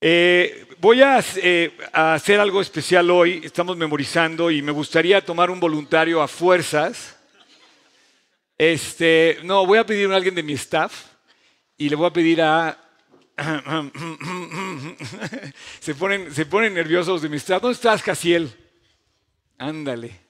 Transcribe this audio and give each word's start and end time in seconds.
Eh, 0.00 0.68
voy 0.78 1.02
a, 1.02 1.18
eh, 1.36 1.76
a 1.92 2.14
hacer 2.14 2.38
algo 2.38 2.60
especial 2.60 3.10
hoy, 3.10 3.40
estamos 3.42 3.76
memorizando 3.76 4.48
y 4.48 4.62
me 4.62 4.70
gustaría 4.70 5.24
tomar 5.24 5.50
un 5.50 5.58
voluntario 5.58 6.22
a 6.22 6.28
fuerzas. 6.28 7.16
Este, 8.56 9.40
no, 9.42 9.66
voy 9.66 9.78
a 9.78 9.86
pedir 9.86 10.08
a 10.10 10.14
alguien 10.14 10.36
de 10.36 10.44
mi 10.44 10.52
staff 10.52 11.06
y 11.76 11.88
le 11.88 11.96
voy 11.96 12.06
a 12.06 12.12
pedir 12.12 12.42
a... 12.42 12.78
se, 15.80 15.94
ponen, 15.94 16.32
se 16.32 16.46
ponen 16.46 16.74
nerviosos 16.74 17.22
de 17.22 17.28
mi 17.28 17.36
staff. 17.38 17.60
¿Dónde 17.60 17.74
estás, 17.74 18.00
Jaciel? 18.02 18.52
Ándale. 19.58 20.20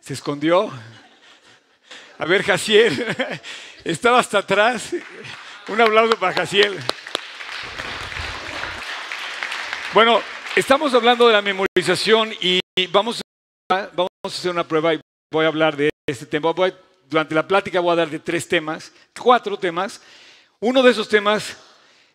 ¿Se 0.00 0.14
escondió? 0.14 0.72
A 2.18 2.24
ver, 2.26 2.44
Jaciel. 2.44 3.04
Estaba 3.84 4.20
hasta 4.20 4.38
atrás. 4.38 4.94
Un 5.66 5.80
aplauso 5.80 6.16
para 6.16 6.32
Jaciel. 6.32 6.78
Bueno, 9.96 10.20
estamos 10.54 10.92
hablando 10.92 11.26
de 11.26 11.32
la 11.32 11.40
memorización 11.40 12.30
y 12.42 12.60
vamos 12.90 13.22
a, 13.70 13.88
hacer 14.22 14.50
una 14.50 14.68
prueba 14.68 14.92
y 14.92 15.00
voy 15.32 15.46
a 15.46 15.48
hablar 15.48 15.74
de 15.74 15.88
este 16.06 16.26
tema. 16.26 16.52
durante 17.08 17.34
la 17.34 17.48
plática 17.48 17.80
voy 17.80 17.92
a 17.92 17.96
dar 17.96 18.10
de 18.10 18.18
tres 18.18 18.46
temas, 18.46 18.92
cuatro 19.18 19.58
temas. 19.58 20.02
Uno 20.60 20.82
de 20.82 20.90
esos 20.90 21.08
temas 21.08 21.56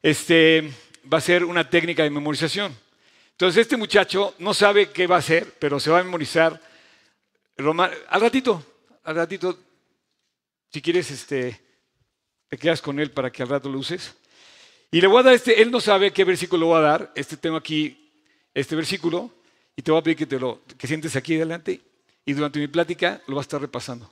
este, 0.04 0.72
va 1.12 1.18
a 1.18 1.22
ser 1.22 1.44
una 1.44 1.68
técnica 1.68 2.04
de 2.04 2.12
memorización. 2.12 2.72
Entonces 3.32 3.62
este 3.62 3.78
muchacho 3.78 4.36
no 4.38 4.54
sabe 4.54 4.92
qué 4.92 5.08
va 5.08 5.16
a 5.16 5.20
hacer, 5.26 5.52
pero 5.58 5.80
se 5.80 5.90
va 5.90 6.02
a 6.02 6.04
memorizar. 6.04 6.62
al 7.58 8.22
ratito, 8.22 8.64
al 9.06 9.16
ratito, 9.16 9.58
si 10.72 10.84
quieres, 10.84 11.10
este, 11.10 11.60
te 12.48 12.60
quedas 12.60 12.80
con 12.80 13.00
él 13.00 13.10
para 13.10 13.32
que 13.32 13.42
al 13.42 13.50
rato 13.50 13.70
lo 13.70 13.80
uses. 13.80 14.21
Y 14.92 15.00
le 15.00 15.08
voy 15.08 15.22
a 15.22 15.24
dar 15.24 15.34
este, 15.34 15.62
él 15.62 15.72
no 15.72 15.80
sabe 15.80 16.12
qué 16.12 16.26
versículo 16.26 16.68
voy 16.68 16.80
a 16.80 16.82
dar, 16.82 17.12
este 17.16 17.38
tengo 17.38 17.56
aquí, 17.56 18.12
este 18.54 18.76
versículo, 18.76 19.32
y 19.74 19.82
te 19.82 19.90
voy 19.90 20.02
a 20.02 20.04
pedir 20.04 20.18
que 20.18 20.26
te 20.26 20.38
lo, 20.38 20.62
que 20.78 20.86
sientes 20.86 21.16
aquí 21.16 21.38
delante, 21.38 21.80
y 22.26 22.34
durante 22.34 22.60
mi 22.60 22.68
plática 22.68 23.22
lo 23.28 23.38
vas 23.38 23.44
a 23.44 23.48
estar 23.48 23.62
repasando. 23.62 24.12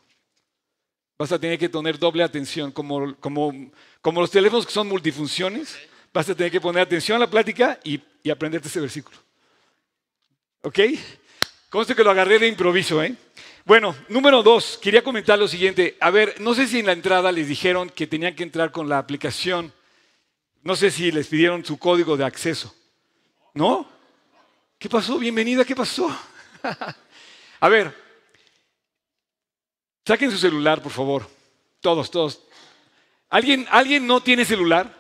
Vas 1.18 1.34
a 1.34 1.40
tener 1.40 1.59
que 1.59 1.70
poner 1.70 2.00
doble 2.00 2.23
atención, 2.23 2.72
como, 2.72 3.14
como, 3.18 3.72
como 4.02 4.22
los 4.22 4.31
teléfonos 4.31 4.66
que 4.66 4.72
son 4.72 4.88
multifunciones, 4.88 5.78
vas 6.14 6.30
a 6.30 6.36
tener 6.36 6.50
que 6.50 6.62
poner 6.62 6.84
atención 6.84 7.18
a 7.18 7.20
la 7.20 7.30
plática 7.30 7.78
y, 7.84 8.00
y 8.23 8.30
aprenderte 8.30 8.70
ese 8.70 8.80
versículo. 8.80 9.18
¿Ok? 10.62 10.80
Conste 11.70 11.94
que 11.94 12.06
lo 12.06 12.12
agarré 12.12 12.40
de 12.40 12.48
improviso, 12.48 13.03
¿eh? 13.03 13.14
Bueno, 13.66 13.96
número 14.08 14.42
dos, 14.42 14.80
quería 14.81 15.03
comentar 15.03 15.38
lo 15.38 15.48
siguiente. 15.48 15.98
A 16.00 16.09
ver, 16.09 16.40
no 16.40 16.56
sé 16.56 16.68
si 16.68 16.80
en 16.80 16.86
la 16.86 16.94
entrada 16.94 17.34
les 17.34 17.50
dijeron 17.50 17.90
que 17.90 18.08
tenían 18.08 18.34
que 18.34 18.44
entrar 18.44 18.72
con 18.72 18.88
la 18.88 18.98
aplicación 18.98 19.73
no 20.70 20.75
sé 20.75 20.92
si 20.92 21.12
les 21.12 21.25
pidieron 21.25 21.66
su 21.66 21.80
código 21.80 22.16
de 22.16 22.23
acceso. 22.23 22.72
¿No? 23.56 23.89
¿Qué 24.78 24.88
pasó? 24.88 25.17
Bienvenida, 25.17 25.66
¿qué 25.66 25.75
pasó? 25.75 26.08
A 27.59 27.70
ver, 27.70 27.92
saquen 30.06 30.30
su 30.30 30.38
celular, 30.38 30.80
por 30.80 30.92
favor. 30.92 31.28
Todos, 31.81 32.12
todos. 32.12 32.44
¿Alguien, 33.31 33.67
¿Alguien 33.72 34.06
no 34.06 34.22
tiene 34.22 34.45
celular? 34.45 34.95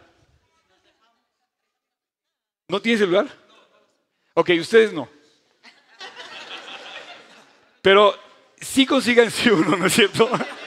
¿No 2.67 2.81
tiene 2.81 2.97
celular? 2.97 3.27
Ok, 4.33 4.49
ustedes 4.59 4.91
no. 4.91 5.07
Pero 7.83 8.17
sí 8.59 8.87
consigan 8.87 9.31
uno, 9.51 9.77
¿no 9.77 9.85
es 9.85 9.93
cierto? 9.93 10.31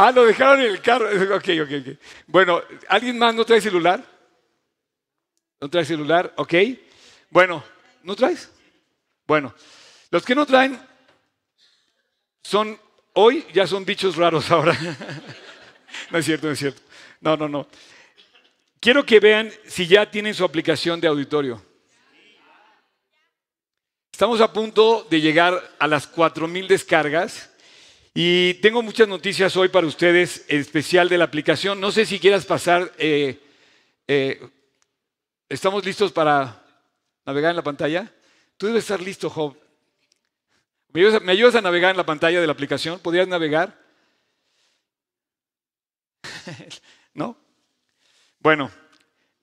Ah, 0.00 0.12
lo 0.12 0.24
dejaron 0.24 0.60
en 0.60 0.66
el 0.66 0.80
carro. 0.80 1.08
Ok, 1.34 1.48
ok, 1.60 1.72
ok. 1.80 1.98
Bueno, 2.28 2.62
¿alguien 2.88 3.18
más 3.18 3.34
no 3.34 3.44
trae 3.44 3.60
celular? 3.60 4.00
¿No 5.60 5.68
trae 5.68 5.84
celular? 5.84 6.32
Ok. 6.36 6.54
Bueno, 7.30 7.64
¿no 8.04 8.14
traes? 8.14 8.48
Bueno, 9.26 9.52
los 10.12 10.24
que 10.24 10.36
no 10.36 10.46
traen 10.46 10.78
son, 12.44 12.78
hoy 13.14 13.44
ya 13.52 13.66
son 13.66 13.84
bichos 13.84 14.14
raros 14.14 14.48
ahora. 14.52 14.78
no 16.12 16.18
es 16.18 16.24
cierto, 16.24 16.46
no 16.46 16.52
es 16.52 16.60
cierto. 16.60 16.80
No, 17.20 17.36
no, 17.36 17.48
no. 17.48 17.66
Quiero 18.78 19.04
que 19.04 19.18
vean 19.18 19.50
si 19.66 19.88
ya 19.88 20.08
tienen 20.08 20.32
su 20.32 20.44
aplicación 20.44 21.00
de 21.00 21.08
auditorio. 21.08 21.60
Estamos 24.12 24.40
a 24.40 24.52
punto 24.52 25.08
de 25.10 25.20
llegar 25.20 25.60
a 25.80 25.88
las 25.88 26.08
4.000 26.14 26.68
descargas 26.68 27.50
y 28.20 28.54
tengo 28.54 28.82
muchas 28.82 29.06
noticias 29.06 29.56
hoy 29.56 29.68
para 29.68 29.86
ustedes, 29.86 30.44
en 30.48 30.58
especial 30.58 31.08
de 31.08 31.18
la 31.18 31.24
aplicación. 31.26 31.80
No 31.80 31.92
sé 31.92 32.04
si 32.04 32.18
quieras 32.18 32.44
pasar. 32.44 32.92
Eh, 32.98 33.38
eh, 34.08 34.44
¿Estamos 35.48 35.86
listos 35.86 36.10
para 36.10 36.60
navegar 37.24 37.50
en 37.50 37.56
la 37.56 37.62
pantalla? 37.62 38.12
Tú 38.56 38.66
debes 38.66 38.82
estar 38.82 39.00
listo, 39.00 39.30
Job. 39.30 39.56
¿Me 40.92 41.30
ayudas, 41.30 41.54
a, 41.54 41.60
navegar 41.60 41.92
en 41.92 41.96
la 41.96 42.04
pantalla 42.04 42.40
de 42.40 42.46
la 42.48 42.52
aplicación? 42.54 42.98
¿Podrías 42.98 43.28
navegar? 43.28 43.80
¿No? 47.14 47.38
Bueno, 48.40 48.68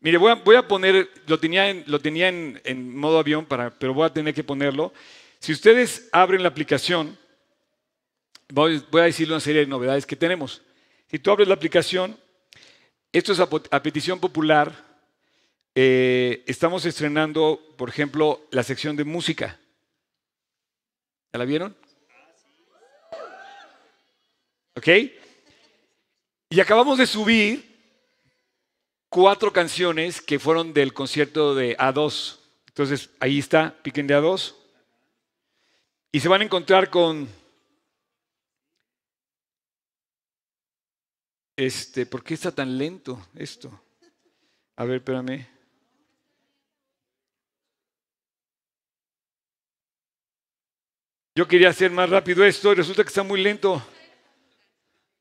mire, 0.01 0.17
voy 0.17 0.55
a, 0.57 0.67
poner, 0.67 1.09
lo 1.27 1.39
tenía, 1.39 1.69
en, 1.69 1.85
lo 1.87 2.01
tenía 2.01 2.27
en, 2.27 2.97
modo 2.97 3.19
avión, 3.19 3.45
para, 3.45 3.69
pero 3.69 3.93
voy 3.93 4.05
a 4.05 4.11
tener 4.11 4.33
que 4.33 4.43
ponerlo. 4.43 4.91
Si 5.39 5.53
ustedes 5.53 6.09
abren 6.11 6.43
la 6.43 6.49
aplicación, 6.49 7.17
voy, 8.49 8.83
a 8.93 9.03
decirle 9.03 9.33
una 9.33 9.39
serie 9.39 9.61
de 9.61 9.67
novedades 9.67 10.05
que 10.05 10.15
tenemos. 10.15 10.61
Si 11.09 11.19
tú 11.19 11.31
abres 11.31 11.47
la 11.47 11.55
aplicación, 11.55 12.17
esto 13.11 13.31
es 13.31 13.39
a, 13.39 13.83
petición 13.83 14.19
popular. 14.19 14.73
Eh, 15.73 16.43
estamos 16.47 16.85
estrenando, 16.85 17.59
por 17.77 17.89
ejemplo, 17.89 18.47
la 18.51 18.63
sección 18.63 18.95
de 18.95 19.03
música. 19.03 19.59
¿Ya 21.33 21.39
la 21.39 21.45
vieron? 21.45 21.75
¿Ok? 24.75 24.87
Y 26.49 26.59
acabamos 26.59 26.97
de 26.97 27.07
subir 27.07 27.75
cuatro 29.09 29.51
canciones 29.51 30.21
que 30.21 30.39
fueron 30.39 30.73
del 30.73 30.93
concierto 30.93 31.55
de 31.55 31.77
A2. 31.77 32.37
Entonces, 32.67 33.09
ahí 33.19 33.39
está, 33.39 33.73
piquen 33.81 34.07
de 34.07 34.17
A2. 34.17 34.53
Y 36.11 36.19
se 36.19 36.27
van 36.27 36.41
a 36.41 36.45
encontrar 36.45 36.89
con 36.89 37.27
Este, 41.55 42.05
¿por 42.05 42.23
qué 42.23 42.33
está 42.33 42.51
tan 42.51 42.77
lento 42.77 43.27
esto? 43.35 43.81
A 44.75 44.83
ver, 44.83 44.97
espérame. 44.97 45.47
Yo 51.37 51.47
quería 51.47 51.69
hacer 51.69 51.91
más 51.91 52.09
rápido 52.09 52.45
esto 52.45 52.71
y 52.71 52.75
resulta 52.75 53.03
que 53.03 53.09
está 53.09 53.23
muy 53.23 53.41
lento. 53.41 53.85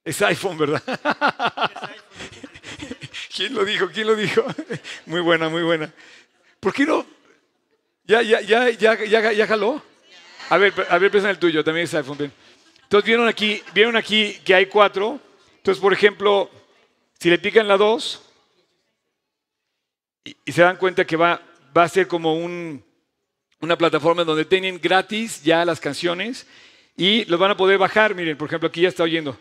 Es 0.04 0.20
iPhone, 0.22 0.58
¿verdad? 0.58 0.82
¿Quién 3.34 3.54
lo 3.54 3.64
dijo? 3.64 3.88
¿Quién 3.88 4.06
lo 4.06 4.14
dijo? 4.14 4.44
Muy 5.06 5.20
buena, 5.20 5.48
muy 5.48 5.62
buena. 5.62 5.92
¿Por 6.60 6.72
qué 6.72 6.86
no? 6.86 7.04
¿Ya, 8.04 8.22
ya, 8.22 8.40
ya, 8.40 8.70
ya, 8.70 9.04
ya, 9.04 9.32
ya 9.32 9.46
jaló? 9.46 9.82
A 10.50 10.56
ver, 10.56 10.72
a 10.88 10.98
ver, 10.98 11.16
en 11.16 11.26
el 11.26 11.38
tuyo, 11.38 11.64
también 11.64 11.84
es 11.84 11.94
iPhone. 11.94 12.32
Entonces 12.82 13.06
vieron 13.06 13.26
aquí, 13.26 13.60
vieron 13.74 13.96
aquí 13.96 14.38
que 14.44 14.54
hay 14.54 14.66
cuatro. 14.66 15.20
Entonces, 15.64 15.80
por 15.80 15.94
ejemplo, 15.94 16.50
si 17.18 17.30
le 17.30 17.38
pican 17.38 17.66
la 17.66 17.78
2 17.78 18.22
y, 20.24 20.52
se 20.52 20.60
dan 20.60 20.76
cuenta 20.76 21.06
que 21.06 21.16
va, 21.16 21.40
va 21.74 21.84
a 21.84 21.88
ser 21.88 22.06
como 22.06 22.34
una 22.34 23.78
plataforma 23.78 24.24
donde 24.24 24.44
tienen 24.44 24.78
gratis 24.78 25.42
ya 25.42 25.64
las 25.64 25.80
canciones 25.80 26.46
y 26.98 27.24
los 27.24 27.40
van 27.40 27.52
a 27.52 27.56
poder 27.56 27.78
bajar. 27.78 28.14
Miren, 28.14 28.36
por 28.36 28.48
ejemplo, 28.48 28.68
aquí 28.68 28.82
ya 28.82 28.90
está 28.90 29.04
oyendo. 29.04 29.40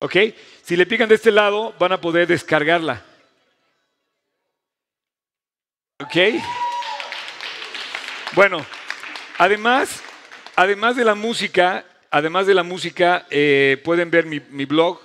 ¿Ok? 0.00 0.16
Si 0.62 0.76
le 0.76 0.84
pican 0.84 1.08
de 1.08 1.14
este 1.14 1.30
lado, 1.30 1.74
van 1.78 1.92
a 1.92 2.00
poder 2.02 2.26
descargarla. 2.28 3.02
¿Ok? 5.98 6.14
Bueno, 8.34 8.66
Además, 9.40 10.02
además 10.56 10.96
de 10.96 11.04
la 11.04 11.14
música, 11.14 11.84
además 12.10 12.48
de 12.48 12.54
la 12.54 12.64
música, 12.64 13.24
eh, 13.30 13.80
pueden 13.84 14.10
ver 14.10 14.26
mi, 14.26 14.64
blog, 14.64 14.98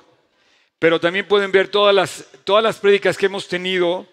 pero 0.80 1.00
también 1.00 1.28
pueden 1.28 1.52
ver 1.52 1.68
todas 1.68 1.94
las, 1.94 2.26
todas 2.44 2.64
las 2.64 2.80
prédicas 2.80 3.16
que 3.16 3.28
hemos 3.28 3.48
tenido 3.48 4.08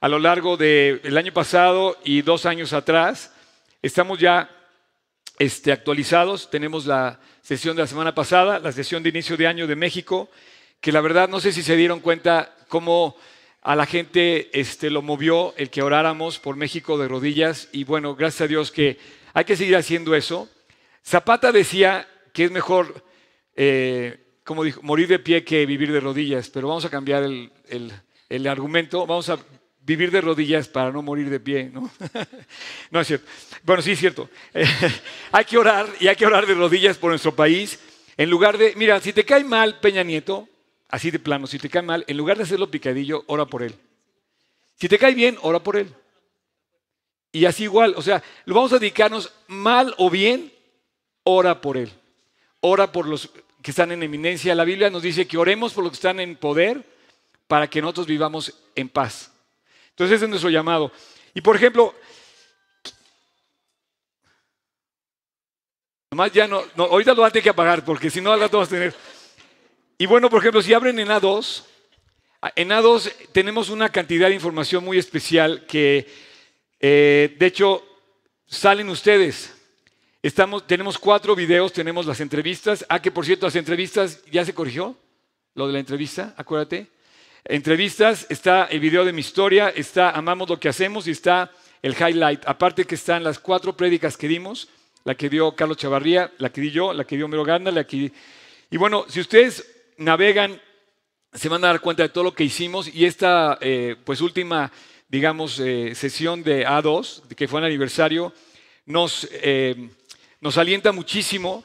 a 0.00 0.06
lo 0.06 0.20
largo 0.20 0.56
del 0.56 1.18
año 1.18 1.32
pasado 1.32 1.98
y 2.04 2.22
dos 2.22 2.46
años 2.46 2.72
atrás. 2.72 3.32
Estamos 3.82 4.20
ya 4.20 4.48
este, 5.40 5.72
actualizados. 5.72 6.48
Tenemos 6.50 6.86
la 6.86 7.18
sesión 7.42 7.74
de 7.74 7.82
la 7.82 7.88
semana 7.88 8.14
pasada, 8.14 8.60
la 8.60 8.70
sesión 8.70 9.02
de 9.02 9.08
inicio 9.08 9.36
de 9.36 9.48
año 9.48 9.66
de 9.66 9.74
México, 9.74 10.30
que 10.80 10.92
la 10.92 11.00
verdad 11.00 11.28
no 11.28 11.40
sé 11.40 11.50
si 11.50 11.64
se 11.64 11.74
dieron 11.74 11.98
cuenta 11.98 12.54
cómo 12.68 13.16
a 13.62 13.74
la 13.74 13.86
gente 13.86 14.50
este, 14.52 14.88
lo 14.88 15.02
movió 15.02 15.52
el 15.56 15.68
que 15.68 15.82
oráramos 15.82 16.38
por 16.38 16.54
México 16.54 16.96
de 16.96 17.08
rodillas. 17.08 17.68
Y 17.72 17.82
bueno, 17.82 18.14
gracias 18.14 18.42
a 18.42 18.46
Dios 18.46 18.70
que 18.70 19.17
hay 19.32 19.44
que 19.44 19.56
seguir 19.56 19.76
haciendo 19.76 20.14
eso. 20.14 20.48
Zapata 21.04 21.52
decía 21.52 22.08
que 22.32 22.44
es 22.44 22.50
mejor 22.50 23.04
eh, 23.56 24.24
como 24.48 24.64
dijo, 24.64 24.80
morir 24.82 25.08
de 25.08 25.18
pie 25.18 25.44
que 25.44 25.66
vivir 25.66 25.92
de 25.92 26.00
rodillas, 26.00 26.48
pero 26.48 26.68
vamos 26.68 26.84
a 26.86 26.88
cambiar 26.88 27.22
el, 27.22 27.50
el 28.28 28.46
argumento, 28.46 29.06
vamos 29.06 29.28
a 29.28 29.38
vivir 29.80 30.10
de 30.10 30.20
rodillas 30.20 30.68
para 30.68 30.90
no 30.90 31.02
morir 31.02 31.28
de 31.28 31.40
pie, 31.40 31.70
¿no? 31.70 31.90
no 32.90 33.00
es 33.00 33.06
cierto. 33.06 33.26
Bueno, 33.64 33.82
sí 33.82 33.92
es 33.92 33.98
cierto. 33.98 34.30
hay 35.32 35.44
que 35.44 35.58
orar 35.58 35.86
y 36.00 36.08
hay 36.08 36.16
que 36.16 36.24
orar 36.24 36.46
de 36.46 36.54
rodillas 36.54 36.96
por 36.96 37.10
nuestro 37.10 37.34
país. 37.34 37.78
En 38.16 38.30
lugar 38.30 38.56
de, 38.56 38.74
mira, 38.76 39.00
si 39.00 39.12
te 39.12 39.24
cae 39.24 39.44
mal 39.44 39.80
Peña 39.80 40.02
Nieto, 40.02 40.48
así 40.88 41.10
de 41.10 41.18
plano, 41.18 41.46
si 41.46 41.58
te 41.58 41.68
cae 41.68 41.82
mal, 41.82 42.04
en 42.06 42.16
lugar 42.16 42.38
de 42.38 42.44
hacerlo 42.44 42.70
picadillo, 42.70 43.24
ora 43.26 43.44
por 43.44 43.62
él. 43.62 43.74
Si 44.76 44.88
te 44.88 44.98
cae 44.98 45.14
bien, 45.14 45.36
ora 45.42 45.58
por 45.58 45.76
él. 45.76 45.88
Y 47.32 47.44
así 47.44 47.64
igual, 47.64 47.94
o 47.96 48.02
sea, 48.02 48.22
lo 48.46 48.54
vamos 48.54 48.72
a 48.72 48.78
dedicarnos 48.78 49.32
mal 49.46 49.94
o 49.98 50.08
bien, 50.08 50.52
ora 51.24 51.60
por 51.60 51.76
él. 51.76 51.92
Ora 52.60 52.90
por 52.90 53.06
los 53.06 53.30
que 53.62 53.70
están 53.70 53.92
en 53.92 54.02
eminencia. 54.02 54.54
La 54.54 54.64
Biblia 54.64 54.90
nos 54.90 55.02
dice 55.02 55.26
que 55.28 55.36
oremos 55.36 55.72
por 55.72 55.84
los 55.84 55.92
que 55.92 55.96
están 55.96 56.20
en 56.20 56.36
poder 56.36 56.82
para 57.46 57.68
que 57.68 57.80
nosotros 57.80 58.06
vivamos 58.06 58.54
en 58.74 58.88
paz. 58.88 59.30
Entonces 59.90 60.16
ese 60.16 60.24
es 60.24 60.28
nuestro 60.30 60.50
llamado. 60.50 60.90
Y 61.34 61.40
por 61.40 61.56
ejemplo, 61.56 61.94
nomás 66.10 66.32
ya 66.32 66.48
no, 66.48 66.64
ahorita 66.76 67.12
lo 67.12 67.22
van 67.22 67.28
a 67.28 67.32
tener 67.32 67.44
que 67.44 67.50
apagar 67.50 67.84
porque 67.84 68.10
si 68.10 68.20
no 68.20 68.32
al 68.32 68.40
rato 68.40 68.56
vamos 68.56 68.68
a 68.68 68.74
tener. 68.74 68.94
Y 69.98 70.06
bueno, 70.06 70.30
por 70.30 70.40
ejemplo, 70.40 70.62
si 70.62 70.72
abren 70.72 70.98
en 70.98 71.08
A2, 71.08 71.64
en 72.56 72.68
A2 72.70 73.12
tenemos 73.32 73.68
una 73.68 73.88
cantidad 73.90 74.28
de 74.28 74.34
información 74.34 74.84
muy 74.84 74.98
especial 74.98 75.66
que, 75.66 76.06
eh, 76.80 77.36
de 77.38 77.46
hecho, 77.46 77.84
salen 78.46 78.88
ustedes. 78.88 79.54
Tenemos 80.66 80.98
cuatro 80.98 81.34
videos, 81.34 81.72
tenemos 81.72 82.06
las 82.06 82.20
entrevistas. 82.20 82.84
Ah, 82.88 83.00
que 83.00 83.10
por 83.10 83.24
cierto, 83.24 83.46
las 83.46 83.56
entrevistas 83.56 84.24
ya 84.30 84.44
se 84.44 84.54
corrigió, 84.54 84.96
lo 85.54 85.66
de 85.66 85.72
la 85.72 85.78
entrevista, 85.78 86.34
acuérdate 86.36 86.88
entrevistas, 87.48 88.26
está 88.28 88.66
el 88.66 88.78
video 88.78 89.04
de 89.04 89.12
mi 89.12 89.20
historia, 89.20 89.70
está 89.70 90.10
Amamos 90.10 90.48
lo 90.48 90.60
que 90.60 90.68
hacemos 90.68 91.06
y 91.08 91.12
está 91.12 91.50
el 91.82 91.94
highlight. 91.94 92.42
Aparte 92.46 92.84
que 92.84 92.94
están 92.94 93.24
las 93.24 93.38
cuatro 93.38 93.76
prédicas 93.76 94.16
que 94.16 94.28
dimos, 94.28 94.68
la 95.04 95.14
que 95.14 95.30
dio 95.30 95.56
Carlos 95.56 95.78
Chavarría, 95.78 96.30
la 96.38 96.50
que 96.50 96.60
di 96.60 96.70
yo, 96.70 96.92
la 96.92 97.04
que 97.04 97.16
dio 97.16 97.26
Mero 97.26 97.44
Ganda, 97.44 97.70
la 97.70 97.84
que... 97.84 98.12
Y 98.70 98.76
bueno, 98.76 99.06
si 99.08 99.20
ustedes 99.20 99.66
navegan, 99.96 100.60
se 101.32 101.48
van 101.48 101.64
a 101.64 101.68
dar 101.68 101.80
cuenta 101.80 102.02
de 102.02 102.10
todo 102.10 102.24
lo 102.24 102.34
que 102.34 102.44
hicimos 102.44 102.92
y 102.92 103.06
esta 103.06 103.58
eh, 103.60 103.96
pues 104.04 104.20
última, 104.20 104.70
digamos, 105.08 105.58
eh, 105.60 105.94
sesión 105.94 106.42
de 106.42 106.66
A2, 106.66 107.26
que 107.34 107.48
fue 107.48 107.60
el 107.60 107.66
aniversario, 107.66 108.32
nos, 108.86 109.28
eh, 109.32 109.90
nos 110.40 110.56
alienta 110.58 110.92
muchísimo 110.92 111.64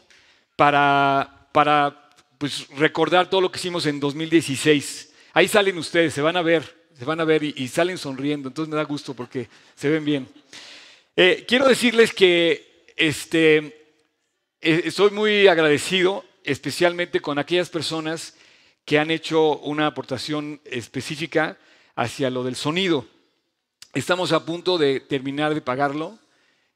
para, 0.55 1.47
para 1.51 2.09
pues, 2.37 2.67
recordar 2.75 3.29
todo 3.29 3.41
lo 3.41 3.51
que 3.51 3.59
hicimos 3.59 3.85
en 3.85 3.99
2016. 3.99 5.13
Ahí 5.33 5.47
salen 5.47 5.77
ustedes, 5.77 6.13
se 6.13 6.21
van 6.21 6.37
a 6.37 6.41
ver, 6.41 6.63
se 6.97 7.05
van 7.05 7.19
a 7.19 7.23
ver 7.23 7.43
y, 7.43 7.67
salen 7.67 7.97
sonriendo. 7.97 8.49
Entonces 8.49 8.69
me 8.69 8.75
da 8.75 8.83
gusto 8.83 9.13
porque 9.13 9.47
se 9.75 9.89
ven 9.89 10.05
bien. 10.05 10.27
Eh, 11.15 11.45
quiero 11.47 11.67
decirles 11.67 12.13
que 12.13 12.85
este, 12.97 13.95
eh, 14.61 14.91
soy 14.91 15.11
muy 15.11 15.47
agradecido, 15.47 16.25
especialmente 16.43 17.19
con 17.19 17.39
aquellas 17.39 17.69
personas 17.69 18.35
que 18.85 18.99
han 18.99 19.11
hecho 19.11 19.59
una 19.59 19.87
aportación 19.87 20.59
específica 20.65 21.57
hacia 21.95 22.29
lo 22.29 22.43
del 22.43 22.55
sonido. 22.55 23.07
Estamos 23.93 24.31
a 24.31 24.43
punto 24.43 24.79
de 24.79 24.99
terminar 24.99 25.53
de 25.53 25.61
pagarlo. 25.61 26.17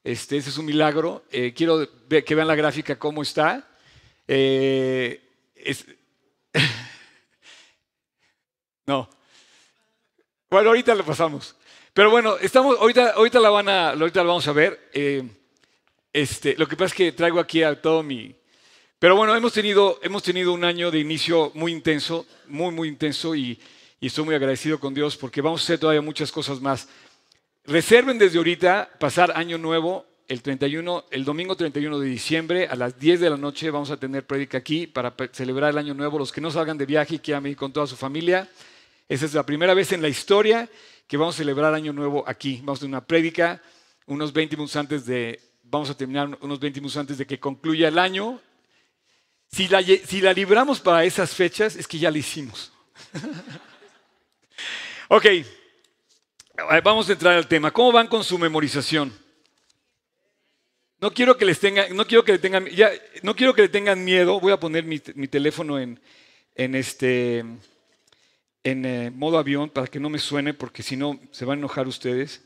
Este, 0.04 0.36
ese 0.36 0.50
es 0.50 0.58
un 0.58 0.66
milagro. 0.66 1.24
Eh, 1.32 1.52
quiero 1.52 1.88
que 2.08 2.34
vean 2.34 2.46
la 2.46 2.54
gráfica 2.54 2.98
cómo 2.98 3.22
está. 3.22 3.68
es, 4.26 5.84
No. 8.86 9.10
Bueno, 10.48 10.70
ahorita 10.70 10.94
lo 10.94 11.04
pasamos. 11.04 11.56
Pero 11.92 12.10
bueno, 12.10 12.38
estamos, 12.38 12.78
ahorita, 12.78 13.10
ahorita 13.10 13.40
la 13.40 13.50
van 13.50 13.68
a, 13.68 13.90
ahorita 13.90 14.20
la 14.20 14.28
vamos 14.28 14.46
a 14.46 14.52
ver. 14.52 14.88
Eh, 14.92 15.28
este, 16.12 16.54
lo 16.56 16.68
que 16.68 16.76
pasa 16.76 16.86
es 16.86 16.94
que 16.94 17.12
traigo 17.12 17.40
aquí 17.40 17.64
a 17.64 17.82
todo 17.82 18.04
mi. 18.04 18.32
Pero 19.00 19.16
bueno, 19.16 19.34
hemos 19.34 19.52
tenido, 19.52 19.98
hemos 20.02 20.22
tenido 20.22 20.52
un 20.52 20.64
año 20.64 20.92
de 20.92 21.00
inicio 21.00 21.50
muy 21.54 21.72
intenso, 21.72 22.26
muy, 22.46 22.72
muy 22.72 22.88
intenso, 22.88 23.34
y, 23.34 23.60
y 24.00 24.06
estoy 24.06 24.24
muy 24.24 24.36
agradecido 24.36 24.78
con 24.78 24.94
Dios 24.94 25.16
porque 25.16 25.40
vamos 25.40 25.60
a 25.60 25.64
hacer 25.64 25.80
todavía 25.80 26.00
muchas 26.00 26.30
cosas 26.30 26.60
más. 26.60 26.88
Reserven 27.68 28.16
desde 28.16 28.38
ahorita 28.38 28.88
pasar 28.98 29.30
año 29.36 29.58
nuevo 29.58 30.06
el 30.26 30.40
31, 30.40 31.04
el 31.10 31.22
domingo 31.26 31.54
31 31.54 31.98
de 31.98 32.08
diciembre 32.08 32.66
a 32.66 32.74
las 32.74 32.98
10 32.98 33.20
de 33.20 33.28
la 33.28 33.36
noche 33.36 33.70
vamos 33.70 33.90
a 33.90 33.98
tener 33.98 34.26
prédica 34.26 34.56
aquí 34.56 34.86
para 34.86 35.14
celebrar 35.32 35.72
el 35.72 35.76
año 35.76 35.92
nuevo. 35.92 36.18
Los 36.18 36.32
que 36.32 36.40
no 36.40 36.50
salgan 36.50 36.78
de 36.78 36.86
viaje 36.86 37.16
y 37.16 37.18
quieran 37.18 37.44
ir 37.46 37.56
con 37.56 37.70
toda 37.70 37.86
su 37.86 37.94
familia, 37.94 38.48
esa 39.06 39.26
es 39.26 39.34
la 39.34 39.44
primera 39.44 39.74
vez 39.74 39.92
en 39.92 40.00
la 40.00 40.08
historia 40.08 40.66
que 41.06 41.18
vamos 41.18 41.34
a 41.34 41.38
celebrar 41.38 41.74
Año 41.74 41.92
Nuevo 41.92 42.24
aquí. 42.26 42.56
Vamos 42.60 42.78
a 42.78 42.80
tener 42.80 42.94
una 42.94 43.06
prédica 43.06 43.60
unos 44.06 44.32
20 44.32 44.56
minutos 44.56 44.76
antes 44.76 45.04
de, 45.04 45.38
vamos 45.62 45.90
a 45.90 45.94
terminar 45.94 46.38
unos 46.40 46.58
20 46.58 46.80
minutos 46.80 46.96
antes 46.96 47.18
de 47.18 47.26
que 47.26 47.38
concluya 47.38 47.88
el 47.88 47.98
año. 47.98 48.40
Si 49.52 49.68
la, 49.68 49.82
si 49.82 50.22
la 50.22 50.32
libramos 50.32 50.80
para 50.80 51.04
esas 51.04 51.34
fechas, 51.34 51.76
es 51.76 51.86
que 51.86 51.98
ya 51.98 52.10
la 52.10 52.16
hicimos. 52.16 52.72
ok, 55.08 55.26
vamos 56.82 57.08
a 57.08 57.12
entrar 57.12 57.34
al 57.34 57.46
tema. 57.46 57.70
¿Cómo 57.70 57.92
van 57.92 58.06
con 58.06 58.24
su 58.24 58.38
memorización? 58.38 59.12
No 61.00 61.12
quiero 61.12 61.36
que 61.36 61.44
les 61.44 61.60
tengan, 61.60 61.96
no 61.96 62.06
quiero 62.06 62.24
que 62.24 62.32
le 62.32 62.38
tengan, 62.38 62.66
ya, 62.66 62.90
no 63.22 63.36
quiero 63.36 63.54
que 63.54 63.62
le 63.62 63.68
tengan 63.68 64.04
miedo. 64.04 64.40
Voy 64.40 64.52
a 64.52 64.58
poner 64.58 64.84
mi, 64.84 64.98
teléfono 64.98 65.78
en, 65.78 66.00
en 66.56 66.74
este 66.74 67.44
en 68.64 68.84
eh, 68.84 69.10
modo 69.10 69.38
avión 69.38 69.70
para 69.70 69.86
que 69.86 70.00
no 70.00 70.10
me 70.10 70.18
suene, 70.18 70.54
porque 70.54 70.82
si 70.82 70.96
no 70.96 71.20
se 71.30 71.44
van 71.44 71.58
a 71.58 71.60
enojar 71.60 71.86
ustedes. 71.86 72.42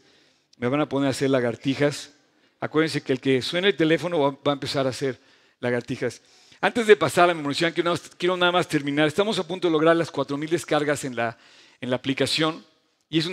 Me 0.58 0.68
van 0.68 0.80
a 0.80 0.88
poner 0.88 1.08
a 1.08 1.10
hacer 1.10 1.30
lagartijas. 1.30 2.12
Acuérdense 2.60 3.00
que 3.00 3.12
el 3.12 3.20
que 3.20 3.42
suene 3.42 3.68
el 3.68 3.76
teléfono 3.76 4.20
va, 4.20 4.52
a 4.52 4.54
empezar 4.54 4.86
a 4.86 4.90
hacer 4.90 5.18
lagartijas. 5.58 6.20
Antes 6.60 6.86
de 6.86 6.94
pasar 6.94 7.24
a 7.24 7.28
la 7.28 7.34
memorización, 7.34 7.72
quiero, 7.72 7.94
quiero, 8.18 8.36
nada 8.36 8.52
más 8.52 8.68
terminar. 8.68 9.08
Estamos 9.08 9.38
a 9.38 9.48
punto 9.48 9.66
de 9.66 9.72
lograr 9.72 9.96
las 9.96 10.12
4.000 10.12 10.48
descargas 10.50 11.04
en 11.04 11.16
la, 11.16 11.38
en 11.80 11.90
la 11.90 11.96
aplicación. 11.96 12.64
Y 13.12 13.18
es 13.18 13.28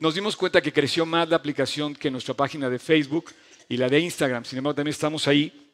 nos 0.00 0.14
dimos 0.16 0.36
cuenta 0.36 0.60
que 0.60 0.72
creció 0.72 1.06
más 1.06 1.28
la 1.28 1.36
aplicación 1.36 1.94
que 1.94 2.10
nuestra 2.10 2.34
página 2.34 2.68
de 2.68 2.80
Facebook 2.80 3.26
y 3.68 3.76
la 3.76 3.88
de 3.88 4.00
Instagram. 4.00 4.44
Sin 4.44 4.58
embargo, 4.58 4.74
también 4.74 4.90
estamos 4.90 5.28
ahí. 5.28 5.70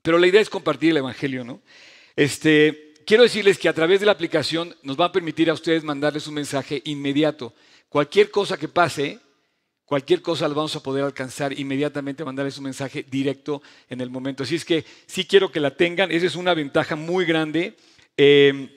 Pero 0.00 0.16
la 0.16 0.28
idea 0.28 0.40
es 0.40 0.48
compartir 0.48 0.92
el 0.92 0.98
Evangelio, 0.98 1.42
¿no? 1.42 1.60
Este, 2.14 2.94
quiero 3.04 3.24
decirles 3.24 3.58
que 3.58 3.68
a 3.68 3.72
través 3.72 3.98
de 3.98 4.06
la 4.06 4.12
aplicación 4.12 4.76
nos 4.84 4.96
va 4.96 5.06
a 5.06 5.12
permitir 5.12 5.50
a 5.50 5.54
ustedes 5.54 5.82
mandarles 5.82 6.28
un 6.28 6.34
mensaje 6.34 6.80
inmediato. 6.84 7.52
Cualquier 7.88 8.30
cosa 8.30 8.56
que 8.56 8.68
pase, 8.68 9.18
cualquier 9.84 10.22
cosa 10.22 10.46
la 10.46 10.54
vamos 10.54 10.76
a 10.76 10.84
poder 10.84 11.02
alcanzar 11.02 11.58
inmediatamente, 11.58 12.24
mandarles 12.24 12.58
un 12.58 12.64
mensaje 12.64 13.04
directo 13.10 13.60
en 13.88 14.00
el 14.02 14.08
momento. 14.08 14.44
Así 14.44 14.54
es 14.54 14.64
que 14.64 14.84
sí 15.06 15.24
quiero 15.24 15.50
que 15.50 15.58
la 15.58 15.74
tengan, 15.74 16.12
esa 16.12 16.26
es 16.26 16.36
una 16.36 16.54
ventaja 16.54 16.94
muy 16.94 17.24
grande. 17.24 17.76
Em, 18.16 18.68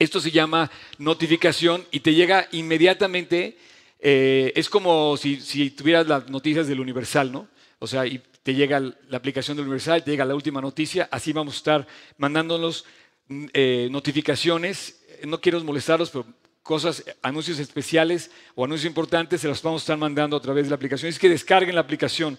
esto 0.00 0.18
se 0.18 0.30
llama 0.30 0.70
notificación 0.96 1.86
y 1.90 2.00
te 2.00 2.14
llega 2.14 2.48
inmediatamente. 2.52 3.58
Eh, 4.00 4.50
es 4.56 4.70
como 4.70 5.14
si, 5.18 5.70
tuvieras 5.70 6.08
las 6.08 6.30
noticias 6.30 6.66
del 6.66 6.80
Universal, 6.80 7.30
¿no? 7.30 7.48
O 7.78 7.86
sea, 7.86 8.06
y 8.06 8.20
te 8.42 8.54
llega 8.54 8.80
la 8.80 9.16
aplicación 9.18 9.58
del 9.58 9.66
Universal, 9.66 10.02
te 10.02 10.10
llega 10.10 10.24
la 10.24 10.34
última 10.34 10.62
noticia, 10.62 11.06
así 11.12 11.34
vamos 11.34 11.54
a 11.54 11.56
estar 11.58 11.86
mandándonos 12.16 12.86
eh, 13.28 13.88
notificaciones, 13.90 15.02
no 15.24 15.38
quiero 15.38 15.62
molestarlos, 15.62 16.08
pero 16.08 16.24
cosas, 16.62 17.04
anuncios 17.20 17.58
especiales 17.58 18.30
o 18.54 18.64
anuncios 18.64 18.88
importantes 18.88 19.42
se 19.42 19.48
los 19.48 19.62
vamos 19.62 19.82
a 19.82 19.84
estar 19.84 19.98
mandando 19.98 20.34
a 20.34 20.40
través 20.40 20.64
de 20.64 20.70
la 20.70 20.76
aplicación. 20.76 21.10
Es 21.10 21.18
que 21.18 21.28
descarguen 21.28 21.74
la 21.74 21.82
aplicación. 21.82 22.38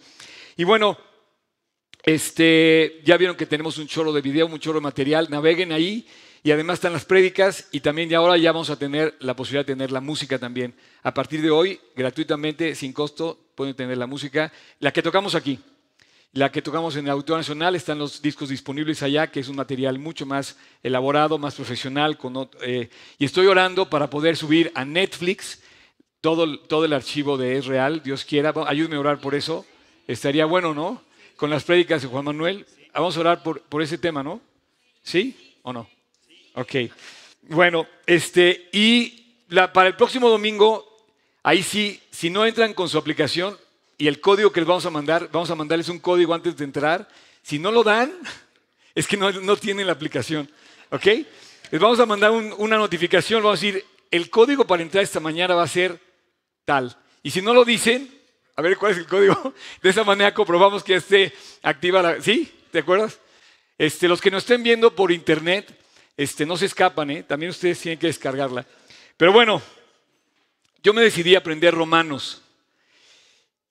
Y 0.58 0.63
bueno, 0.63 0.98
este, 2.01 3.01
ya 3.06 3.18
vieron 3.18 3.36
que 3.36 3.46
tenemos 3.46 3.77
un 3.77 3.86
chorro 3.86 4.12
de 4.12 4.22
video, 4.22 4.48
un 4.48 4.60
chorro 4.60 4.80
de 4.80 4.84
material, 4.84 5.27
naveguen 5.30 5.72
ahí 5.72 6.08
y 6.43 6.51
además 6.51 6.75
están 6.75 6.93
las 6.93 7.05
prédicas 7.05 7.67
y 7.71 7.81
también 7.81 8.10
ya 8.10 8.17
ahora 8.17 8.36
ya 8.38 8.51
vamos 8.51 8.69
a 8.71 8.75
tener 8.75 9.15
la 9.19 9.36
posibilidad 9.36 9.65
de 9.65 9.74
tener 9.74 9.91
la 9.91 10.01
música 10.01 10.39
también. 10.39 10.74
A 11.03 11.13
partir 11.13 11.41
de 11.41 11.51
hoy, 11.51 11.79
gratuitamente, 11.95 12.74
sin 12.74 12.93
costo, 12.93 13.38
pueden 13.53 13.75
tener 13.75 13.98
la 13.98 14.07
música, 14.07 14.51
la 14.79 14.91
que 14.91 15.03
tocamos 15.03 15.36
aquí. 15.36 15.60
La 16.33 16.50
que 16.50 16.62
tocamos 16.62 16.95
en 16.95 17.05
el 17.05 17.12
Auditorio 17.12 17.38
Nacional 17.38 17.75
están 17.75 18.00
los 18.00 18.21
discos 18.21 18.48
disponibles 18.50 19.03
allá, 19.03 19.27
que 19.27 19.41
es 19.41 19.50
un 19.50 19.57
material 19.57 20.00
mucho 20.00 20.25
más 20.25 20.57
elaborado, 20.81 21.38
más 21.38 21.55
profesional. 21.55 22.17
Eh, 22.62 22.89
y 23.19 23.25
estoy 23.25 23.48
orando 23.48 23.89
para 23.89 24.10
poder 24.10 24.38
subir 24.38 24.71
a 24.74 24.86
Netflix 24.86 25.62
todo, 26.21 26.57
todo 26.60 26.86
el 26.86 26.93
archivo 26.93 27.38
de 27.38 27.57
Es 27.57 27.65
Real, 27.65 28.01
Dios 28.01 28.24
quiera. 28.24 28.53
Ayúdeme 28.65 28.95
a 28.95 29.01
orar 29.01 29.19
por 29.19 29.36
eso. 29.36 29.65
Estaría 30.07 30.45
bueno, 30.45 30.74
¿no? 30.74 31.01
Con 31.36 31.50
las 31.50 31.65
prédicas 31.65 32.01
de 32.01 32.07
Juan 32.07 32.24
Manuel. 32.24 32.65
Vamos 32.93 33.17
a 33.17 33.19
orar 33.19 33.43
por, 33.43 33.62
por 33.63 33.81
ese 33.81 33.98
tema, 33.98 34.24
¿no? 34.24 34.39
¿Sí 35.03 35.57
o 35.63 35.74
no? 35.74 35.88
Ok. 36.53 36.75
Bueno, 37.43 37.88
este, 38.05 38.70
y 38.72 39.46
para 39.74 39.88
el 39.88 39.96
próximo 39.96 40.29
domingo, 40.29 41.05
ahí 41.43 41.63
sí, 41.63 42.01
si 42.12 42.29
no 42.29 42.46
entran 42.46 42.74
con 42.74 42.89
su 42.89 42.98
aplicación, 42.98 43.58
y 43.98 44.08
el 44.08 44.20
código 44.20 44.51
que 44.51 44.62
les 44.62 44.67
vamos 44.67 44.86
a 44.86 44.89
mandar, 44.89 45.29
vamos 45.31 45.51
a 45.51 45.55
mandarles 45.55 45.89
un 45.89 46.00
código 46.00 46.34
antes 46.34 46.58
de 46.58 46.63
entrar. 46.63 47.08
Si 47.43 47.60
no 47.60 47.72
lo 47.72 47.84
dan, 47.84 48.12
Es 48.96 49.08
que 49.08 49.17
no, 49.17 49.31
no 49.31 49.55
tienen 49.58 49.88
la 49.88 49.93
aplicación. 49.93 50.50
¿Ok? 50.89 51.05
Les 51.05 51.79
vamos 51.79 52.00
a 52.00 52.05
mandar 52.05 52.31
una 52.31 52.77
notificación, 52.77 53.41
vamos 53.41 53.60
a 53.60 53.65
decir, 53.65 53.86
el 54.10 54.29
código 54.29 54.67
para 54.67 54.84
entrar 54.84 55.03
esta 55.03 55.22
mañana 55.22 55.55
va 55.55 55.63
a 55.63 55.67
ser 55.67 56.00
tal. 56.65 56.96
Y 57.24 57.31
si 57.31 57.41
no 57.41 57.53
lo 57.53 57.63
dicen, 57.63 58.13
a 58.55 58.62
ver 58.62 58.77
cuál 58.77 58.91
es 58.91 58.98
el 58.98 59.08
código. 59.08 59.53
De 59.81 59.89
esa 59.89 60.03
manera 60.03 60.34
comprobamos 60.34 60.84
que 60.84 60.96
esté 60.96 61.34
activa 61.63 62.01
la... 62.01 62.22
¿Sí? 62.22 62.51
¿Te 62.72 62.79
acuerdas? 62.79 63.20
Este, 63.77 64.08
los 64.08 64.20
que 64.20 64.31
nos 64.31 64.43
estén 64.43 64.63
viendo 64.63 64.93
por 64.93 65.12
internet, 65.12 65.74
este, 66.21 66.45
no 66.45 66.55
se 66.55 66.67
escapan, 66.67 67.09
¿eh? 67.09 67.23
también 67.23 67.49
ustedes 67.49 67.79
tienen 67.79 67.97
que 67.97 68.07
descargarla. 68.07 68.65
Pero 69.17 69.33
bueno, 69.33 69.61
yo 70.83 70.93
me 70.93 71.01
decidí 71.01 71.33
a 71.33 71.39
aprender 71.39 71.73
romanos. 71.73 72.43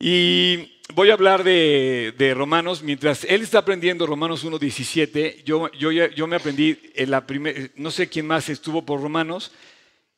Y 0.00 0.80
voy 0.94 1.10
a 1.10 1.12
hablar 1.12 1.44
de, 1.44 2.32
Romanos. 2.36 2.82
Mientras 2.82 3.22
él 3.24 3.42
está 3.42 3.58
aprendiendo 3.58 4.06
Romanos 4.06 4.44
1.17, 4.44 5.44
yo, 5.44 5.70
yo, 5.72 5.90
yo 5.92 6.26
me 6.26 6.36
aprendí 6.36 6.76
en 6.94 7.10
la 7.10 7.24
primera, 7.24 7.70
no 7.76 7.90
sé 7.90 8.08
quién 8.08 8.26
más 8.26 8.48
estuvo 8.48 8.84
por 8.84 9.00
Romanos. 9.00 9.52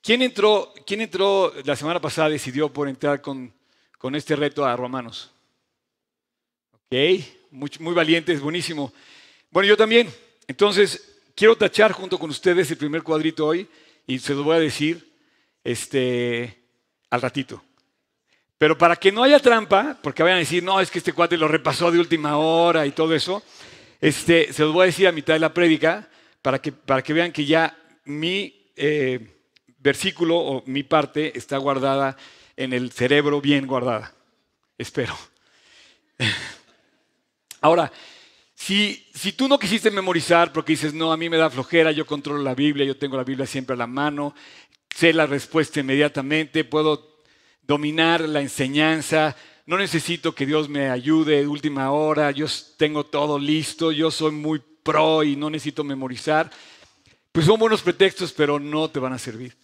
¿Quién 0.00 0.22
entró, 0.22 0.72
quién 0.86 1.02
entró 1.02 1.52
la 1.64 1.76
semana 1.76 2.00
pasada, 2.00 2.30
decidió 2.30 2.72
por 2.72 2.88
entrar 2.88 3.20
con, 3.20 3.52
con 3.98 4.14
este 4.14 4.36
reto 4.36 4.64
a 4.64 4.74
Romanos? 4.74 5.30
Ok, 6.72 6.96
muy, 7.50 7.70
muy 7.78 7.94
valiente, 7.94 8.32
es 8.32 8.40
buenísimo. 8.40 8.92
Bueno, 9.50 9.68
yo 9.68 9.76
también. 9.76 10.08
Entonces, 10.48 11.11
quiero 11.34 11.56
tachar 11.56 11.92
junto 11.92 12.18
con 12.18 12.30
ustedes 12.30 12.70
el 12.70 12.76
primer 12.76 13.02
cuadrito 13.02 13.46
hoy 13.46 13.68
y 14.06 14.18
se 14.18 14.34
lo 14.34 14.44
voy 14.44 14.56
a 14.56 14.60
decir 14.60 15.12
este, 15.64 16.62
al 17.10 17.22
ratito. 17.22 17.62
Pero 18.58 18.78
para 18.78 18.96
que 18.96 19.10
no 19.10 19.24
haya 19.24 19.40
trampa, 19.40 19.98
porque 20.02 20.22
vayan 20.22 20.36
a 20.36 20.40
decir, 20.40 20.62
no, 20.62 20.80
es 20.80 20.90
que 20.90 20.98
este 20.98 21.12
cuate 21.12 21.36
lo 21.36 21.48
repasó 21.48 21.90
de 21.90 21.98
última 21.98 22.36
hora 22.36 22.86
y 22.86 22.92
todo 22.92 23.14
eso, 23.14 23.42
este, 24.00 24.52
se 24.52 24.62
los 24.62 24.72
voy 24.72 24.84
a 24.84 24.86
decir 24.86 25.08
a 25.08 25.12
mitad 25.12 25.34
de 25.34 25.40
la 25.40 25.52
prédica 25.52 26.08
para 26.42 26.60
que, 26.60 26.72
para 26.72 27.02
que 27.02 27.12
vean 27.12 27.32
que 27.32 27.44
ya 27.44 27.76
mi 28.04 28.70
eh, 28.76 29.34
versículo 29.78 30.36
o 30.36 30.62
mi 30.66 30.82
parte 30.82 31.36
está 31.36 31.56
guardada 31.58 32.16
en 32.56 32.72
el 32.72 32.92
cerebro, 32.92 33.40
bien 33.40 33.66
guardada. 33.66 34.14
Espero. 34.78 35.16
Ahora, 37.60 37.92
si, 38.64 39.32
tú 39.36 39.48
no 39.48 39.58
quisiste 39.58 39.90
memorizar 39.90 40.52
porque 40.52 40.74
dices, 40.74 40.94
no, 40.94 41.12
a 41.12 41.16
mí 41.16 41.28
me 41.28 41.36
da 41.36 41.50
flojera, 41.50 41.90
yo 41.90 42.06
controlo 42.06 42.40
la 42.42 42.54
Biblia, 42.54 42.86
yo 42.86 42.96
tengo 42.96 43.16
la 43.16 43.24
Biblia 43.24 43.44
siempre 43.44 43.74
a 43.74 43.76
la 43.76 43.88
mano, 43.88 44.36
sé 44.94 45.12
la 45.12 45.26
respuesta 45.26 45.80
inmediatamente, 45.80 46.62
puedo 46.62 47.24
dominar 47.62 48.20
la 48.20 48.40
enseñanza, 48.40 49.34
no 49.66 49.78
necesito 49.78 50.32
que 50.32 50.46
Dios 50.46 50.68
me 50.68 50.90
ayude 50.90 51.40
de 51.40 51.48
última 51.48 51.90
hora, 51.90 52.30
yo 52.30 52.46
tengo 52.76 53.04
todo 53.04 53.36
listo, 53.36 53.90
yo 53.90 54.12
soy 54.12 54.30
muy 54.30 54.62
pro 54.84 55.24
y 55.24 55.34
no 55.34 55.50
necesito 55.50 55.82
memorizar. 55.82 56.48
Pues 57.32 57.46
son 57.46 57.58
buenos 57.58 57.82
pretextos, 57.82 58.32
pero 58.32 58.60
no 58.60 58.88
te 58.90 59.00
van 59.00 59.12
a 59.12 59.18
servir. 59.18 59.56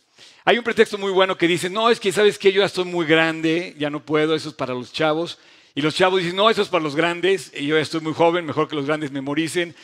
Hay 0.45 0.59
un 0.59 0.65
pretexto 0.65 0.99
muy 0.99 1.13
bueno 1.13 1.39
que 1.39 1.47
dice, 1.47 1.71
no, 1.71 1.89
es 1.89 2.01
que 2.01 2.11
sabes 2.11 2.37
que 2.37 2.53
yo 2.53 2.63
ya 2.63 2.67
estoy 2.67 2.85
muy 2.85 3.07
grande, 3.07 3.77
ya 3.79 3.91
no 3.91 4.05
puedo, 4.05 4.35
eso 4.35 4.49
es 4.49 4.55
para 4.57 4.75
los 4.75 4.93
chavos. 4.93 5.39
Y 5.79 5.81
los 5.81 5.95
chavos 5.95 6.19
dicen, 6.21 6.35
no, 6.35 6.51
eso 6.51 6.63
es 6.63 6.69
para 6.69 6.83
los 6.83 6.97
grandes, 6.97 7.53
y 7.55 7.69
yo 7.69 7.79
estoy 7.79 8.01
muy 8.01 8.13
joven, 8.13 8.45
mejor 8.45 8.67
que 8.67 8.75
los 8.75 8.85
grandes 8.85 9.13
memoricen. 9.13 9.77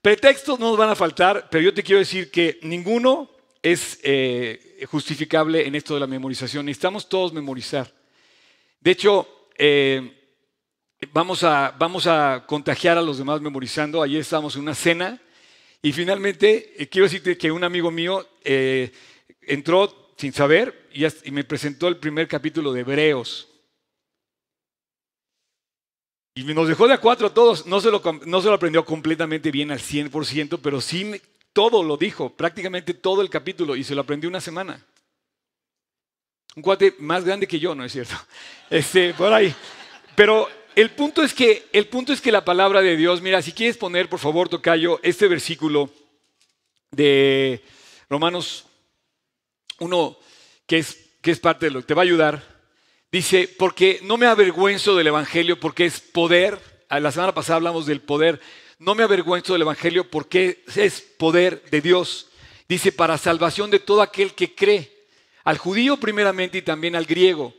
Pretextos 0.00 0.58
no 0.58 0.70
nos 0.70 0.78
van 0.78 0.88
a 0.88 0.96
faltar, 0.96 1.48
pero 1.50 1.62
yo 1.62 1.74
te 1.74 1.82
quiero 1.82 1.98
decir 1.98 2.30
que 2.30 2.58
ninguno 2.62 3.30
es 3.60 4.00
eh, 4.02 4.86
justificable 4.90 5.66
en 5.66 5.74
esto 5.74 5.92
de 5.92 6.00
la 6.00 6.06
memorización. 6.06 6.64
Necesitamos 6.64 7.06
todos 7.06 7.34
memorizar. 7.34 7.92
De 8.80 8.92
hecho, 8.92 9.50
eh, 9.58 10.22
vamos, 11.12 11.44
a, 11.44 11.76
vamos 11.78 12.06
a 12.06 12.44
contagiar 12.46 12.96
a 12.96 13.02
los 13.02 13.18
demás 13.18 13.42
memorizando. 13.42 14.02
Ayer 14.02 14.22
estábamos 14.22 14.56
en 14.56 14.62
una 14.62 14.74
cena 14.74 15.20
y 15.82 15.92
finalmente 15.92 16.72
eh, 16.78 16.88
quiero 16.88 17.04
decirte 17.04 17.36
que 17.36 17.52
un 17.52 17.62
amigo 17.62 17.90
mío 17.90 18.26
entró 18.42 20.14
sin 20.16 20.32
saber 20.32 20.88
y, 20.94 21.04
y 21.04 21.30
me 21.30 21.44
presentó 21.44 21.88
el 21.88 21.98
primer 21.98 22.26
capítulo 22.26 22.72
de 22.72 22.80
Hebreos. 22.80 23.51
Y 26.34 26.44
nos 26.44 26.68
dejó 26.68 26.88
de 26.88 26.94
a 26.94 26.98
cuatro 26.98 27.26
a 27.26 27.34
todos. 27.34 27.66
No 27.66 27.80
se, 27.80 27.90
lo, 27.90 28.02
no 28.24 28.40
se 28.40 28.48
lo 28.48 28.54
aprendió 28.54 28.84
completamente 28.84 29.50
bien 29.50 29.70
al 29.70 29.80
100%, 29.80 30.60
pero 30.62 30.80
sí 30.80 31.20
todo 31.52 31.82
lo 31.82 31.96
dijo, 31.96 32.30
prácticamente 32.30 32.94
todo 32.94 33.20
el 33.20 33.28
capítulo, 33.28 33.76
y 33.76 33.84
se 33.84 33.94
lo 33.94 34.00
aprendió 34.00 34.30
una 34.30 34.40
semana. 34.40 34.82
Un 36.54 36.62
cuate 36.62 36.94
más 36.98 37.24
grande 37.24 37.46
que 37.46 37.58
yo, 37.58 37.74
¿no 37.74 37.84
es 37.84 37.92
cierto? 37.92 38.14
Este, 38.70 39.12
por 39.12 39.32
ahí. 39.32 39.54
Pero 40.16 40.48
el 40.74 40.90
punto 40.90 41.22
es 41.22 41.34
que, 41.34 41.68
el 41.72 41.88
punto 41.88 42.14
es 42.14 42.22
que 42.22 42.32
la 42.32 42.44
palabra 42.44 42.80
de 42.80 42.96
Dios, 42.96 43.20
mira, 43.20 43.42
si 43.42 43.52
quieres 43.52 43.76
poner, 43.76 44.08
por 44.08 44.18
favor, 44.18 44.48
Tocayo, 44.48 44.98
este 45.02 45.28
versículo 45.28 45.90
de 46.90 47.62
Romanos 48.08 48.64
1, 49.78 50.16
que 50.66 50.78
es, 50.78 51.10
que 51.20 51.32
es 51.32 51.38
parte 51.38 51.66
de 51.66 51.72
lo 51.72 51.80
que 51.80 51.86
te 51.86 51.94
va 51.94 52.00
a 52.00 52.04
ayudar, 52.04 52.51
dice, 53.12 53.48
porque 53.58 54.00
no 54.02 54.16
me 54.16 54.26
avergüenzo 54.26 54.96
del 54.96 55.06
Evangelio, 55.06 55.60
porque 55.60 55.84
es 55.84 56.00
poder. 56.00 56.58
La 56.90 57.12
semana 57.12 57.32
pasada 57.32 57.56
hablamos 57.56 57.86
del 57.86 58.00
poder 58.00 58.40
no 58.82 58.96
me 58.96 59.04
avergüenzo 59.04 59.52
del 59.52 59.62
Evangelio 59.62 60.10
porque 60.10 60.64
es 60.74 61.00
poder 61.00 61.62
de 61.70 61.80
Dios. 61.80 62.30
Dice, 62.68 62.90
para 62.90 63.16
salvación 63.16 63.70
de 63.70 63.78
todo 63.78 64.02
aquel 64.02 64.34
que 64.34 64.56
cree, 64.56 65.06
al 65.44 65.56
judío 65.56 65.98
primeramente 65.98 66.58
y 66.58 66.62
también 66.62 66.96
al 66.96 67.04
griego. 67.04 67.54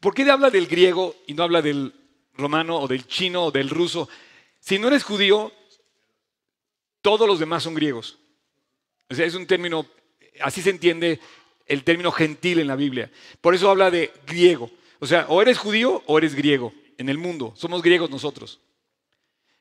¿Por 0.00 0.12
qué 0.12 0.28
habla 0.28 0.50
del 0.50 0.66
griego 0.66 1.14
y 1.28 1.34
no 1.34 1.44
habla 1.44 1.62
del 1.62 1.94
romano 2.34 2.80
o 2.80 2.88
del 2.88 3.06
chino 3.06 3.44
o 3.44 3.50
del 3.52 3.70
ruso? 3.70 4.08
Si 4.58 4.76
no 4.80 4.88
eres 4.88 5.04
judío, 5.04 5.52
todos 7.00 7.28
los 7.28 7.38
demás 7.38 7.62
son 7.62 7.74
griegos. 7.74 8.18
O 9.08 9.14
sea, 9.14 9.24
es 9.24 9.36
un 9.36 9.46
término, 9.46 9.86
así 10.40 10.62
se 10.62 10.70
entiende 10.70 11.20
el 11.66 11.84
término 11.84 12.10
gentil 12.10 12.58
en 12.58 12.66
la 12.66 12.74
Biblia. 12.74 13.08
Por 13.40 13.54
eso 13.54 13.70
habla 13.70 13.92
de 13.92 14.12
griego. 14.26 14.68
O 14.98 15.06
sea, 15.06 15.26
o 15.28 15.42
eres 15.42 15.58
judío 15.58 16.02
o 16.06 16.18
eres 16.18 16.34
griego 16.34 16.72
en 16.98 17.08
el 17.08 17.18
mundo. 17.18 17.52
Somos 17.56 17.82
griegos 17.82 18.10
nosotros. 18.10 18.60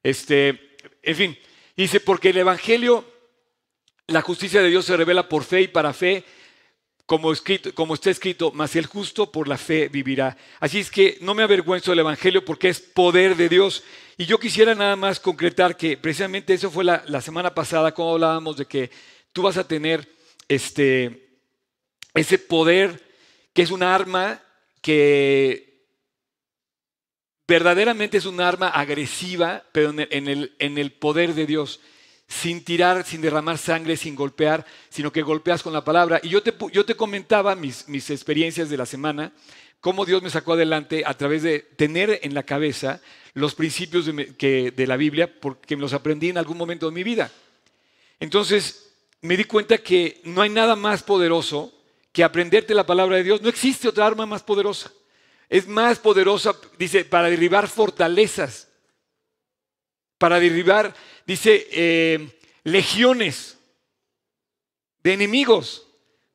Este, 0.03 0.75
en 1.01 1.15
fin, 1.15 1.37
dice, 1.75 1.99
porque 1.99 2.29
el 2.29 2.37
Evangelio, 2.37 3.05
la 4.07 4.21
justicia 4.21 4.61
de 4.61 4.69
Dios 4.69 4.85
se 4.85 4.97
revela 4.97 5.27
por 5.27 5.43
fe 5.43 5.61
y 5.61 5.67
para 5.67 5.93
fe, 5.93 6.23
como, 7.05 7.31
escrito, 7.31 7.73
como 7.75 7.93
está 7.93 8.09
escrito, 8.09 8.51
mas 8.53 8.75
el 8.75 8.87
justo 8.87 9.31
por 9.31 9.47
la 9.47 9.57
fe 9.57 9.89
vivirá. 9.89 10.37
Así 10.59 10.79
es 10.79 10.89
que 10.89 11.17
no 11.21 11.35
me 11.35 11.43
avergüenzo 11.43 11.91
del 11.91 11.99
Evangelio 11.99 12.43
porque 12.43 12.69
es 12.69 12.79
poder 12.79 13.35
de 13.35 13.49
Dios. 13.49 13.83
Y 14.17 14.25
yo 14.25 14.39
quisiera 14.39 14.73
nada 14.73 14.95
más 14.95 15.19
concretar 15.19 15.77
que 15.77 15.97
precisamente 15.97 16.53
eso 16.53 16.71
fue 16.71 16.83
la, 16.83 17.03
la 17.07 17.21
semana 17.21 17.53
pasada, 17.53 17.93
cuando 17.93 18.13
hablábamos 18.13 18.57
de 18.57 18.65
que 18.65 18.89
tú 19.33 19.43
vas 19.43 19.57
a 19.57 19.67
tener 19.67 20.07
este, 20.47 21.39
ese 22.13 22.39
poder 22.39 23.03
que 23.53 23.61
es 23.61 23.71
un 23.71 23.83
arma 23.83 24.41
que 24.85 25.87
verdaderamente 27.47 28.17
es 28.17 28.25
un 28.27 28.39
arma 28.39 28.67
agresiva, 28.67 29.63
pero 29.71 29.89
en 29.89 30.77
el, 30.77 30.91
poder 30.91 31.33
de 31.33 31.47
Dios 31.47 31.79
sin 32.27 32.63
tirar, 32.63 33.03
sin 33.03 33.19
derramar 33.19 33.57
sangre, 33.57 33.97
sin 33.97 34.13
golpear, 34.13 34.63
sino 34.89 35.11
que 35.11 35.23
golpeas 35.23 35.63
con 35.63 35.73
la 35.73 35.83
palabra. 35.83 36.19
Y 36.21 36.29
yo 36.29 36.43
te, 36.43 36.53
yo 36.71 36.85
te 36.85 36.93
comentaba 36.93 37.55
mis, 37.55 37.89
mis, 37.89 38.11
experiencias 38.11 38.69
de 38.69 38.77
la 38.77 38.85
semana, 38.85 39.33
cómo 39.79 40.05
Dios 40.05 40.21
me 40.21 40.29
sacó 40.29 40.53
adelante 40.53 41.01
a 41.03 41.15
través 41.15 41.41
de 41.41 41.61
tener 41.61 42.19
en 42.21 42.35
la 42.35 42.43
cabeza 42.43 43.01
los 43.33 43.55
principios 43.55 44.05
de, 44.05 44.35
que, 44.35 44.69
de 44.69 44.85
la 44.85 44.97
Biblia, 44.97 45.39
porque 45.41 45.75
me 45.75 45.81
los 45.81 45.93
aprendí 45.93 46.29
en 46.29 46.37
algún 46.37 46.59
momento 46.59 46.85
de 46.85 46.91
mi 46.91 47.01
vida. 47.01 47.31
Entonces 48.19 48.93
me 49.21 49.35
di 49.35 49.45
cuenta 49.45 49.79
que 49.79 50.21
no 50.25 50.43
hay 50.43 50.51
nada 50.51 50.75
más 50.75 51.01
poderoso 51.01 51.73
que 52.15 52.23
aprenderte 52.23 52.73
la 52.73 52.85
palabra 52.85 53.17
de 53.17 53.23
Dios. 53.23 53.41
No 53.41 53.49
existe 53.49 53.89
otra 53.89 54.07
arma 54.07 54.25
más 54.25 54.41
poderosa. 54.41 54.89
Es 55.49 55.67
más 55.67 55.99
poderosa, 55.99 56.55
dice, 56.79 57.03
para 57.03 57.29
derribar 57.29 57.67
fortalezas, 57.67 58.69
para 60.17 60.39
derribar, 60.39 60.95
dice, 61.27 61.67
eh, 61.71 62.39
legiones 62.63 63.57
de 65.03 65.11
enemigos, 65.11 65.85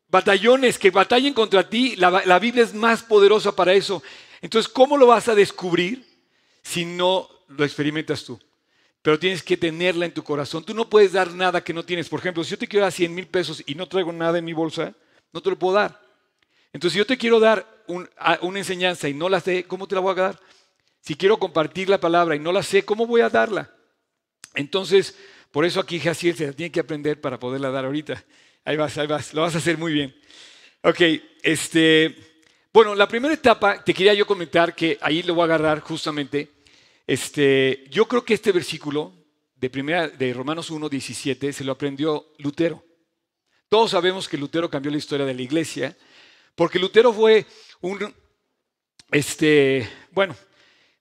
batallones 0.08 0.78
que 0.78 0.90
batallen 0.90 1.32
contra 1.32 1.66
ti. 1.66 1.96
La, 1.96 2.10
la 2.26 2.38
Biblia 2.38 2.62
es 2.62 2.74
más 2.74 3.02
poderosa 3.02 3.56
para 3.56 3.72
eso. 3.72 4.02
Entonces, 4.42 4.70
¿cómo 4.70 4.98
lo 4.98 5.06
vas 5.06 5.28
a 5.28 5.34
descubrir 5.34 6.04
si 6.62 6.84
no 6.84 7.26
lo 7.48 7.64
experimentas 7.64 8.22
tú? 8.22 8.38
Pero 9.00 9.18
tienes 9.18 9.42
que 9.42 9.56
tenerla 9.56 10.04
en 10.04 10.12
tu 10.12 10.22
corazón. 10.22 10.62
Tú 10.62 10.74
no 10.74 10.90
puedes 10.90 11.12
dar 11.12 11.32
nada 11.32 11.64
que 11.64 11.72
no 11.72 11.86
tienes. 11.86 12.10
Por 12.10 12.20
ejemplo, 12.20 12.44
si 12.44 12.50
yo 12.50 12.58
te 12.58 12.68
quiero 12.68 12.84
dar 12.84 12.92
100 12.92 13.14
mil 13.14 13.26
pesos 13.26 13.62
y 13.64 13.74
no 13.74 13.88
traigo 13.88 14.12
nada 14.12 14.36
en 14.36 14.44
mi 14.44 14.52
bolsa, 14.52 14.94
no 15.32 15.40
te 15.40 15.50
lo 15.50 15.58
puedo 15.58 15.74
dar. 15.74 16.00
Entonces, 16.72 16.94
si 16.94 16.98
yo 16.98 17.06
te 17.06 17.18
quiero 17.18 17.40
dar 17.40 17.66
una 17.86 18.58
enseñanza 18.58 19.08
y 19.08 19.14
no 19.14 19.28
la 19.28 19.40
sé, 19.40 19.64
¿cómo 19.64 19.88
te 19.88 19.94
la 19.94 20.00
voy 20.00 20.12
a 20.12 20.22
dar? 20.22 20.40
Si 21.00 21.16
quiero 21.16 21.38
compartir 21.38 21.88
la 21.88 21.98
palabra 21.98 22.36
y 22.36 22.38
no 22.38 22.52
la 22.52 22.62
sé, 22.62 22.84
¿cómo 22.84 23.06
voy 23.06 23.22
a 23.22 23.28
darla? 23.28 23.74
Entonces, 24.54 25.16
por 25.50 25.64
eso 25.64 25.80
aquí 25.80 25.98
Jaciel 25.98 26.36
se 26.36 26.46
la 26.46 26.52
tiene 26.52 26.70
que 26.70 26.80
aprender 26.80 27.20
para 27.20 27.38
poderla 27.38 27.70
dar 27.70 27.84
ahorita. 27.84 28.24
Ahí 28.64 28.76
vas, 28.76 28.96
ahí 28.98 29.06
vas, 29.06 29.34
lo 29.34 29.42
vas 29.42 29.54
a 29.54 29.58
hacer 29.58 29.78
muy 29.78 29.92
bien. 29.92 30.14
Ok, 30.82 31.00
este, 31.42 32.14
bueno, 32.72 32.94
la 32.94 33.08
primera 33.08 33.34
etapa, 33.34 33.82
te 33.82 33.92
quería 33.92 34.14
yo 34.14 34.26
comentar 34.26 34.74
que 34.74 34.98
ahí 35.00 35.22
lo 35.22 35.34
voy 35.34 35.42
a 35.42 35.44
agarrar 35.46 35.80
justamente. 35.80 36.48
Este, 37.06 37.84
yo 37.90 38.06
creo 38.06 38.24
que 38.24 38.34
este 38.34 38.52
versículo 38.52 39.12
de, 39.56 39.68
primera, 39.70 40.08
de 40.08 40.32
Romanos 40.32 40.70
1, 40.70 40.88
17 40.88 41.52
se 41.52 41.64
lo 41.64 41.72
aprendió 41.72 42.32
Lutero. 42.38 42.84
Todos 43.70 43.92
sabemos 43.92 44.28
que 44.28 44.36
Lutero 44.36 44.68
cambió 44.68 44.90
la 44.90 44.98
historia 44.98 45.24
de 45.24 45.32
la 45.32 45.42
iglesia, 45.42 45.96
porque 46.56 46.80
Lutero 46.80 47.12
fue 47.12 47.46
un, 47.80 48.12
este, 49.12 49.88
bueno, 50.10 50.34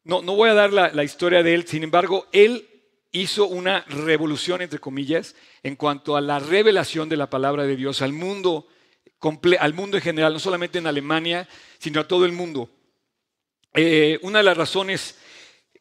no, 0.04 0.22
no 0.22 0.36
voy 0.36 0.52
a 0.52 0.54
dar 0.54 0.72
la, 0.72 1.04
historia 1.04 1.42
de 1.42 1.56
él, 1.56 1.66
sin 1.66 1.82
embargo, 1.82 2.28
él 2.32 2.70
hizo 3.12 3.48
una 3.48 3.84
revolución, 3.88 4.62
entre 4.62 4.78
comillas, 4.78 5.36
en 5.64 5.76
cuanto 5.76 6.16
a 6.16 6.22
la 6.22 6.38
revelación 6.38 7.10
de 7.10 7.18
la 7.18 7.28
palabra 7.32 7.64
de 7.64 7.76
Dios 7.76 8.04
al 8.04 8.14
mundo, 8.14 8.68
al 9.60 9.74
mundo 9.74 9.98
en 9.98 10.04
general, 10.04 10.34
no 10.34 10.40
solamente 10.40 10.78
en 10.78 10.86
Alemania, 10.86 11.50
sino 11.80 12.02
a 12.02 12.08
todo 12.08 12.24
el 12.24 12.34
mundo. 12.34 12.70
Eh, 13.74 14.20
una 14.22 14.38
de 14.38 14.44
las 14.44 14.58
razones 14.58 15.18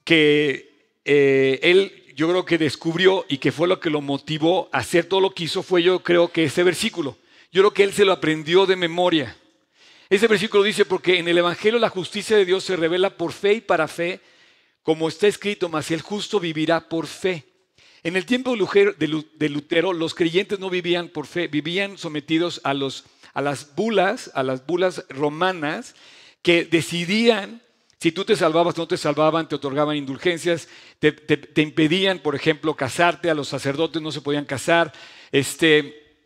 que 0.05 1.01
eh, 1.05 1.61
él 1.63 1.98
yo 2.19 2.29
creo 2.29 2.45
que 2.45 2.59
descubrió 2.59 3.25
y 3.29 3.39
que 3.39 3.53
fue 3.53 3.69
lo 3.69 3.79
que 3.79 3.91
lo 3.91 4.01
motivó 4.01 4.69
a 4.73 4.79
hacer 4.79 5.05
todo 5.05 5.21
lo 5.21 5.31
que 5.31 5.45
hizo 5.45 5.63
fue 5.63 5.85
yo 5.85 6.03
creo 6.03 6.33
que 6.33 6.43
ese 6.43 6.65
versículo. 6.65 7.17
Yo 7.53 7.63
creo 7.63 7.73
que 7.73 7.85
él 7.85 7.93
se 7.93 8.05
lo 8.05 8.11
aprendió 8.11 8.67
de 8.67 8.75
memoria. 8.75 9.37
Ese 10.11 10.27
versículo 10.27 10.65
dice, 10.65 10.85
porque 10.85 11.21
en 11.21 11.29
el 11.29 11.39
Evangelio 11.39 11.79
la 11.79 11.91
justicia 11.91 12.37
de 12.37 12.45
Dios 12.45 12.65
se 12.65 12.75
revela 12.75 13.17
por 13.17 13.33
fe 13.33 13.53
y 13.53 13.61
para 13.61 13.87
fe, 13.87 14.21
como 14.83 15.07
está 15.07 15.29
escrito, 15.29 15.69
mas 15.69 15.93
el 15.93 16.03
justo 16.03 16.41
vivirá 16.41 16.89
por 16.89 17.07
fe. 17.07 17.45
En 18.03 18.17
el 18.17 18.27
tiempo 18.27 18.57
de 18.57 19.49
Lutero, 19.49 19.93
los 19.93 20.13
creyentes 20.13 20.59
no 20.59 20.71
vivían 20.71 21.11
por 21.11 21.25
fe, 21.25 21.47
vivían 21.47 21.99
sometidos 21.99 22.61
a, 22.65 22.71
a 22.71 23.43
las 23.43 23.77
bulas, 23.77 24.33
a 24.35 24.43
las 24.43 24.67
bulas 24.67 25.05
romanas, 25.09 25.95
que 26.43 26.65
decidían 26.65 27.63
si 28.01 28.13
tú 28.13 28.25
te 28.25 28.37
salvabas 28.37 28.77
no 28.77 28.87
te 28.87 28.97
salvaban, 28.97 29.49
te 29.49 29.57
otorgaban 29.57 29.97
indulgencias, 29.97 30.69
te, 31.01 31.63
impedían, 31.63 32.21
por 32.21 32.37
ejemplo, 32.37 32.77
casarte, 32.77 33.29
a 33.29 33.35
los 33.35 33.49
sacerdotes 33.49 34.01
no 34.01 34.13
se 34.13 34.21
podían 34.21 34.45
casar, 34.45 34.93
este, 35.33 36.17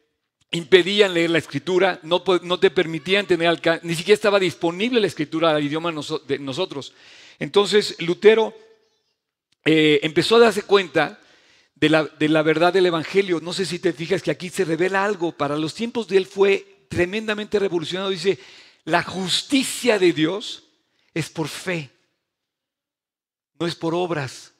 impedían 0.51 1.15
leer 1.15 1.31
la 1.31 1.39
escritura, 1.39 1.99
no, 2.03 2.21
te 2.21 2.71
permitían 2.71 3.27
tener 3.27 3.59
ni 3.83 3.95
siquiera 3.95 4.15
estaba 4.15 4.39
disponible 4.39 5.01
la 5.01 5.07
escritura 5.07 5.51
al 5.51 5.65
idioma 5.65 5.93
de 6.27 6.39
nosotros. 6.39 6.93
Entonces 7.39 7.97
Lutero 8.01 8.55
eh, 9.65 10.01
empezó 10.03 10.37
a 10.37 10.41
darse 10.41 10.65
cuenta 10.65 11.21
de 11.75 11.89
la, 11.89 12.05
de 12.05 12.29
la 12.29 12.43
verdad 12.43 12.75
del 12.75 12.87
Evangelio. 12.87 13.41
No 13.41 13.55
sé 13.55 13.65
si 13.65 13.79
te 13.79 13.95
fijas 13.95 14.23
que 14.23 14.31
aquí 14.31 14.51
se 14.51 14.67
revela 14.67 15.05
algo. 15.05 15.33
Para 15.33 15.57
los 15.57 15.75
tiempos 15.75 16.07
de 16.07 16.19
él 16.19 16.27
fue 16.27 16.85
tremendamente 16.89 17.59
revolucionado. 17.59 18.11
Dice, 18.11 18.39
la 18.85 19.03
justicia 19.03 19.99
de 19.99 20.13
Dios 20.13 20.65
es 21.15 21.29
por 21.31 21.49
fe, 21.49 21.91
no 23.59 23.67
es 23.67 23.75
por 23.75 23.95
obras. 23.95 24.53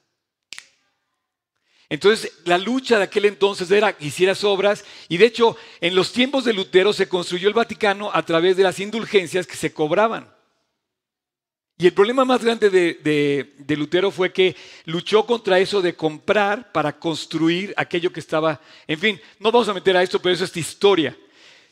Entonces, 1.89 2.31
la 2.45 2.57
lucha 2.57 2.97
de 2.97 3.03
aquel 3.03 3.25
entonces 3.25 3.69
era 3.69 3.95
que 3.95 4.07
hicieras 4.07 4.43
obras, 4.43 4.83
y 5.09 5.17
de 5.17 5.25
hecho, 5.25 5.55
en 5.79 5.95
los 5.95 6.11
tiempos 6.11 6.43
de 6.43 6.53
Lutero 6.53 6.91
se 6.91 7.07
construyó 7.07 7.47
el 7.47 7.53
Vaticano 7.53 8.09
a 8.11 8.25
través 8.25 8.57
de 8.57 8.63
las 8.63 8.79
indulgencias 8.79 9.45
que 9.45 9.55
se 9.55 9.73
cobraban. 9.73 10.33
Y 11.77 11.87
el 11.87 11.93
problema 11.93 12.23
más 12.23 12.43
grande 12.43 12.69
de, 12.69 13.53
de, 13.57 13.75
Lutero 13.75 14.11
fue 14.11 14.31
que 14.31 14.55
luchó 14.85 15.25
contra 15.25 15.59
eso 15.59 15.81
de 15.81 15.95
comprar 15.95 16.71
para 16.71 16.97
construir 16.97 17.73
aquello 17.75 18.13
que 18.13 18.19
estaba. 18.19 18.61
En 18.87 18.99
fin, 18.99 19.21
no 19.39 19.51
vamos 19.51 19.67
a 19.69 19.73
meter 19.73 19.97
a 19.97 20.03
esto, 20.03 20.21
pero 20.21 20.33
eso 20.33 20.45
es 20.45 20.55
historia. 20.55 21.17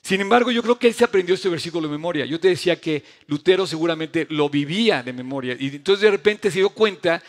Sin 0.02 0.20
embargo, 0.20 0.52
yo 0.52 0.64
creo 0.64 0.80
que 0.80 0.88
él 0.88 0.94
se 0.94 1.04
aprendió 1.04 1.36
este 1.36 1.50
versículo 1.50 1.88
de 1.88 1.92
memoria. 1.92 2.26
Yo 2.26 2.40
te 2.40 2.48
decía 2.48 2.80
que 2.80 3.04
Lutero 3.28 3.68
seguramente 3.68 4.26
lo 4.30 4.50
vivía 4.50 5.04
de 5.04 5.14
memoria. 5.14 5.56
Y 5.60 5.68
entonces 5.68 6.02
de 6.02 6.12
repente 6.12 6.50
se 6.50 6.60
dio 6.60 6.72
cuenta 6.72 7.22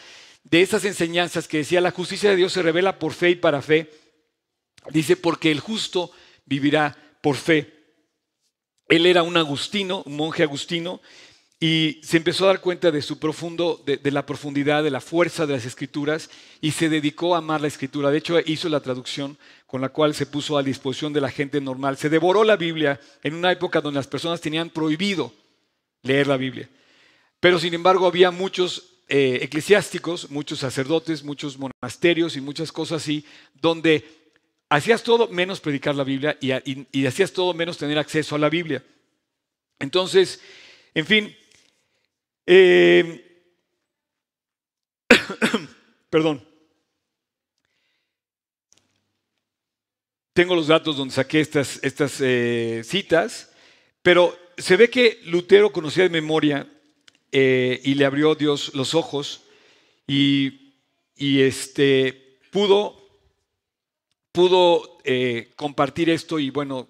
de 0.44 0.62
esas 0.62 0.84
enseñanzas 0.84 1.46
que 1.46 1.58
decía 1.58 1.80
la 1.80 1.90
justicia 1.90 2.30
de 2.30 2.36
Dios 2.36 2.52
se 2.52 2.62
revela 2.62 2.98
por 2.98 3.12
fe 3.12 3.30
y 3.30 3.34
para 3.36 3.62
fe. 3.62 3.90
Dice, 4.90 5.16
porque 5.16 5.50
el 5.50 5.60
justo 5.60 6.10
vivirá 6.46 6.96
por 7.20 7.36
fe. 7.36 7.72
Él 8.88 9.06
era 9.06 9.22
un 9.22 9.36
agustino, 9.36 10.02
un 10.06 10.16
monje 10.16 10.42
agustino, 10.42 11.00
y 11.60 12.00
se 12.02 12.16
empezó 12.16 12.44
a 12.44 12.48
dar 12.48 12.60
cuenta 12.60 12.90
de 12.90 13.00
su 13.02 13.20
profundo, 13.20 13.80
de, 13.86 14.10
la 14.10 14.26
profundidad, 14.26 14.82
de 14.82 14.90
la 14.90 15.00
fuerza 15.00 15.46
de 15.46 15.52
las 15.52 15.64
escrituras, 15.64 16.28
y 16.60 16.72
se 16.72 16.88
dedicó 16.88 17.34
a 17.34 17.38
amar 17.38 17.60
la 17.60 17.68
escritura. 17.68 18.10
De 18.10 18.18
hecho, 18.18 18.40
hizo 18.44 18.68
la 18.68 18.80
traducción 18.80 19.38
con 19.72 19.80
la 19.80 19.88
cual 19.88 20.14
se 20.14 20.26
puso 20.26 20.58
a 20.58 20.62
disposición 20.62 21.14
de 21.14 21.22
la 21.22 21.30
gente 21.30 21.58
normal. 21.58 21.96
Se 21.96 22.10
devoró 22.10 22.44
la 22.44 22.56
Biblia 22.56 23.00
en 23.22 23.34
una 23.34 23.50
época 23.50 23.80
donde 23.80 23.96
las 23.96 24.06
personas 24.06 24.38
tenían 24.38 24.68
prohibido 24.68 25.32
leer 26.02 26.26
la 26.26 26.36
Biblia. 26.36 26.68
Pero 27.40 27.58
sin 27.58 27.72
embargo 27.72 28.06
había 28.06 28.30
muchos 28.30 29.00
eh, 29.08 29.38
eclesiásticos, 29.40 30.30
muchos 30.30 30.58
sacerdotes, 30.58 31.24
muchos 31.24 31.56
monasterios 31.56 32.36
y 32.36 32.42
muchas 32.42 32.70
cosas 32.70 33.00
así, 33.00 33.24
donde 33.54 34.04
hacías 34.68 35.02
todo 35.02 35.28
menos 35.28 35.58
predicar 35.58 35.94
la 35.94 36.04
Biblia 36.04 36.36
y 36.38 37.06
hacías 37.06 37.32
todo 37.32 37.54
menos 37.54 37.78
tener 37.78 37.96
acceso 37.96 38.34
a 38.34 38.38
la 38.38 38.50
Biblia. 38.50 38.84
Entonces, 39.78 40.42
en 40.92 41.06
fin, 41.06 41.36
eh, 42.44 43.48
perdón. 46.10 46.51
Tengo 50.32 50.54
los 50.54 50.68
datos 50.68 50.96
donde 50.96 51.14
saqué 51.14 51.40
estas, 51.40 51.78
estas 51.82 52.20
eh, 52.20 52.82
citas, 52.84 53.50
pero 54.02 54.36
se 54.56 54.76
ve 54.76 54.88
que 54.88 55.20
Lutero 55.24 55.72
conocía 55.72 56.04
de 56.04 56.10
memoria 56.10 56.66
eh, 57.30 57.80
y 57.84 57.94
le 57.94 58.04
abrió 58.04 58.34
Dios 58.34 58.74
los 58.74 58.94
ojos 58.94 59.42
y, 60.06 60.58
este, 61.16 62.38
pudo, 62.50 62.96
pudo 64.32 64.98
compartir 65.56 66.10
esto 66.10 66.38
y 66.38 66.50
bueno, 66.50 66.88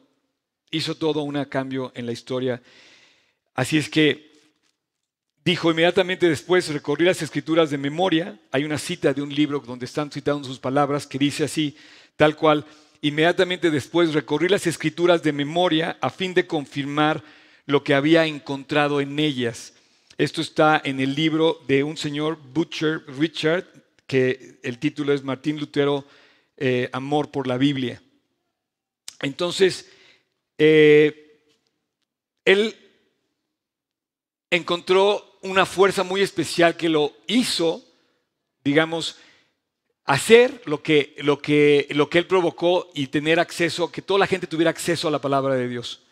hizo 0.70 0.96
todo 0.96 1.22
un 1.22 1.44
cambio 1.44 1.92
en 1.94 2.07
la 2.07 2.12
historia. 2.12 2.62
Así 3.55 3.76
es 3.76 3.88
que 3.88 4.33
Dijo 5.44 5.72
inmediatamente 5.72 6.28
después, 6.28 6.68
recorrí 6.68 7.05
las 7.05 7.20
escrituras 7.20 7.70
de 7.70 7.78
memoria. 7.78 8.38
Hay 8.52 8.64
una 8.64 8.78
cita 8.78 9.12
de 9.12 9.22
un 9.22 9.35
libro 9.35 9.59
donde 9.59 9.87
están 9.87 10.09
citando 10.09 10.44
sus 10.44 10.61
palabras 10.61 11.05
que 11.05 11.18
dice 11.18 11.42
así, 11.42 11.76
tal 12.16 12.37
cual. 12.37 12.64
Inmediatamente 13.02 13.72
después 13.72 14.14
recorrí 14.14 14.48
las 14.48 14.66
escrituras 14.68 15.24
de 15.24 15.32
memoria 15.32 15.98
a 16.00 16.08
fin 16.08 16.34
de 16.34 16.46
confirmar 16.46 17.22
lo 17.66 17.82
que 17.82 17.94
había 17.94 18.26
encontrado 18.26 19.00
en 19.00 19.18
ellas. 19.18 19.74
Esto 20.18 20.40
está 20.40 20.80
en 20.84 21.00
el 21.00 21.16
libro 21.16 21.60
de 21.66 21.82
un 21.82 21.96
señor 21.96 22.38
Butcher 22.38 23.02
Richard, 23.18 23.66
que 24.06 24.60
el 24.62 24.78
título 24.78 25.12
es 25.12 25.24
Martín 25.24 25.58
Lutero, 25.58 26.06
eh, 26.56 26.88
Amor 26.92 27.32
por 27.32 27.48
la 27.48 27.56
Biblia. 27.56 28.00
Entonces, 29.20 29.90
eh, 30.56 31.40
él 32.44 32.76
encontró 34.48 35.38
una 35.42 35.66
fuerza 35.66 36.04
muy 36.04 36.20
especial 36.20 36.76
que 36.76 36.88
lo 36.88 37.16
hizo, 37.26 37.84
digamos, 38.62 39.16
hacer 40.04 40.62
lo 40.64 40.82
que, 40.82 41.14
lo 41.18 41.40
que, 41.40 41.86
lo 41.90 42.10
que 42.10 42.18
él 42.18 42.26
provocó 42.26 42.90
y 42.94 43.08
tener 43.08 43.38
acceso, 43.40 43.92
que 43.92 44.02
toda 44.02 44.20
la 44.20 44.26
gente 44.26 44.46
tuviera 44.46 44.70
acceso 44.70 45.08
a 45.08 45.10
la 45.10 45.20
palabra 45.20 45.54
de 45.54 45.68
Dios. 45.68 46.02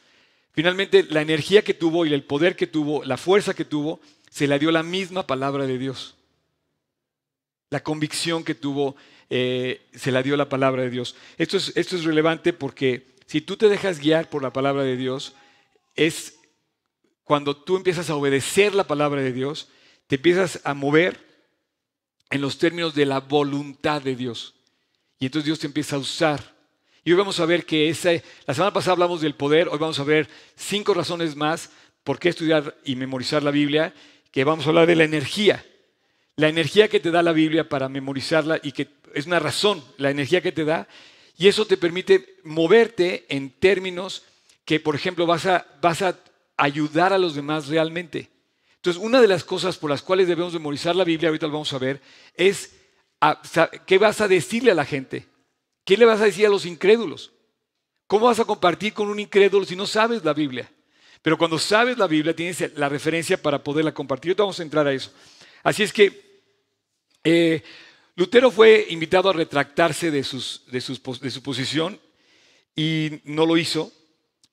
Finalmente, 0.53 1.05
la 1.05 1.22
energía 1.22 1.62
que 1.62 1.74
tuvo 1.74 2.07
y 2.07 2.12
el 2.12 2.24
poder 2.24 2.57
que 2.57 2.66
tuvo, 2.66 3.05
la 3.05 3.16
fuerza 3.16 3.55
que 3.55 3.64
tuvo, 3.64 4.00
se 4.31 4.46
la 4.46 4.59
dio 4.59 4.70
la 4.70 4.83
misma 4.83 5.26
palabra 5.26 5.66
de 5.66 5.79
Dios. 5.79 6.16
La 7.70 7.83
convicción 7.83 8.44
que 8.44 8.55
tuvo, 8.55 8.96
eh, 9.29 9.83
se 9.94 10.11
la 10.11 10.22
dio 10.22 10.37
la 10.37 10.48
palabra 10.48 10.83
de 10.83 10.90
Dios. 10.90 11.16
Esto 11.38 11.57
es, 11.57 11.72
esto 11.76 11.96
es 11.96 12.05
relevante 12.05 12.53
porque 12.53 13.14
si 13.26 13.40
tú 13.40 13.57
te 13.57 13.68
dejas 13.68 14.00
guiar 14.00 14.29
por 14.29 14.42
la 14.42 14.53
palabra 14.53 14.83
de 14.83 14.96
Dios, 14.96 15.35
es 15.94 16.38
cuando 17.22 17.57
tú 17.57 17.76
empiezas 17.76 18.11
a 18.11 18.16
obedecer 18.16 18.74
la 18.74 18.88
palabra 18.88 19.20
de 19.20 19.33
Dios, 19.33 19.68
te 20.09 20.16
empiezas 20.16 20.61
a 20.64 20.74
mover 20.74 21.30
en 22.31 22.40
los 22.40 22.59
términos 22.59 22.95
de 22.95 23.07
la 23.07 23.21
voluntad 23.21 24.01
de 24.01 24.16
Dios. 24.16 24.55
Y 25.19 25.27
entonces 25.27 25.47
Dios 25.47 25.59
te 25.59 25.66
empieza 25.66 25.97
a 25.97 25.99
usar. 25.99 26.55
Y 27.05 27.12
hoy 27.12 27.19
vamos 27.19 27.40
a 27.40 27.47
ver 27.47 27.66
que 27.66 27.88
esa, 27.88 28.12
la 28.47 28.55
semana 28.55 28.73
pasada 28.73 28.93
hablamos 28.93 29.21
del 29.21 29.35
poder, 29.35 29.69
hoy 29.69 29.79
vamos 29.79 29.99
a 29.99 30.05
ver 30.05 30.29
cinco 30.57 30.95
razones 30.95 31.35
más 31.35 31.71
por 32.05 32.19
qué 32.19 32.29
estudiar 32.29 32.77
y 32.85 32.97
memorizar 32.97 33.43
la 33.43 33.51
Biblia, 33.51 33.93
que 34.31 34.45
vamos 34.45 34.64
a 34.64 34.69
hablar 34.69 34.87
de 34.87 34.97
la 34.97 35.05
energía. 35.05 35.64
La 36.37 36.49
energía 36.49 36.88
que 36.88 37.01
te 37.01 37.11
da 37.11 37.23
la 37.23 37.33
Biblia 37.33 37.69
para 37.69 37.88
memorizarla 37.88 38.61
y 38.62 38.73
que 38.73 38.88
es 39.14 39.27
una 39.27 39.40
razón, 39.40 39.85
la 39.99 40.11
energía 40.11 40.40
que 40.40 40.53
te 40.53 40.64
da, 40.64 40.88
y 41.37 41.49
eso 41.49 41.66
te 41.66 41.77
permite 41.77 42.37
moverte 42.45 43.27
en 43.29 43.51
términos 43.51 44.25
que, 44.64 44.79
por 44.79 44.95
ejemplo, 44.95 45.27
vas 45.27 45.47
a, 45.47 45.66
vas 45.81 46.03
a 46.03 46.19
ayudar 46.57 47.12
a 47.12 47.19
los 47.19 47.35
demás 47.35 47.69
realmente. 47.69 48.29
Entonces, 48.81 49.03
una 49.03 49.21
de 49.21 49.29
las 49.29 49.45
cosas 49.45 49.77
por 49.77 49.90
las 49.90 50.01
cuales 50.01 50.27
debemos 50.27 50.55
memorizar 50.55 50.97
la 50.97 51.05
Biblia, 51.05 51.29
ahorita 51.29 51.47
lo 51.47 51.53
vamos 51.53 51.73
a 51.75 51.79
ver, 51.79 52.01
es 52.35 52.77
qué 53.87 53.99
vas 53.99 54.23
a 54.23 54.29
decirle 54.29 54.71
a 54.71 54.75
la 54.75 54.87
gente. 54.87 55.27
¿Qué 55.85 55.99
le 55.99 56.07
vas 56.07 56.23
a 56.23 56.25
decir 56.25 56.47
a 56.47 56.49
los 56.49 56.64
incrédulos? 56.64 57.31
¿Cómo 58.07 58.27
vas 58.27 58.40
a 58.40 58.47
compartir 58.47 58.95
con 58.95 59.09
un 59.09 59.21
incrédulo 59.21 59.66
si 59.66 59.77
no 59.77 59.87
sabes 59.87 60.25
la 60.25 60.33
Biblia? 60.33 60.73
Pero 61.21 61.37
cuando 61.37 61.59
sabes 61.59 61.99
la 61.99 62.07
Biblia, 62.07 62.35
tienes 62.35 62.73
la 62.79 62.88
referencia 62.88 63.40
para 63.40 63.62
poderla 63.62 63.93
compartir. 63.93 64.31
Ahorita 64.31 64.45
vamos 64.45 64.61
a 64.61 64.62
entrar 64.62 64.87
a 64.87 64.95
eso. 64.95 65.12
Así 65.62 65.83
es 65.83 65.93
que, 65.93 66.43
eh, 67.23 67.62
Lutero 68.16 68.51
fue 68.51 68.87
invitado 68.88 69.29
a 69.29 69.35
retractarse 69.35 70.11
de, 70.11 70.23
de, 70.23 70.81
de 71.21 71.31
su 71.31 71.43
posición 71.43 72.01
y 72.75 73.21
no 73.25 73.45
lo 73.45 73.59
hizo. 73.59 73.93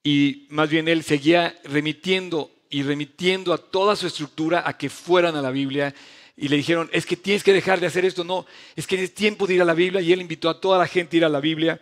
Y 0.03 0.47
más 0.49 0.69
bien 0.69 0.89
él 0.89 1.03
seguía 1.03 1.57
remitiendo 1.63 2.51
y 2.69 2.83
remitiendo 2.83 3.53
a 3.53 3.57
toda 3.57 3.95
su 3.95 4.07
estructura 4.07 4.63
a 4.65 4.77
que 4.77 4.89
fueran 4.89 5.35
a 5.35 5.41
la 5.41 5.51
Biblia. 5.51 5.93
Y 6.35 6.47
le 6.47 6.57
dijeron, 6.57 6.89
es 6.93 7.05
que 7.05 7.17
tienes 7.17 7.43
que 7.43 7.53
dejar 7.53 7.79
de 7.79 7.87
hacer 7.87 8.05
esto. 8.05 8.23
No, 8.23 8.45
es 8.75 8.85
que 8.85 9.01
es 9.01 9.13
tiempo 9.13 9.47
de 9.47 9.55
ir 9.55 9.61
a 9.61 9.65
la 9.65 9.73
Biblia. 9.73 10.01
Y 10.01 10.13
él 10.13 10.21
invitó 10.21 10.49
a 10.49 10.59
toda 10.59 10.77
la 10.77 10.87
gente 10.87 11.15
a 11.15 11.17
ir 11.17 11.25
a 11.25 11.29
la 11.29 11.39
Biblia 11.39 11.81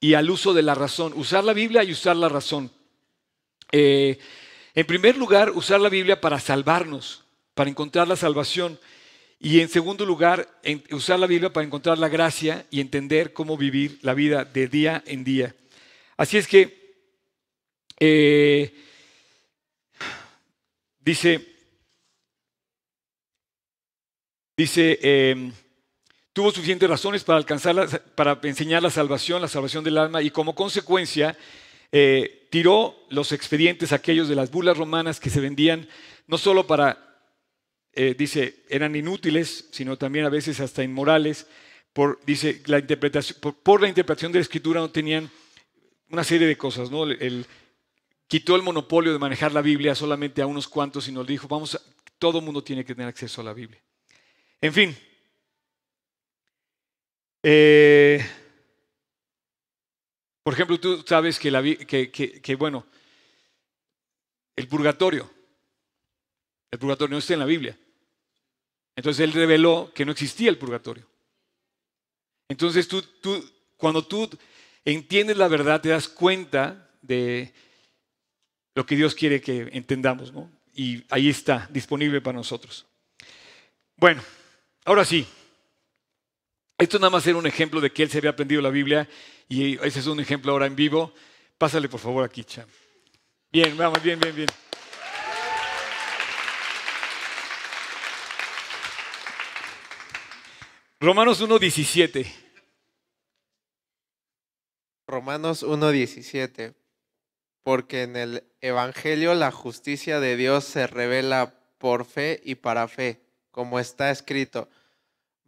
y 0.00 0.14
al 0.14 0.28
uso 0.30 0.52
de 0.52 0.62
la 0.62 0.74
razón. 0.74 1.12
Usar 1.14 1.44
la 1.44 1.52
Biblia 1.52 1.84
y 1.84 1.92
usar 1.92 2.16
la 2.16 2.28
razón. 2.28 2.70
Eh, 3.70 4.18
en 4.74 4.86
primer 4.86 5.16
lugar, 5.16 5.50
usar 5.50 5.80
la 5.80 5.88
Biblia 5.88 6.20
para 6.20 6.40
salvarnos, 6.40 7.24
para 7.54 7.70
encontrar 7.70 8.08
la 8.08 8.16
salvación. 8.16 8.78
Y 9.38 9.60
en 9.60 9.68
segundo 9.68 10.06
lugar, 10.06 10.48
usar 10.90 11.18
la 11.18 11.26
Biblia 11.26 11.52
para 11.52 11.66
encontrar 11.66 11.98
la 11.98 12.08
gracia 12.08 12.64
y 12.70 12.80
entender 12.80 13.32
cómo 13.32 13.56
vivir 13.56 13.98
la 14.02 14.14
vida 14.14 14.44
de 14.44 14.68
día 14.68 15.02
en 15.06 15.24
día. 15.24 15.54
Así 16.16 16.38
es 16.38 16.46
que, 16.46 16.96
eh, 17.98 18.72
dice, 21.04 21.46
dice, 24.56 24.98
em, 25.02 25.52
tuvo 26.32 26.50
suficientes 26.50 26.88
razones 26.88 27.24
para 27.24 27.38
alcanzar, 27.38 28.02
para 28.14 28.38
enseñar 28.44 28.82
la 28.82 28.90
salvación, 28.90 29.42
la 29.42 29.48
salvación 29.48 29.84
del 29.84 29.98
alma, 29.98 30.22
y 30.22 30.30
como 30.30 30.54
consecuencia, 30.54 31.36
eh, 31.90 32.48
tiró 32.50 32.96
los 33.10 33.32
expedientes 33.32 33.92
aquellos 33.92 34.28
de 34.28 34.36
las 34.36 34.50
bulas 34.50 34.78
romanas 34.78 35.20
que 35.20 35.30
se 35.30 35.40
vendían 35.40 35.88
no 36.26 36.38
solo 36.38 36.66
para 36.66 37.12
eh, 37.94 38.14
dice, 38.16 38.64
eran 38.70 38.96
inútiles, 38.96 39.68
sino 39.70 39.98
también 39.98 40.24
a 40.24 40.30
veces 40.30 40.60
hasta 40.60 40.82
inmorales. 40.82 41.46
Por, 41.92 42.18
dice, 42.24 42.62
la 42.66 42.78
interpretación, 42.78 43.38
por, 43.40 43.82
la 43.82 43.88
interpretación 43.88 44.32
de 44.32 44.38
la 44.38 44.42
escritura 44.42 44.80
no 44.80 44.90
tenían 44.90 45.30
una 46.08 46.24
serie 46.24 46.46
de 46.46 46.56
cosas, 46.56 46.90
¿no? 46.90 47.04
El, 47.04 47.46
quitó 48.26 48.56
el 48.56 48.62
monopolio 48.62 49.12
de 49.12 49.18
manejar 49.18 49.52
la 49.52 49.62
Biblia 49.62 49.94
solamente 49.94 50.42
a 50.42 50.46
unos 50.46 50.68
cuantos 50.68 51.08
y 51.08 51.12
nos 51.12 51.26
dijo, 51.26 51.48
vamos, 51.48 51.78
todo 52.18 52.38
el 52.38 52.44
mundo 52.44 52.62
tiene 52.62 52.84
que 52.84 52.94
tener 52.94 53.08
acceso 53.08 53.40
a 53.40 53.44
la 53.44 53.52
Biblia. 53.52 53.82
En 54.60 54.72
fin. 54.72 54.96
Eh, 57.42 58.24
por 60.42 60.54
ejemplo, 60.54 60.78
tú 60.78 61.04
sabes 61.06 61.38
que, 61.38 61.50
la, 61.50 61.62
que, 61.62 62.10
que, 62.10 62.54
bueno, 62.54 62.86
el 64.56 64.68
purgatorio, 64.68 65.30
el 66.70 66.78
purgatorio 66.78 67.12
no 67.12 67.18
está 67.18 67.34
en 67.34 67.40
la 67.40 67.46
Biblia. 67.46 67.78
Entonces 68.96 69.24
él 69.24 69.32
reveló 69.32 69.90
que 69.94 70.04
no 70.04 70.12
existía 70.12 70.50
el 70.50 70.58
purgatorio. 70.58 71.06
Entonces 72.48 72.86
tú, 72.86 73.02
tú, 73.02 73.44
cuando 73.76 74.06
tú 74.06 74.28
entiendes 74.84 75.36
la 75.36 75.48
verdad, 75.48 75.80
te 75.80 75.88
das 75.88 76.08
cuenta 76.08 76.90
de 77.00 77.52
lo 78.74 78.86
que 78.86 78.96
Dios 78.96 79.14
quiere 79.14 79.40
que 79.40 79.68
entendamos, 79.72 80.32
¿no? 80.32 80.50
Y 80.74 81.04
ahí 81.10 81.28
está, 81.28 81.68
disponible 81.70 82.20
para 82.20 82.38
nosotros. 82.38 82.86
Bueno, 83.96 84.22
ahora 84.84 85.04
sí. 85.04 85.26
Esto 86.78 86.98
nada 86.98 87.10
más 87.10 87.26
era 87.26 87.36
un 87.38 87.46
ejemplo 87.46 87.80
de 87.80 87.92
que 87.92 88.02
él 88.02 88.10
se 88.10 88.18
había 88.18 88.30
aprendido 88.30 88.60
la 88.60 88.70
Biblia 88.70 89.08
y 89.48 89.74
ese 89.86 90.00
es 90.00 90.06
un 90.06 90.18
ejemplo 90.18 90.52
ahora 90.52 90.66
en 90.66 90.74
vivo. 90.74 91.12
Pásale 91.58 91.88
por 91.88 92.00
favor 92.00 92.24
aquí, 92.24 92.42
Cham. 92.42 92.66
Bien, 93.52 93.76
vamos, 93.76 94.02
bien, 94.02 94.18
bien, 94.18 94.34
bien. 94.34 94.48
Romanos 100.98 101.42
1.17. 101.42 102.26
Romanos 105.06 105.62
1.17. 105.62 106.74
Porque 107.62 108.02
en 108.02 108.16
el 108.16 108.44
Evangelio 108.60 109.34
la 109.34 109.50
justicia 109.50 110.20
de 110.20 110.36
Dios 110.36 110.64
se 110.64 110.86
revela 110.86 111.54
por 111.78 112.04
fe 112.04 112.40
y 112.44 112.56
para 112.56 112.88
fe, 112.88 113.20
como 113.50 113.78
está 113.78 114.10
escrito, 114.10 114.68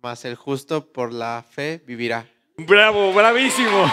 mas 0.03 0.25
el 0.25 0.37
justo 0.37 0.93
por 0.93 1.13
la 1.13 1.45
fe 1.49 1.83
vivirá. 1.87 2.29
Bravo, 2.57 3.13
bravísimo. 3.13 3.91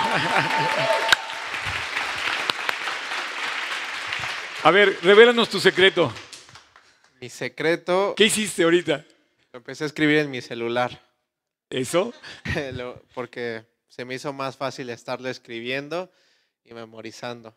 A 4.63 4.69
ver, 4.69 4.97
revélanos 5.01 5.49
tu 5.49 5.59
secreto. 5.59 6.13
Mi 7.19 7.29
secreto. 7.29 8.13
¿Qué 8.15 8.25
hiciste 8.25 8.63
ahorita? 8.63 9.03
Lo 9.51 9.57
empecé 9.57 9.83
a 9.83 9.87
escribir 9.87 10.17
en 10.19 10.29
mi 10.29 10.41
celular. 10.41 11.01
¿Eso? 11.69 12.13
Porque 13.15 13.65
se 13.87 14.05
me 14.05 14.15
hizo 14.15 14.33
más 14.33 14.57
fácil 14.57 14.89
estarlo 14.89 15.29
escribiendo 15.29 16.11
y 16.63 16.73
memorizando. 16.73 17.55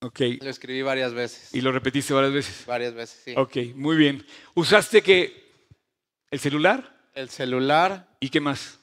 Ok. 0.00 0.20
Lo 0.40 0.50
escribí 0.50 0.82
varias 0.82 1.14
veces. 1.14 1.54
¿Y 1.54 1.60
lo 1.60 1.72
repetiste 1.72 2.12
varias 2.12 2.32
veces? 2.32 2.66
Varias 2.66 2.94
veces, 2.94 3.20
sí. 3.24 3.34
Ok, 3.36 3.74
muy 3.74 3.96
bien. 3.96 4.26
¿Usaste 4.54 5.02
qué? 5.02 5.46
¿El 6.30 6.38
celular? 6.38 7.08
El 7.14 7.30
celular. 7.30 8.08
¿Y 8.20 8.28
qué 8.28 8.40
más? 8.40 8.78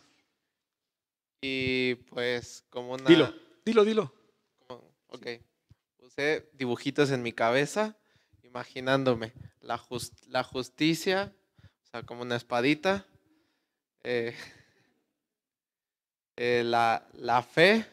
Y 1.42 1.96
pues 2.10 2.66
como 2.70 2.94
una... 2.94 3.10
Dilo, 3.10 3.34
dilo, 3.66 3.86
dilo. 3.86 4.14
ok. 5.08 5.28
Usé 6.00 6.50
dibujitos 6.54 7.12
en 7.12 7.22
mi 7.22 7.34
cabeza, 7.34 7.98
imaginándome 8.44 9.34
la, 9.62 9.82
la 10.28 10.44
justicia, 10.44 11.34
o 11.62 11.86
sea, 11.92 12.04
como 12.04 12.22
una 12.22 12.36
espadita. 12.36 13.06
Eh, 14.04 14.36
eh, 16.38 16.64
la, 16.66 17.08
la, 17.14 17.42
fe, 17.42 17.86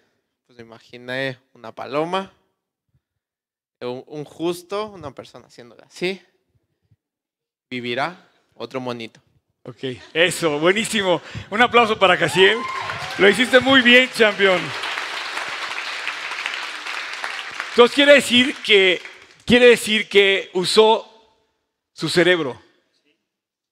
pues 0.47 0.59
imaginé 0.59 1.39
una 1.53 1.75
paloma, 1.75 2.33
un, 3.81 4.25
justo, 4.25 4.87
una 4.87 5.11
persona 5.13 5.47
haciendo 5.47 5.77
así, 5.87 6.21
vivirá 7.71 8.29
otro 8.55 8.81
monito. 8.81 9.21
Ok, 9.63 9.85
eso, 10.15 10.59
buenísimo. 10.59 11.21
Un 11.51 11.63
aplauso 11.63 11.99
para 11.99 12.19
Casiel. 12.19 12.59
Lo 13.19 13.29
hiciste 13.29 13.61
muy 13.61 13.83
bien, 13.83 14.09
campeón. 14.17 14.61
Entonces 17.71 17.95
quiere 17.95 18.15
decir 18.15 18.55
que 18.65 19.01
quiere 19.45 19.67
decir 19.67 20.09
que 20.09 20.51
usó 20.55 21.07
su 21.93 22.09
cerebro, 22.09 22.61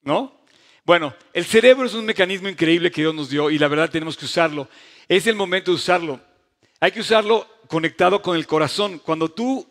¿no? 0.02 0.38
Bueno, 0.84 1.14
el 1.32 1.44
cerebro 1.44 1.86
es 1.86 1.94
un 1.94 2.06
mecanismo 2.06 2.48
increíble 2.48 2.90
que 2.90 3.02
Dios 3.02 3.14
nos 3.14 3.28
dio 3.28 3.50
y 3.50 3.58
la 3.58 3.68
verdad 3.68 3.90
tenemos 3.90 4.16
que 4.16 4.24
usarlo. 4.24 4.68
Es 5.06 5.26
el 5.26 5.34
momento 5.34 5.70
de 5.70 5.76
usarlo. 5.76 6.20
Hay 6.80 6.92
que 6.92 7.00
usarlo 7.00 7.46
conectado 7.66 8.22
con 8.22 8.36
el 8.36 8.46
corazón. 8.46 8.98
Cuando 8.98 9.28
tú... 9.28 9.66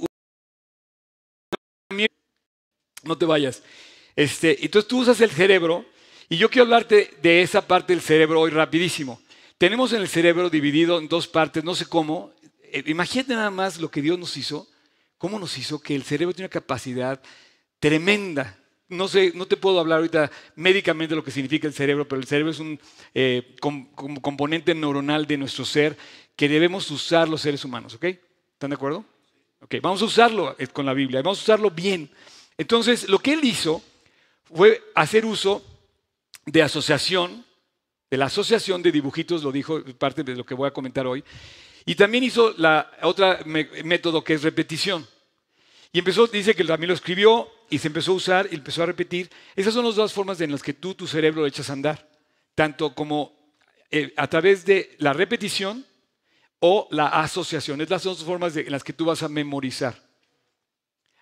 No 3.08 3.18
te 3.18 3.26
vayas. 3.26 3.64
Este, 4.16 4.64
entonces 4.64 4.88
tú 4.88 5.00
usas 5.00 5.20
el 5.22 5.32
cerebro 5.32 5.86
y 6.30 6.38
yo 6.38 6.50
quiero 6.50 6.64
hablarte 6.64 7.12
de 7.22 7.42
esa 7.42 7.68
parte 7.68 7.94
del 7.94 8.02
cerebro 8.02 8.42
hoy 8.42 8.52
rapidísimo. 8.52 9.22
Tenemos 9.58 9.94
en 9.94 10.02
el 10.02 10.08
cerebro 10.08 10.50
dividido 10.50 11.00
en 11.00 11.08
dos 11.08 11.28
partes, 11.28 11.64
no 11.64 11.76
sé 11.76 11.86
cómo. 11.86 12.34
Eh, 12.64 12.84
imagínate 12.88 13.34
nada 13.34 13.50
más 13.50 13.80
lo 13.80 13.90
que 13.90 14.02
Dios 14.02 14.20
nos 14.20 14.36
hizo, 14.38 14.68
cómo 15.18 15.40
nos 15.40 15.58
hizo 15.58 15.80
que 15.80 15.96
el 15.96 16.04
cerebro 16.04 16.34
tiene 16.34 16.46
una 16.46 16.52
capacidad 16.52 17.22
tremenda 17.80 18.58
no 18.90 19.08
sé, 19.08 19.34
no 19.36 19.46
te 19.46 19.58
puedo 19.58 19.80
hablar 19.80 19.98
ahorita 19.98 20.32
médicamente 20.56 21.16
lo 21.16 21.24
que 21.24 21.32
significa 21.32 21.68
el 21.68 21.74
cerebro, 21.74 22.08
pero 22.08 22.22
el 22.22 22.28
cerebro 22.28 22.52
es 22.52 22.60
un 22.60 22.80
eh, 23.14 23.56
componente 24.22 24.74
neuronal 24.74 25.26
de 25.28 25.38
nuestro 25.38 25.66
ser 25.66 25.98
que 26.36 26.48
debemos 26.48 26.90
usar 26.92 27.28
los 27.28 27.42
seres 27.42 27.66
humanos, 27.66 27.96
¿ok? 27.96 28.06
¿Están 28.54 28.70
de 28.70 28.76
acuerdo? 28.76 29.04
Ok, 29.62 29.76
vamos 29.82 30.02
a 30.02 30.06
usarlo 30.06 30.56
eh, 30.58 30.68
con 30.68 30.86
la 30.86 30.94
Biblia, 30.94 31.22
vamos 31.22 31.40
a 31.40 31.44
usarlo 31.44 31.72
bien. 31.72 32.10
Entonces, 32.58 33.08
lo 33.08 33.20
que 33.20 33.34
él 33.34 33.44
hizo 33.44 33.82
fue 34.44 34.84
hacer 34.96 35.26
uso 35.26 35.64
de 36.46 36.62
asociación, 36.62 37.46
de 38.10 38.18
la 38.18 38.26
asociación 38.26 38.82
de 38.82 38.92
dibujitos, 38.92 39.44
lo 39.44 39.52
dijo 39.52 39.84
parte 39.98 40.24
de 40.24 40.36
lo 40.36 40.46
que 40.46 40.56
voy 40.56 40.68
a 40.68 40.74
comentar 40.74 41.06
hoy, 41.06 41.24
y 41.86 41.96
también 41.96 42.24
hizo 42.24 42.54
la 42.58 42.92
otra 43.04 43.40
método 43.46 44.24
que 44.24 44.34
es 44.34 44.44
repetición. 44.44 45.08
Y 45.92 46.00
empezó, 46.00 46.28
dice 46.28 46.54
que 46.54 46.64
también 46.64 46.90
lo 46.90 46.94
escribió 46.94 47.50
y 47.70 47.78
se 47.78 47.88
empezó 47.88 48.12
a 48.12 48.16
usar 48.16 48.50
y 48.52 48.56
empezó 48.56 48.84
a 48.84 48.88
repetir. 48.88 49.30
Esas 49.56 49.74
son 49.74 49.86
las 49.86 49.96
dos 49.96 50.12
formas 50.12 50.40
en 50.42 50.52
las 50.52 50.62
que 50.62 50.74
tú 50.74 50.96
tu 50.96 51.08
cerebro 51.08 51.42
lo 51.42 51.48
echas 51.48 51.70
a 51.70 51.74
andar, 51.74 52.10
tanto 52.56 52.94
como 52.94 53.34
eh, 53.90 54.14
a 54.18 54.28
través 54.28 54.66
de 54.66 54.96
la 55.00 55.14
repetición 55.14 55.86
o 56.60 56.88
la 56.92 57.08
asociación. 57.08 57.80
Es 57.82 57.90
las 57.90 58.04
dos 58.04 58.24
formas 58.24 58.56
en 58.58 58.72
las 58.72 58.84
que 58.84 58.94
tú 58.94 59.06
vas 59.06 59.24
a 59.24 59.30
memorizar. 59.30 60.07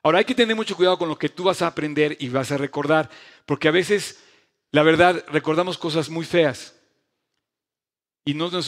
Ahora 0.06 0.20
hay 0.20 0.26
que 0.26 0.36
tener 0.36 0.56
mucho 0.56 0.76
cuidado 0.76 1.00
con 1.00 1.10
lo 1.10 1.18
que 1.18 1.30
tú 1.30 1.46
vas 1.46 1.64
a 1.64 1.68
aprender 1.68 2.16
y 2.20 2.30
vas 2.30 2.52
a 2.52 2.58
recordar, 2.58 3.10
porque 3.48 3.68
a 3.68 3.72
veces, 3.72 4.20
la 4.72 4.84
verdad, 4.84 5.26
recordamos 5.30 5.80
cosas 5.80 6.12
muy 6.12 6.26
feas 6.26 6.76
y 8.24 8.36
no, 8.36 8.52
no 8.52 8.62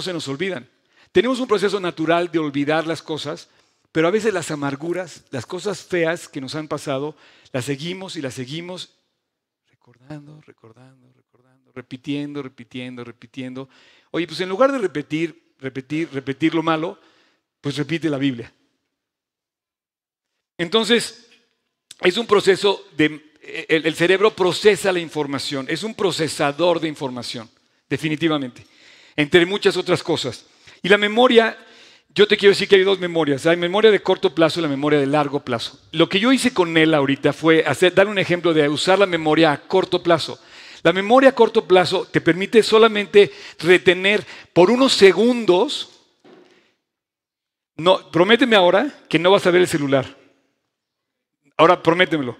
se 0.00 0.12
nos 0.14 0.28
olvidan. 0.28 0.70
Tenemos 1.12 1.38
un 1.38 1.48
proceso 1.48 1.80
natural 1.80 2.32
de 2.32 2.38
olvidar 2.38 2.86
las 2.86 3.02
cosas, 3.02 3.50
pero 3.92 4.08
a 4.08 4.10
veces 4.10 4.32
las 4.32 4.50
amarguras, 4.50 5.24
las 5.28 5.44
cosas 5.44 5.84
feas 5.84 6.28
que 6.28 6.40
nos 6.40 6.54
han 6.54 6.66
pasado, 6.66 7.14
las 7.52 7.66
seguimos 7.66 8.16
y 8.16 8.22
las 8.22 8.32
seguimos 8.32 8.96
recordando, 9.68 10.40
recordando, 10.40 11.12
recordando, 11.12 11.72
repitiendo, 11.74 12.42
repitiendo, 12.42 13.04
repitiendo. 13.04 13.68
Oye, 14.12 14.26
pues 14.26 14.40
en 14.40 14.48
lugar 14.48 14.72
de 14.72 14.78
repetir, 14.78 15.52
repetir, 15.58 16.08
repetir 16.10 16.54
lo 16.54 16.62
malo, 16.62 16.98
pues 17.60 17.76
repite 17.76 18.08
la 18.08 18.16
Biblia. 18.16 18.50
Entonces, 20.60 21.26
es 22.02 22.18
un 22.18 22.26
proceso 22.26 22.84
de... 22.94 23.30
El, 23.66 23.94
cerebro 23.94 24.36
procesa 24.36 24.92
la 24.92 25.00
información, 25.00 25.64
es 25.70 25.82
un 25.82 25.94
procesador 25.94 26.78
de 26.78 26.86
información, 26.86 27.48
definitivamente, 27.88 28.66
entre 29.16 29.46
muchas 29.46 29.78
otras 29.78 30.02
cosas. 30.02 30.44
Y 30.82 30.90
la 30.90 30.98
memoria, 30.98 31.56
yo 32.10 32.28
te 32.28 32.36
quiero 32.36 32.50
decir 32.50 32.68
que 32.68 32.76
hay 32.76 32.84
dos 32.84 33.00
memorias, 33.00 33.46
hay 33.46 33.56
memoria 33.56 33.90
de 33.90 34.02
corto 34.02 34.34
plazo 34.34 34.60
y 34.60 34.62
la 34.62 34.68
memoria 34.68 35.00
de 35.00 35.06
largo 35.06 35.40
plazo. 35.40 35.80
Lo 35.92 36.10
que 36.10 36.20
yo 36.20 36.30
hice 36.30 36.52
con 36.52 36.76
él 36.76 36.92
ahorita 36.92 37.32
fue 37.32 37.64
hacer, 37.66 37.94
dar 37.94 38.06
un 38.06 38.18
ejemplo 38.18 38.52
de 38.52 38.68
usar 38.68 38.98
la 38.98 39.06
memoria 39.06 39.52
a 39.52 39.62
corto 39.62 40.02
plazo. 40.02 40.38
La 40.82 40.92
memoria 40.92 41.30
a 41.30 41.34
corto 41.34 41.66
plazo 41.66 42.04
te 42.04 42.20
permite 42.20 42.62
solamente 42.62 43.32
retener 43.60 44.26
por 44.52 44.70
unos 44.70 44.92
segundos. 44.92 45.88
No, 47.76 48.10
prométeme 48.10 48.56
ahora 48.56 48.94
que 49.08 49.18
no 49.18 49.30
vas 49.30 49.46
a 49.46 49.50
ver 49.50 49.62
el 49.62 49.68
celular. 49.68 50.19
Ahora 51.60 51.82
prométemelo, 51.82 52.38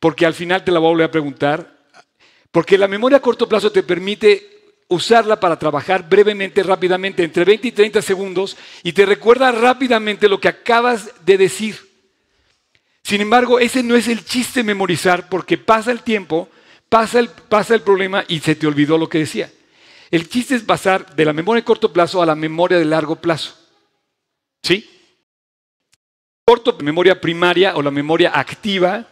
porque 0.00 0.24
al 0.24 0.32
final 0.32 0.64
te 0.64 0.72
la 0.72 0.78
voy 0.78 0.86
a 0.86 0.92
volver 0.92 1.06
a 1.06 1.10
preguntar. 1.10 1.76
Porque 2.50 2.78
la 2.78 2.88
memoria 2.88 3.18
a 3.18 3.20
corto 3.20 3.46
plazo 3.46 3.70
te 3.70 3.82
permite 3.82 4.78
usarla 4.88 5.38
para 5.38 5.58
trabajar 5.58 6.08
brevemente, 6.08 6.62
rápidamente, 6.62 7.22
entre 7.22 7.44
20 7.44 7.68
y 7.68 7.72
30 7.72 8.00
segundos, 8.00 8.56
y 8.82 8.94
te 8.94 9.04
recuerda 9.04 9.52
rápidamente 9.52 10.26
lo 10.26 10.40
que 10.40 10.48
acabas 10.48 11.10
de 11.22 11.36
decir. 11.36 11.76
Sin 13.02 13.20
embargo, 13.20 13.60
ese 13.60 13.82
no 13.82 13.94
es 13.94 14.08
el 14.08 14.24
chiste 14.24 14.62
memorizar, 14.62 15.28
porque 15.28 15.58
pasa 15.58 15.92
el 15.92 16.00
tiempo, 16.00 16.48
pasa 16.88 17.18
el, 17.18 17.28
pasa 17.28 17.74
el 17.74 17.82
problema 17.82 18.24
y 18.26 18.40
se 18.40 18.54
te 18.54 18.66
olvidó 18.66 18.96
lo 18.96 19.10
que 19.10 19.18
decía. 19.18 19.52
El 20.10 20.30
chiste 20.30 20.54
es 20.54 20.62
pasar 20.62 21.14
de 21.14 21.26
la 21.26 21.34
memoria 21.34 21.60
de 21.60 21.66
corto 21.66 21.92
plazo 21.92 22.22
a 22.22 22.26
la 22.26 22.34
memoria 22.34 22.78
de 22.78 22.86
largo 22.86 23.16
plazo. 23.16 23.54
¿Sí? 24.62 24.91
Corto, 26.44 26.76
memoria 26.82 27.20
primaria 27.20 27.76
o 27.76 27.82
la 27.82 27.90
memoria 27.90 28.32
activa, 28.34 29.06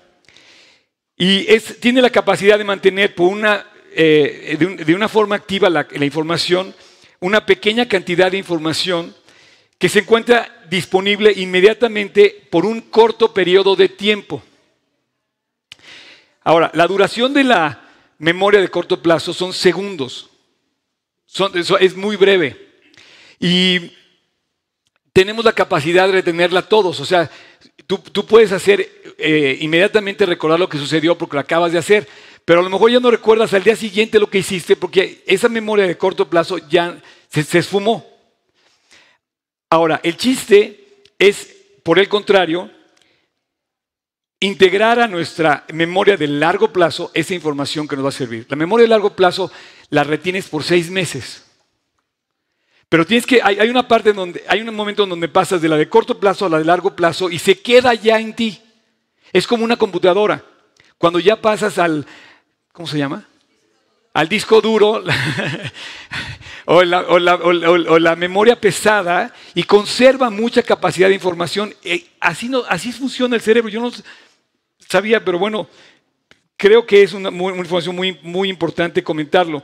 y 1.17 1.47
tiene 1.81 2.01
la 2.01 2.11
capacidad 2.11 2.59
de 2.59 2.65
mantener 2.65 3.15
por 3.15 3.29
una, 3.29 3.67
eh, 3.93 4.57
de, 4.59 4.95
una 4.95 5.09
forma 5.09 5.37
activa 5.37 5.69
la, 5.69 5.87
información, 6.05 6.75
una 7.21 7.45
pequeña 7.45 7.87
cantidad 7.87 8.31
de 8.31 8.39
información 8.39 9.15
que 9.79 9.89
se 9.89 10.01
encuentra 10.01 10.65
disponible 10.69 11.33
inmediatamente 11.37 12.49
por 12.51 12.65
un 12.65 12.81
corto 12.81 13.33
periodo 13.33 13.77
de 13.77 13.89
tiempo. 13.91 14.43
Ahora, 16.43 16.71
la 16.75 16.87
duración 16.87 17.35
de 17.35 17.45
la 17.45 17.89
memoria 18.19 18.61
de 18.61 18.69
corto 18.69 19.03
plazo 19.03 19.33
son 19.35 19.53
segundos. 19.53 20.31
es 21.81 21.97
muy 21.97 22.17
breve. 22.17 22.71
Y 23.39 23.93
tenemos 25.13 25.45
la 25.45 25.53
capacidad 25.53 26.07
de 26.07 26.15
retenerla 26.15 26.63
todos. 26.63 27.01
O 27.01 27.05
sea, 27.05 27.31
tú, 27.87 28.27
puedes 28.27 28.53
hacer 28.53 28.89
eh, 29.19 29.59
inmediatamente 29.61 30.27
recordar 30.27 30.59
lo 30.59 30.69
que 30.69 30.79
sucedió 30.79 31.17
porque 31.17 31.37
lo 31.37 31.41
acabas 31.41 31.73
de 31.73 31.79
hacer, 31.79 32.09
pero 32.45 32.61
a 32.61 32.63
lo 32.63 32.71
mejor 32.71 32.91
ya 32.91 33.01
no 33.01 33.11
recuerdas 33.11 33.53
al 33.55 33.65
día 33.65 33.77
siguiente 33.77 34.19
lo 34.19 34.31
que 34.31 34.39
hiciste 34.39 34.77
porque 34.77 35.23
esa 35.27 35.49
memoria 35.49 35.87
de 35.87 35.99
corto 35.99 36.29
plazo 36.29 36.59
ya 36.59 37.01
se, 37.29 37.43
se 37.43 37.59
esfumó. 37.59 38.07
Ahora, 39.69 40.01
el 40.03 40.17
chiste 40.17 41.03
es, 41.19 41.57
por 41.85 41.99
el 41.99 42.09
contrario, 42.09 42.71
integrar 44.41 44.99
a 44.99 45.07
nuestra 45.07 45.65
memoria 45.73 46.17
de 46.17 46.27
largo 46.27 46.73
plazo 46.73 47.11
esa 47.15 47.35
información 47.35 47.87
que 47.87 47.95
nos 47.95 48.05
va 48.05 48.09
a 48.09 48.13
servir. 48.13 48.47
La 48.49 48.57
memoria 48.57 48.85
de 48.85 48.89
largo 48.89 49.15
plazo 49.15 49.53
la 49.91 50.03
retienes 50.03 50.49
por 50.49 50.65
seis 50.65 50.91
meses. 50.91 51.50
Pero 52.91 53.07
tienes 53.07 53.25
que, 53.25 53.41
hay, 53.41 53.71
una 53.71 53.87
parte 53.87 54.13
donde, 54.13 54.43
hay 54.49 54.61
un 54.63 54.75
momento 54.75 55.05
en 55.05 55.11
donde 55.11 55.29
pasas 55.29 55.63
de 55.63 55.69
la 55.69 55.77
de 55.77 55.89
corto 55.89 56.19
plazo 56.19 56.45
a 56.45 56.49
la 56.49 56.59
de 56.59 56.65
largo 56.65 56.97
plazo 56.97 57.31
y 57.31 57.39
se 57.39 57.61
queda 57.61 57.95
ya 57.95 58.19
en 58.19 58.35
ti. 58.35 58.61
Es 59.33 59.47
como 59.47 59.65
una 59.65 59.77
computadora. 59.77 60.45
Cuando 60.99 61.21
ya 61.21 61.41
pasas 61.41 61.79
al, 61.79 62.05
¿cómo 62.73 62.89
se 62.89 62.99
llama? 62.99 63.29
Al 64.13 64.29
disco 64.29 64.61
duro 64.61 65.05
o, 66.65 66.83
la, 66.83 68.17
memoria 68.17 68.61
pesada 68.61 69.33
y 69.55 69.63
conserva 69.63 70.29
mucha 70.29 70.65
capacidad 70.65 71.07
de 71.07 71.15
información. 71.15 71.73
Eh, 71.85 72.09
así, 72.19 72.51
así 72.69 72.91
funciona 72.91 73.37
el 73.37 73.41
cerebro. 73.41 73.71
Yo 73.71 73.81
no 73.81 73.93
sabía, 74.89 75.25
pero 75.25 75.39
bueno, 75.39 75.69
creo 76.57 76.85
que 76.85 77.05
es 77.05 77.13
una, 77.13 77.29
una 77.29 77.57
información 77.57 77.95
muy, 77.95 78.19
muy 78.21 78.49
importante 78.49 79.05
comentarlo. 79.05 79.63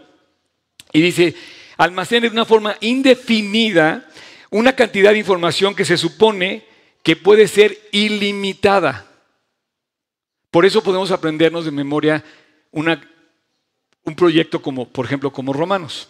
Y 0.93 1.01
dice, 1.01 1.35
almacena 1.77 2.27
de 2.27 2.33
una 2.33 2.45
forma 2.45 2.77
indefinida 2.81 4.07
una 4.51 4.75
cantidad 4.75 5.13
de 5.13 5.19
información 5.19 5.75
que 5.75 5.85
se 5.85 5.97
supone 5.97 6.65
que 7.03 7.17
puede 7.17 7.49
ser 7.49 7.79
ilimitada. 7.93 9.07
Por 10.51 10.65
eso 10.65 10.83
podemos 10.83 11.11
aprendernos 11.11 11.65
de 11.65 11.71
memoria 11.71 12.25
un 12.73 14.15
proyecto 14.15 14.63
como, 14.63 14.89
por 14.89 15.05
ejemplo, 15.05 15.33
como 15.33 15.53
Romanos. 15.53 16.09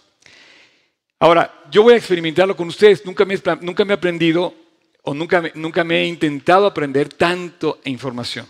Ahora, 1.18 1.64
yo 1.70 1.82
voy 1.82 1.94
a 1.94 1.96
experimentarlo 1.96 2.56
con 2.56 2.68
ustedes. 2.68 3.04
Nunca 3.04 3.24
me, 3.24 3.34
he 3.34 3.92
aprendido 3.92 4.54
o 5.02 5.14
nunca, 5.14 5.42
nunca 5.54 5.82
me 5.82 6.02
he 6.02 6.06
intentado 6.06 6.66
aprender 6.66 7.08
tanto 7.08 7.80
información. 7.84 8.46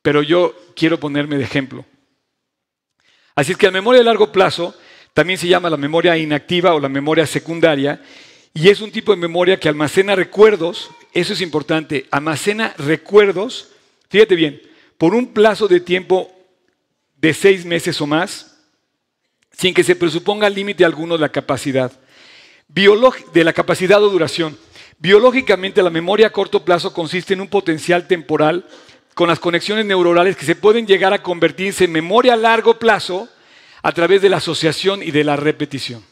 Pero 0.00 0.22
yo 0.22 0.54
quiero 0.76 0.98
ponerme 1.00 1.36
de 1.36 1.44
ejemplo. 1.44 1.84
Así 3.34 3.52
es 3.52 3.58
que 3.58 3.66
la 3.66 3.72
memoria 3.72 3.98
de 3.98 4.04
largo 4.04 4.32
plazo 4.32 4.74
también 5.18 5.36
se 5.36 5.48
llama 5.48 5.68
la 5.68 5.76
memoria 5.76 6.16
inactiva 6.16 6.76
o 6.76 6.78
la 6.78 6.88
memoria 6.88 7.26
secundaria. 7.26 8.00
Y 8.54 8.68
es 8.68 8.80
un 8.80 8.92
tipo 8.92 9.10
de 9.10 9.20
memoria 9.20 9.58
que 9.58 9.68
almacena 9.68 10.14
recuerdos, 10.14 10.92
eso 11.12 11.32
es 11.32 11.40
importante, 11.40 12.06
almacena 12.12 12.72
recuerdos, 12.78 13.70
fíjate 14.10 14.36
bien, 14.36 14.62
por 14.96 15.16
un 15.16 15.32
plazo 15.32 15.66
de 15.66 15.80
tiempo 15.80 16.30
de 17.16 17.34
seis 17.34 17.64
meses 17.64 18.00
o 18.00 18.06
más, 18.06 18.60
sin 19.50 19.74
que 19.74 19.82
se 19.82 19.96
presuponga 19.96 20.48
límite 20.48 20.84
alguno 20.84 21.14
de 21.14 21.22
la 21.22 21.32
capacidad. 21.32 21.90
de 22.68 23.42
la 23.42 23.52
capacidad 23.52 24.00
o 24.00 24.10
duración. 24.10 24.56
Biológicamente 25.00 25.82
la 25.82 25.90
memoria 25.90 26.28
a 26.28 26.32
corto 26.32 26.64
plazo 26.64 26.92
consiste 26.92 27.34
en 27.34 27.40
un 27.40 27.48
potencial 27.48 28.06
temporal 28.06 28.66
con 29.14 29.26
las 29.26 29.40
conexiones 29.40 29.84
neuronales 29.84 30.36
que 30.36 30.46
se 30.46 30.54
pueden 30.54 30.86
llegar 30.86 31.12
a 31.12 31.24
convertirse 31.24 31.86
en 31.86 31.90
memoria 31.90 32.34
a 32.34 32.36
largo 32.36 32.78
plazo 32.78 33.28
a 33.88 33.92
través 33.92 34.20
de 34.20 34.28
la 34.28 34.36
asociación 34.36 35.02
y 35.02 35.10
de 35.10 35.24
la 35.24 35.34
repetición. 35.34 36.04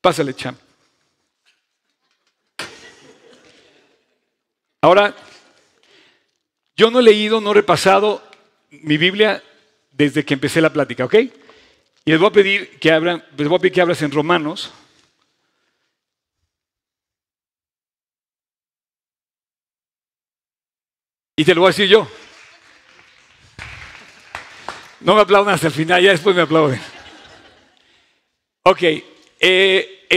Pásale, 0.00 0.32
Cham. 0.32 0.56
Ahora, 4.80 5.12
yo 6.76 6.92
no 6.92 7.00
he 7.00 7.02
leído, 7.02 7.40
no 7.40 7.50
he 7.50 7.54
repasado 7.54 8.22
mi 8.70 8.96
Biblia 8.96 9.42
desde 9.90 10.24
que 10.24 10.34
empecé 10.34 10.60
la 10.60 10.72
plática, 10.72 11.04
¿ok? 11.04 11.14
Y 11.14 11.32
les 12.12 12.20
voy 12.20 12.28
a 12.28 12.32
pedir 12.32 12.78
que 12.78 12.92
abran, 12.92 13.24
les 13.36 13.48
voy 13.48 13.56
a 13.56 13.60
pedir 13.60 13.72
que 13.72 13.80
abras 13.80 14.00
en 14.02 14.12
Romanos. 14.12 14.72
Y 21.34 21.44
te 21.44 21.56
lo 21.56 21.62
voy 21.62 21.70
a 21.70 21.72
decir 21.72 21.88
yo. 21.88 22.06
No 25.04 25.14
me 25.14 25.20
aplaudan 25.20 25.54
hasta 25.54 25.66
el 25.66 25.72
final, 25.74 26.02
ya 26.02 26.12
después 26.12 26.34
me 26.34 26.40
aplauden. 26.40 26.80
Ok, 28.62 28.82
eh, 29.38 30.08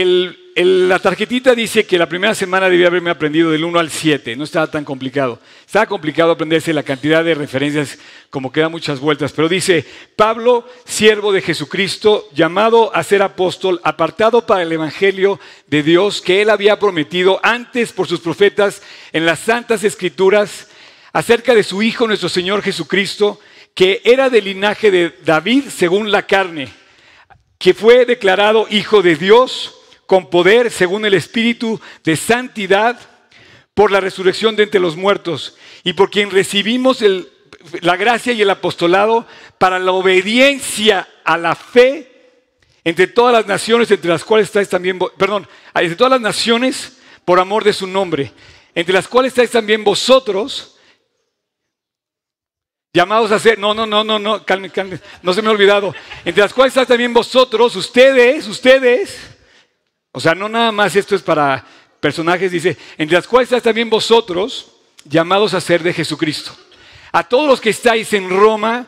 la 0.54 0.98
tarjetita 0.98 1.54
dice 1.54 1.84
que 1.84 1.98
la 1.98 2.08
primera 2.08 2.34
semana 2.34 2.70
debía 2.70 2.86
haberme 2.86 3.10
aprendido 3.10 3.50
del 3.50 3.64
1 3.64 3.78
al 3.78 3.90
7, 3.90 4.34
no 4.34 4.44
estaba 4.44 4.70
tan 4.70 4.86
complicado. 4.86 5.40
Estaba 5.66 5.84
complicado 5.84 6.30
aprenderse 6.30 6.72
la 6.72 6.84
cantidad 6.84 7.22
de 7.22 7.34
referencias, 7.34 7.98
como 8.30 8.50
que 8.50 8.62
da 8.62 8.70
muchas 8.70 8.98
vueltas, 8.98 9.32
pero 9.32 9.46
dice, 9.46 9.84
Pablo, 10.16 10.66
siervo 10.86 11.32
de 11.32 11.42
Jesucristo, 11.42 12.26
llamado 12.32 12.90
a 12.96 13.02
ser 13.02 13.20
apóstol, 13.20 13.82
apartado 13.84 14.46
para 14.46 14.62
el 14.62 14.72
Evangelio 14.72 15.38
de 15.66 15.82
Dios 15.82 16.22
que 16.22 16.40
él 16.40 16.48
había 16.48 16.78
prometido 16.78 17.40
antes 17.42 17.92
por 17.92 18.08
sus 18.08 18.20
profetas 18.20 18.80
en 19.12 19.26
las 19.26 19.40
santas 19.40 19.84
escrituras 19.84 20.68
acerca 21.12 21.54
de 21.54 21.62
su 21.62 21.82
Hijo 21.82 22.06
nuestro 22.06 22.30
Señor 22.30 22.62
Jesucristo 22.62 23.38
que 23.78 24.02
era 24.02 24.28
del 24.28 24.46
linaje 24.46 24.90
de 24.90 25.14
David 25.24 25.66
según 25.68 26.10
la 26.10 26.26
carne, 26.26 26.68
que 27.58 27.74
fue 27.74 28.06
declarado 28.06 28.66
hijo 28.70 29.02
de 29.02 29.14
Dios 29.14 29.72
con 30.04 30.30
poder 30.30 30.72
según 30.72 31.06
el 31.06 31.14
Espíritu 31.14 31.80
de 32.02 32.16
santidad 32.16 32.98
por 33.74 33.92
la 33.92 34.00
resurrección 34.00 34.56
de 34.56 34.64
entre 34.64 34.80
los 34.80 34.96
muertos 34.96 35.56
y 35.84 35.92
por 35.92 36.10
quien 36.10 36.32
recibimos 36.32 37.04
la 37.80 37.96
gracia 37.96 38.32
y 38.32 38.42
el 38.42 38.50
apostolado 38.50 39.28
para 39.58 39.78
la 39.78 39.92
obediencia 39.92 41.08
a 41.22 41.38
la 41.38 41.54
fe 41.54 42.10
entre 42.82 43.06
todas 43.06 43.32
las 43.32 43.46
naciones, 43.46 43.88
entre 43.92 44.10
las 44.10 44.24
cuales 44.24 44.48
estáis 44.48 44.68
también, 44.68 44.98
perdón, 45.16 45.46
entre 45.72 45.94
todas 45.94 46.10
las 46.10 46.20
naciones 46.20 46.98
por 47.24 47.38
amor 47.38 47.62
de 47.62 47.72
su 47.72 47.86
nombre, 47.86 48.32
entre 48.74 48.94
las 48.94 49.06
cuales 49.06 49.30
estáis 49.30 49.52
también 49.52 49.84
vosotros, 49.84 50.77
Llamados 52.92 53.30
a 53.32 53.38
ser, 53.38 53.58
no, 53.58 53.74
no, 53.74 53.86
no, 53.86 54.02
no, 54.02 54.18
no, 54.18 54.44
calme, 54.44 54.70
calme, 54.70 54.98
no 55.22 55.32
se 55.32 55.42
me 55.42 55.48
ha 55.48 55.52
olvidado. 55.52 55.94
Entre 56.24 56.42
las 56.42 56.54
cuales 56.54 56.72
están 56.72 56.86
también 56.86 57.12
vosotros, 57.12 57.76
ustedes, 57.76 58.46
ustedes. 58.48 59.18
O 60.12 60.20
sea, 60.20 60.34
no 60.34 60.48
nada 60.48 60.72
más 60.72 60.96
esto 60.96 61.14
es 61.14 61.22
para 61.22 61.64
personajes, 62.00 62.50
dice, 62.50 62.76
entre 62.96 63.16
las 63.16 63.26
cuales 63.26 63.48
están 63.48 63.60
también 63.60 63.90
vosotros, 63.90 64.72
llamados 65.04 65.54
a 65.54 65.60
ser 65.60 65.82
de 65.82 65.92
Jesucristo. 65.92 66.56
A 67.12 67.28
todos 67.28 67.48
los 67.48 67.60
que 67.60 67.70
estáis 67.70 68.12
en 68.14 68.30
Roma, 68.30 68.86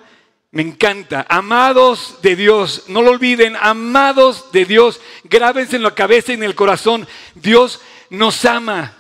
me 0.51 0.63
encanta. 0.63 1.27
Amados 1.29 2.19
de 2.23 2.37
Dios, 2.37 2.85
no 2.89 3.03
lo 3.03 3.11
olviden, 3.11 3.57
amados 3.61 4.51
de 4.51 4.65
Dios, 4.65 5.01
grábense 5.25 5.77
en 5.77 5.83
la 5.83 5.95
cabeza 5.95 6.33
y 6.33 6.37
en 6.37 6.43
el 6.43 6.55
corazón. 6.55 7.07
Dios 7.35 7.81
nos 8.09 8.45
ama. 8.45 8.97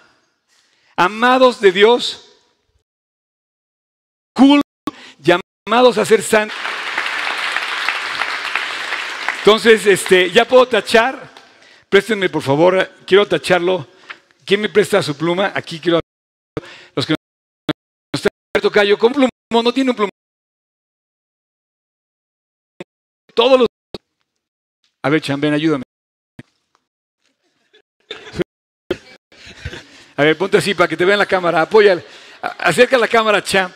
Amados 0.94 1.60
de 1.60 1.72
Dios, 1.72 2.30
cool, 4.34 4.60
llamados 5.70 5.98
a 5.98 6.04
ser 6.04 6.20
santos. 6.20 6.56
Entonces, 9.38 9.86
este, 9.86 10.28
ya 10.32 10.44
puedo 10.44 10.66
tachar. 10.66 11.30
Préstenme, 11.88 12.28
por 12.28 12.42
favor, 12.42 12.90
quiero 13.06 13.24
tacharlo. 13.26 13.86
¿Quién 14.44 14.62
me 14.62 14.68
presta 14.68 15.00
su 15.00 15.16
pluma? 15.16 15.52
Aquí 15.54 15.78
quiero. 15.78 16.00
Los 16.96 17.06
que 17.06 17.12
no 17.12 17.16
están 18.12 18.32
tocayo, 18.60 18.98
con 18.98 19.12
plumón, 19.12 19.30
no 19.52 19.72
tiene 19.72 19.90
un 19.90 19.96
plumón. 19.96 20.10
Todos 23.32 23.60
los. 23.60 23.68
A 25.02 25.08
ver, 25.08 25.20
Chambén, 25.20 25.54
ayúdame. 25.54 25.84
A 30.16 30.24
ver, 30.24 30.36
ponte 30.36 30.58
así 30.58 30.74
para 30.74 30.88
que 30.88 30.96
te 30.96 31.04
vean 31.04 31.20
la 31.20 31.26
cámara. 31.26 31.62
Apoya. 31.62 32.02
Acerca 32.58 32.98
la 32.98 33.06
cámara, 33.06 33.42
Cham. 33.42 33.72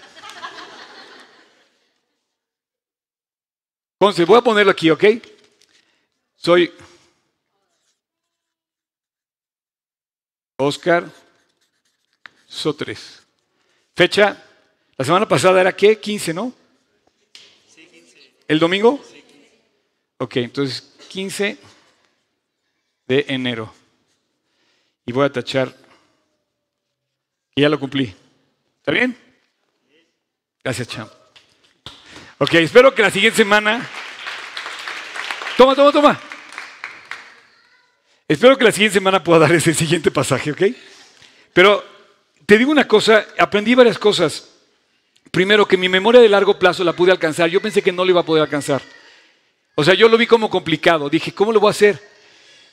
Entonces, 4.05 4.27
voy 4.27 4.37
a 4.37 4.43
ponerlo 4.43 4.71
aquí, 4.71 4.90
¿ok? 4.90 5.03
Soy 6.37 6.71
Oscar 10.59 11.11
Sotres. 12.47 13.23
Fecha, 13.97 14.45
la 14.99 15.05
semana 15.07 15.27
pasada 15.27 15.59
era 15.59 15.75
qué? 15.75 15.99
15, 15.99 16.35
¿no? 16.35 16.53
Sí, 17.75 17.87
15. 17.87 18.35
¿El 18.47 18.59
domingo? 18.59 19.03
Sí, 19.11 19.23
15. 19.23 19.62
Ok, 20.19 20.37
entonces 20.37 20.83
15 21.09 21.57
de 23.07 23.25
enero. 23.29 23.73
Y 25.07 25.12
voy 25.12 25.25
a 25.25 25.33
tachar. 25.33 25.75
Y 27.55 27.62
ya 27.62 27.71
lo 27.71 27.81
cumplí. 27.81 28.14
¿Está 28.81 28.93
bien? 28.93 29.17
Gracias, 30.62 30.88
Cham. 30.88 31.09
Ok, 32.38 32.55
espero 32.55 32.92
que 32.92 33.03
la 33.03 33.11
siguiente 33.11 33.37
semana. 33.37 33.88
Toma, 35.57 35.77
toma, 35.77 35.92
toma. 35.92 36.20
Espero 38.27 38.59
que 38.59 38.64
la 38.64 38.73
siguiente 38.73 38.94
semana 38.94 39.23
pueda 39.23 39.40
dar 39.40 39.53
ese 39.53 39.73
siguiente 39.73 40.11
pasaje, 40.11 40.51
¿ok? 40.51 40.62
Pero 41.53 41.85
te 42.44 42.59
digo 42.59 42.73
una 42.73 42.88
cosa, 42.88 43.25
aprendí 43.38 43.77
varias 43.77 43.99
cosas. 43.99 44.49
Primero, 45.31 45.66
que 45.66 45.77
mi 45.77 45.88
memoria 45.88 46.20
de 46.20 46.29
largo 46.29 46.59
plazo 46.59 46.83
la 46.83 46.92
pude 46.92 47.12
alcanzar. 47.12 47.49
Yo 47.51 47.61
pensé 47.61 47.83
que 47.83 47.92
no 47.92 48.05
lo 48.05 48.11
iba 48.11 48.23
a 48.23 48.25
poder 48.25 48.42
alcanzar. 48.42 48.83
O 49.77 49.85
sea, 49.85 49.94
yo 49.94 50.09
lo 50.09 50.18
vi 50.18 50.27
como 50.27 50.51
complicado. 50.51 51.09
Dije, 51.09 51.33
¿cómo 51.33 51.53
lo 51.53 51.61
voy 51.61 51.68
a 51.68 51.70
hacer? 51.70 52.01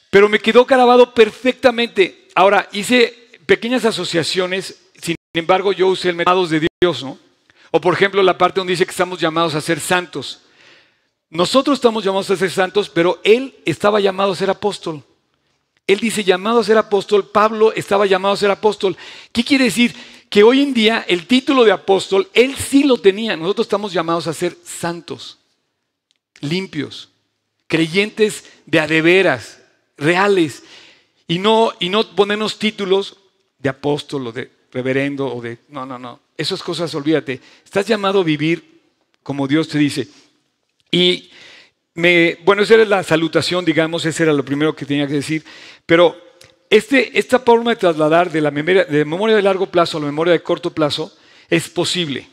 Pero 0.10 0.28
me 0.28 0.40
quedó 0.40 0.66
grabado 0.66 1.14
perfectamente. 1.14 2.30
Ahora, 2.34 2.68
hice 2.72 3.30
pequeñas 3.46 3.86
asociaciones, 3.86 4.76
sin 5.02 5.16
embargo, 5.34 5.72
yo 5.72 5.88
usé 5.88 6.10
el 6.10 6.16
método 6.16 6.48
de 6.48 6.68
Dios, 6.82 7.04
¿no? 7.04 7.18
O 7.72 7.80
por 7.80 7.94
ejemplo, 7.94 8.22
la 8.22 8.38
parte 8.38 8.60
donde 8.60 8.72
dice 8.72 8.86
que 8.86 8.92
estamos 8.92 9.20
llamados 9.20 9.56
a 9.56 9.62
ser 9.62 9.80
santos. 9.80 10.42
Nosotros 11.30 11.78
estamos 11.78 12.04
llamados 12.04 12.30
a 12.30 12.36
ser 12.36 12.52
santos, 12.52 12.90
pero 12.90 13.22
Él 13.24 13.56
estaba 13.66 14.02
llamado 14.02 14.34
a 14.34 14.36
ser 14.36 14.50
apóstol. 14.50 15.02
Él 15.88 16.00
dice 16.00 16.24
llamado 16.24 16.60
a 16.60 16.64
ser 16.64 16.78
apóstol, 16.78 17.30
Pablo 17.30 17.74
estaba 17.74 18.06
llamado 18.06 18.34
a 18.34 18.38
ser 18.38 18.52
apóstol. 18.52 18.96
¿Qué 19.32 19.44
quiere 19.44 19.66
decir? 19.66 19.96
Que 20.30 20.44
hoy 20.44 20.62
en 20.62 20.74
día 20.74 21.04
el 21.08 21.28
título 21.28 21.64
de 21.64 21.72
apóstol, 21.72 22.30
él 22.34 22.56
sí 22.56 22.84
lo 22.84 22.98
tenía. 22.98 23.36
Nosotros 23.36 23.66
estamos 23.66 23.92
llamados 23.92 24.28
a 24.28 24.34
ser 24.34 24.58
santos, 24.64 25.40
limpios, 26.40 27.10
creyentes 27.68 28.46
de 28.66 28.80
adeveras, 28.80 29.62
reales, 29.98 30.64
y 31.28 31.40
no, 31.40 31.72
y 31.80 31.90
no 31.90 32.06
ponernos 32.16 32.60
títulos 32.60 33.18
de 33.58 33.70
apóstol 33.70 34.28
o 34.28 34.32
de 34.32 34.52
reverendo 34.72 35.28
o 35.28 35.42
de... 35.42 35.60
No, 35.70 35.86
no, 35.86 36.00
no. 36.00 36.20
Esas 36.38 36.64
cosas, 36.64 36.94
olvídate. 36.96 37.40
Estás 37.64 37.86
llamado 37.86 38.22
a 38.22 38.24
vivir 38.24 38.72
como 39.24 39.48
Dios 39.48 39.68
te 39.68 39.78
dice. 39.78 40.08
Y 40.90 41.30
me, 41.94 42.38
bueno, 42.44 42.64
esa 42.64 42.76
era 42.76 42.86
la 42.86 43.04
salutación, 43.04 43.66
digamos, 43.66 44.06
ese 44.06 44.24
era 44.24 44.34
lo 44.34 44.44
primero 44.44 44.76
que 44.76 44.86
tenía 44.86 45.08
que 45.08 45.14
decir. 45.14 45.44
Pero 45.86 46.16
este, 46.70 47.18
esta 47.18 47.40
forma 47.40 47.72
de 47.72 47.78
trasladar 47.78 48.32
de 48.32 48.42
la 48.42 48.52
memoria 48.52 48.86
de, 48.86 49.06
memoria 49.06 49.36
de 49.36 49.42
largo 49.42 49.68
plazo 49.68 49.98
a 49.98 50.02
la 50.02 50.08
memoria 50.08 50.34
de 50.34 50.44
corto 50.44 50.74
plazo 50.74 51.16
es 51.50 51.70
posible. 51.70 52.28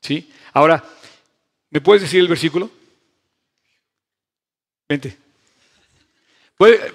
¿sí? 0.00 0.30
Ahora, 0.52 0.84
¿me 1.70 1.80
puedes 1.80 2.02
decir 2.02 2.20
el 2.20 2.28
versículo? 2.28 2.70
Vente. 4.88 5.16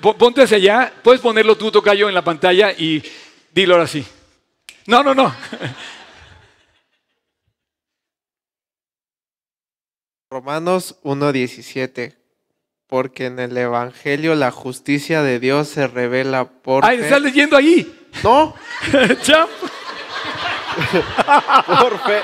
Ponte 0.01 0.41
hacia 0.41 0.57
allá, 0.57 0.93
puedes 1.03 1.21
ponerlo 1.21 1.55
tú, 1.55 1.71
Tocayo, 1.71 2.07
en 2.07 2.15
la 2.15 2.23
pantalla 2.23 2.71
y 2.71 3.03
dilo 3.53 3.75
ahora 3.75 3.87
sí. 3.87 4.03
No, 4.87 5.03
no, 5.03 5.13
no. 5.13 5.33
Romanos 10.29 10.97
1.17. 11.03 12.15
Porque 12.87 13.25
en 13.27 13.39
el 13.39 13.55
Evangelio 13.57 14.35
la 14.35 14.51
justicia 14.51 15.23
de 15.23 15.39
Dios 15.39 15.69
se 15.69 15.87
revela 15.87 16.45
por. 16.45 16.85
¡Ay, 16.85 16.99
estás 16.99 17.21
leyendo 17.21 17.55
ahí! 17.55 18.09
¿No? 18.23 18.53
Champ. 19.21 19.49
por 21.81 21.99
fe. 21.99 22.19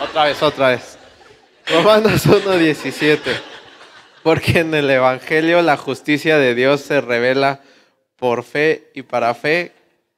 Otra 0.00 0.24
vez, 0.24 0.42
otra 0.42 0.68
vez. 0.70 0.98
Romanos 1.66 2.26
1.17. 2.26 3.18
Porque 4.22 4.60
en 4.60 4.74
el 4.74 4.90
Evangelio 4.90 5.62
la 5.62 5.76
justicia 5.76 6.38
de 6.38 6.54
Dios 6.54 6.80
se 6.80 7.00
revela 7.00 7.60
por 8.16 8.42
fe 8.42 8.90
y 8.94 9.02
para 9.02 9.34
fe, 9.34 9.72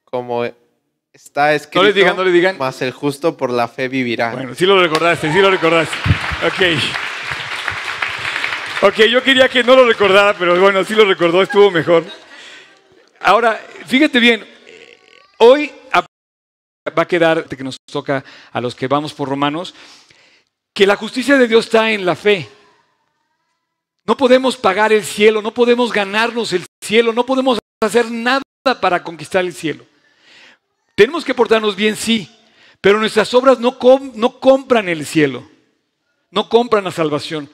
como 0.04 0.44
está 1.12 1.54
escrito. 1.54 1.80
No 1.80 1.84
le 1.84 1.92
digan, 1.92 2.16
no 2.16 2.24
le 2.24 2.32
digan. 2.32 2.58
Más 2.58 2.80
el 2.82 2.92
justo 2.92 3.36
por 3.36 3.50
la 3.50 3.68
fe 3.68 3.88
vivirá. 3.88 4.32
Bueno, 4.32 4.54
sí 4.54 4.66
lo 4.66 4.80
recordaste, 4.80 5.32
sí 5.32 5.40
lo 5.40 5.50
recordaste. 5.50 5.96
Ok. 6.46 6.62
Ok, 8.82 8.96
yo 9.10 9.22
quería 9.22 9.48
que 9.48 9.62
no 9.62 9.76
lo 9.76 9.86
recordara, 9.86 10.36
pero 10.36 10.58
bueno, 10.60 10.82
sí 10.84 10.94
lo 10.94 11.04
recordó, 11.04 11.42
estuvo 11.42 11.70
mejor. 11.70 12.04
Ahora, 13.20 13.60
fíjate 13.86 14.18
bien, 14.18 14.44
hoy 15.38 15.72
va 15.96 17.02
a 17.02 17.06
quedar, 17.06 17.44
que 17.44 17.62
nos 17.62 17.76
toca 17.86 18.24
a 18.50 18.60
los 18.60 18.74
que 18.74 18.88
vamos 18.88 19.14
por 19.14 19.28
Romanos, 19.28 19.72
que 20.74 20.84
la 20.84 20.96
justicia 20.96 21.36
de 21.36 21.46
Dios 21.46 21.66
está 21.66 21.92
en 21.92 22.04
la 22.04 22.16
fe. 22.16 22.48
No 24.04 24.16
podemos 24.16 24.56
pagar 24.56 24.92
el 24.92 25.04
cielo, 25.04 25.42
no 25.42 25.54
podemos 25.54 25.92
ganarnos 25.92 26.52
el 26.52 26.66
cielo, 26.82 27.12
no 27.12 27.24
podemos 27.24 27.60
hacer 27.80 28.10
nada 28.10 28.42
para 28.80 29.04
conquistar 29.04 29.44
el 29.44 29.52
cielo. 29.52 29.86
Tenemos 31.02 31.24
que 31.24 31.34
portarnos 31.34 31.74
bien, 31.74 31.96
sí, 31.96 32.30
pero 32.80 33.00
nuestras 33.00 33.34
obras 33.34 33.58
no, 33.58 33.76
no 34.14 34.38
compran 34.38 34.88
el 34.88 35.04
cielo, 35.04 35.50
no 36.30 36.48
compran 36.48 36.84
la 36.84 36.92
salvación. 36.92 37.50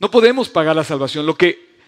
No 0.00 0.10
podemos 0.10 0.50
pagar 0.50 0.76
la 0.76 0.84
salvación. 0.84 1.24
Lo 1.24 1.34
que 1.34 1.78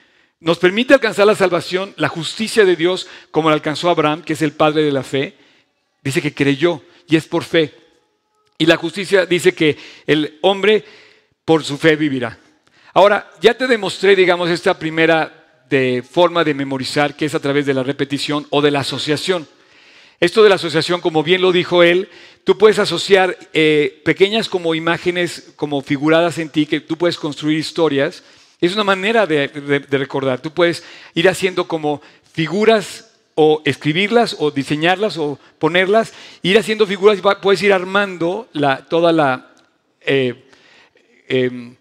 nos 0.40 0.57
permite 0.57 0.94
alcanzar 0.94 1.27
la 1.27 1.35
salvación, 1.35 1.92
la 1.98 2.09
justicia 2.09 2.64
de 2.64 2.77
Dios, 2.77 3.09
como 3.31 3.51
la 3.51 3.57
alcanzó 3.57 3.90
Abraham, 3.90 4.22
que 4.22 4.33
es 4.33 4.40
el 4.40 4.53
padre 4.53 4.85
de 4.85 4.90
la 4.90 5.03
fe, 5.03 5.37
dice 6.03 6.22
que 6.22 6.33
creyó 6.33 6.81
y 7.07 7.16
es 7.16 7.27
por 7.27 7.44
fe. 7.44 7.75
Y 8.57 8.64
la 8.64 8.79
justicia 8.79 9.27
dice 9.27 9.53
que 9.53 9.77
el 10.07 10.38
hombre 10.40 10.83
por 11.44 11.62
su 11.62 11.77
fe 11.77 11.94
vivirá. 11.94 12.38
Ahora, 12.94 13.31
ya 13.38 13.53
te 13.53 13.66
demostré, 13.66 14.16
digamos, 14.16 14.49
esta 14.49 14.78
primera 14.78 15.62
de 15.68 16.03
forma 16.03 16.43
de 16.43 16.55
memorizar, 16.55 17.14
que 17.14 17.26
es 17.26 17.34
a 17.34 17.41
través 17.41 17.66
de 17.66 17.74
la 17.74 17.82
repetición 17.82 18.47
o 18.49 18.62
de 18.62 18.70
la 18.70 18.80
asociación. 18.80 19.47
Esto 20.23 20.45
de 20.45 20.51
la 20.51 20.55
asociación, 20.55 21.01
como 21.01 21.25
bien 21.25 21.43
lo 21.43 21.51
dijo 21.51 21.83
él, 21.83 22.09
tú 22.45 22.57
puedes 22.57 22.79
asociar 22.79 23.37
eh, 23.53 24.01
pequeñas 24.05 24.49
como 24.49 24.77
imágenes, 24.77 25.53
como 25.57 25.83
figuradas 25.83 26.39
en 26.39 26.49
ti, 26.49 26.64
que 26.64 26.79
tú 26.79 26.97
puedes 26.97 27.18
construir 27.18 27.59
historias. 27.59 28.23
Es 28.61 28.73
una 28.73 28.85
manera 28.85 29.27
de, 29.27 29.49
recordar. 29.91 30.41
Tú 30.41 30.53
puedes 30.53 30.85
ir 31.14 31.29
haciendo 31.29 31.66
como 31.66 32.01
figuras 32.33 33.11
o 33.35 33.62
escribirlas 33.64 34.37
o 34.39 34.53
diseñarlas 34.53 35.18
o 35.18 35.41
ponerlas, 35.59 36.12
ir 36.43 36.57
haciendo 36.57 36.87
figuras 36.87 37.18
y 37.18 37.23
puedes 37.43 37.61
ir 37.61 37.73
armando 37.73 38.49
toda 38.89 39.11
la... 39.11 39.51
Eh, 40.03 40.41
em, 41.27 41.75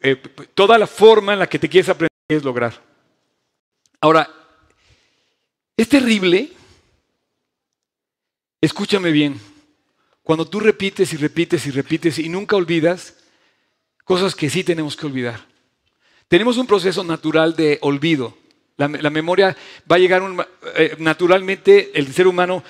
eh, 0.00 0.14
toda 0.54 0.78
la 0.78 0.86
forma 0.86 1.32
en 1.32 1.40
la 1.40 1.48
que 1.48 1.58
te 1.58 1.68
quieres 1.68 1.88
aprender 1.88 2.08
es 2.28 2.44
lograr. 2.44 2.80
Ahora, 4.00 4.30
es 5.76 5.88
terrible 5.88 6.52
Escúchame 8.64 9.12
bien, 9.12 9.38
Cuando 10.22 10.46
tú 10.46 10.58
repites 10.58 11.12
y 11.12 11.18
repites 11.18 11.66
y 11.66 11.70
repites 11.70 12.18
y 12.18 12.30
nunca 12.30 12.56
olvidas 12.56 13.14
cosas 14.04 14.34
que 14.34 14.48
sí 14.48 14.64
tenemos 14.64 14.96
que 14.96 15.04
olvidar. 15.04 15.44
Tenemos 16.28 16.56
un 16.56 16.66
proceso 16.66 17.04
natural 17.04 17.56
de 17.56 17.78
olvido. 17.82 18.34
La, 18.78 18.88
memoria 18.88 19.54
va 19.90 19.96
a 19.96 19.98
llegar 19.98 20.22
eh, 20.76 20.96
naturalmente, 20.98 21.90
el 21.92 22.10
ser 22.14 22.26
humano 22.26 22.64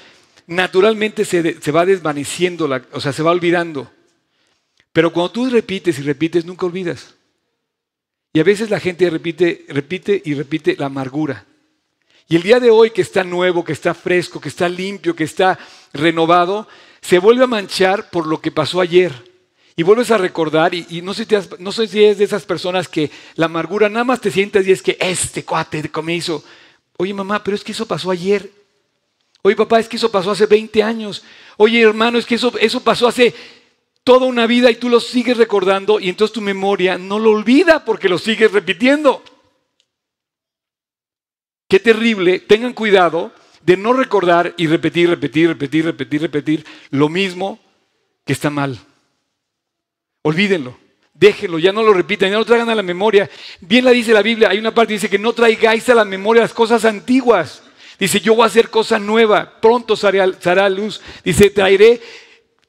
naturalmente 0.49 1.25
se, 1.25 1.61
se 1.61 1.71
va 1.71 1.87
desvaneciendo, 1.87 2.69
o 2.91 3.01
sea, 3.01 3.13
se 3.13 3.23
va 3.23 3.31
olvidando. 3.31 3.89
Pero 4.93 5.13
cuando 5.13 5.31
tú 5.31 5.49
repites 5.49 5.97
y 6.01 6.03
repites, 6.03 6.45
nunca 6.45 6.67
olvidas. 6.67 7.15
Y 8.33 8.41
a 8.41 8.45
veces 8.45 8.69
la 8.69 8.81
gente 8.81 9.09
repite, 9.09 9.65
repite 9.69 10.21
y 10.25 10.35
repite 10.35 10.75
la 10.77 10.87
amargura. 10.87 11.47
Y 12.29 12.37
el 12.37 12.43
día 12.43 12.59
de 12.59 12.71
hoy 12.71 12.91
que 12.91 13.03
está 13.03 13.23
nuevo, 13.23 13.65
que 13.65 13.73
está 13.73 13.93
fresco, 13.93 14.41
que 14.41 14.49
está 14.49 14.69
limpio, 14.69 15.15
que 15.15 15.25
está 15.25 15.59
renovado, 15.93 16.67
se 17.01 17.19
vuelve 17.19 17.45
a 17.45 17.49
manchar 17.49 18.09
por 18.11 18.27
lo 18.27 18.41
que 18.41 18.51
pasó 18.51 18.81
ayer. 18.81 19.13
Y 19.77 19.83
vuelves 19.83 20.11
a 20.11 20.19
recordar, 20.19 20.73
y, 20.73 21.03
no, 21.03 21.13
sé 21.15 21.27
si 21.89 22.05
es 22.05 22.19
de 22.19 22.25
esas 22.25 22.45
personas 22.45 22.89
que 22.89 23.11
la 23.35 23.47
amargura 23.47 23.89
nada 23.89 24.05
más 24.05 24.21
te 24.21 24.31
sientes 24.31 24.67
y 24.67 24.73
es 24.73 24.83
que 24.83 24.97
este 25.01 25.45
cuate 25.45 25.91
me 26.03 26.15
hizo. 26.15 26.45
Oye 26.97 27.13
mamá, 27.13 27.43
pero 27.43 27.57
es 27.57 27.65
que 27.65 27.73
eso 27.73 27.85
pasó 27.85 28.11
ayer. 28.11 28.51
Oye 29.43 29.57
papá, 29.57 29.81
es 29.81 29.89
que 29.89 29.97
eso 29.97 30.13
pasó 30.13 30.31
hace 30.31 30.47
20 30.47 30.83
años. 30.83 31.25
Oye 31.57 31.83
hermano, 31.83 32.19
es 32.19 32.25
que 32.25 32.37
eso, 32.37 32.53
eso 32.61 32.81
pasó 32.81 33.09
hace 33.09 33.35
toda 34.05 34.27
una 34.27 34.47
vida 34.47 34.71
y 34.71 34.77
tú 34.77 34.89
lo 34.89 35.01
sigues 35.01 35.37
recordando 35.37 35.99
y 35.99 36.09
entonces 36.09 36.33
tu 36.33 36.41
memoria 36.41 36.97
no 36.97 37.19
lo 37.19 37.31
olvida 37.31 37.85
porque 37.85 38.09
lo 38.09 38.19
sigues 38.19 38.53
repitiendo. 38.53 39.23
Qué 41.75 41.81
terrible, 41.81 42.39
tengan 42.39 42.73
cuidado 42.73 43.33
de 43.63 43.77
no 43.77 43.93
recordar 43.93 44.55
y 44.57 44.69
repetir, 44.69 45.11
repetir, 45.11 45.49
repetir, 45.49 45.85
repetir, 45.85 46.21
repetir 46.23 46.67
lo 46.91 47.09
mismo 47.09 47.59
que 48.25 48.33
está 48.33 48.49
mal. 48.49 48.79
Olvídenlo, 50.23 50.79
déjenlo, 51.15 51.59
ya 51.59 51.73
no 51.73 51.83
lo 51.83 51.93
repitan, 51.93 52.29
ya 52.29 52.35
no 52.35 52.43
lo 52.43 52.45
traigan 52.45 52.71
a 52.71 52.77
la 52.77 52.85
memoria. 52.85 53.29
Bien 53.61 53.85
la 53.85 53.91
dice 53.91 54.13
la 54.13 54.23
Biblia, 54.23 54.51
hay 54.51 54.59
una 54.61 54.73
parte 54.73 54.91
que 54.91 54.99
dice 54.99 55.11
que 55.11 55.19
no 55.19 55.33
traigáis 55.33 55.89
a 55.89 55.97
la 55.97 56.05
memoria 56.05 56.43
las 56.43 56.55
cosas 56.55 56.85
antiguas. 56.85 57.65
Dice, 57.99 58.21
yo 58.21 58.37
voy 58.37 58.45
a 58.45 58.47
hacer 58.47 58.71
cosa 58.71 59.01
nueva, 59.01 59.61
pronto 59.61 59.97
será 59.97 60.69
luz. 60.69 61.01
Dice, 61.25 61.51
traeré 61.51 62.01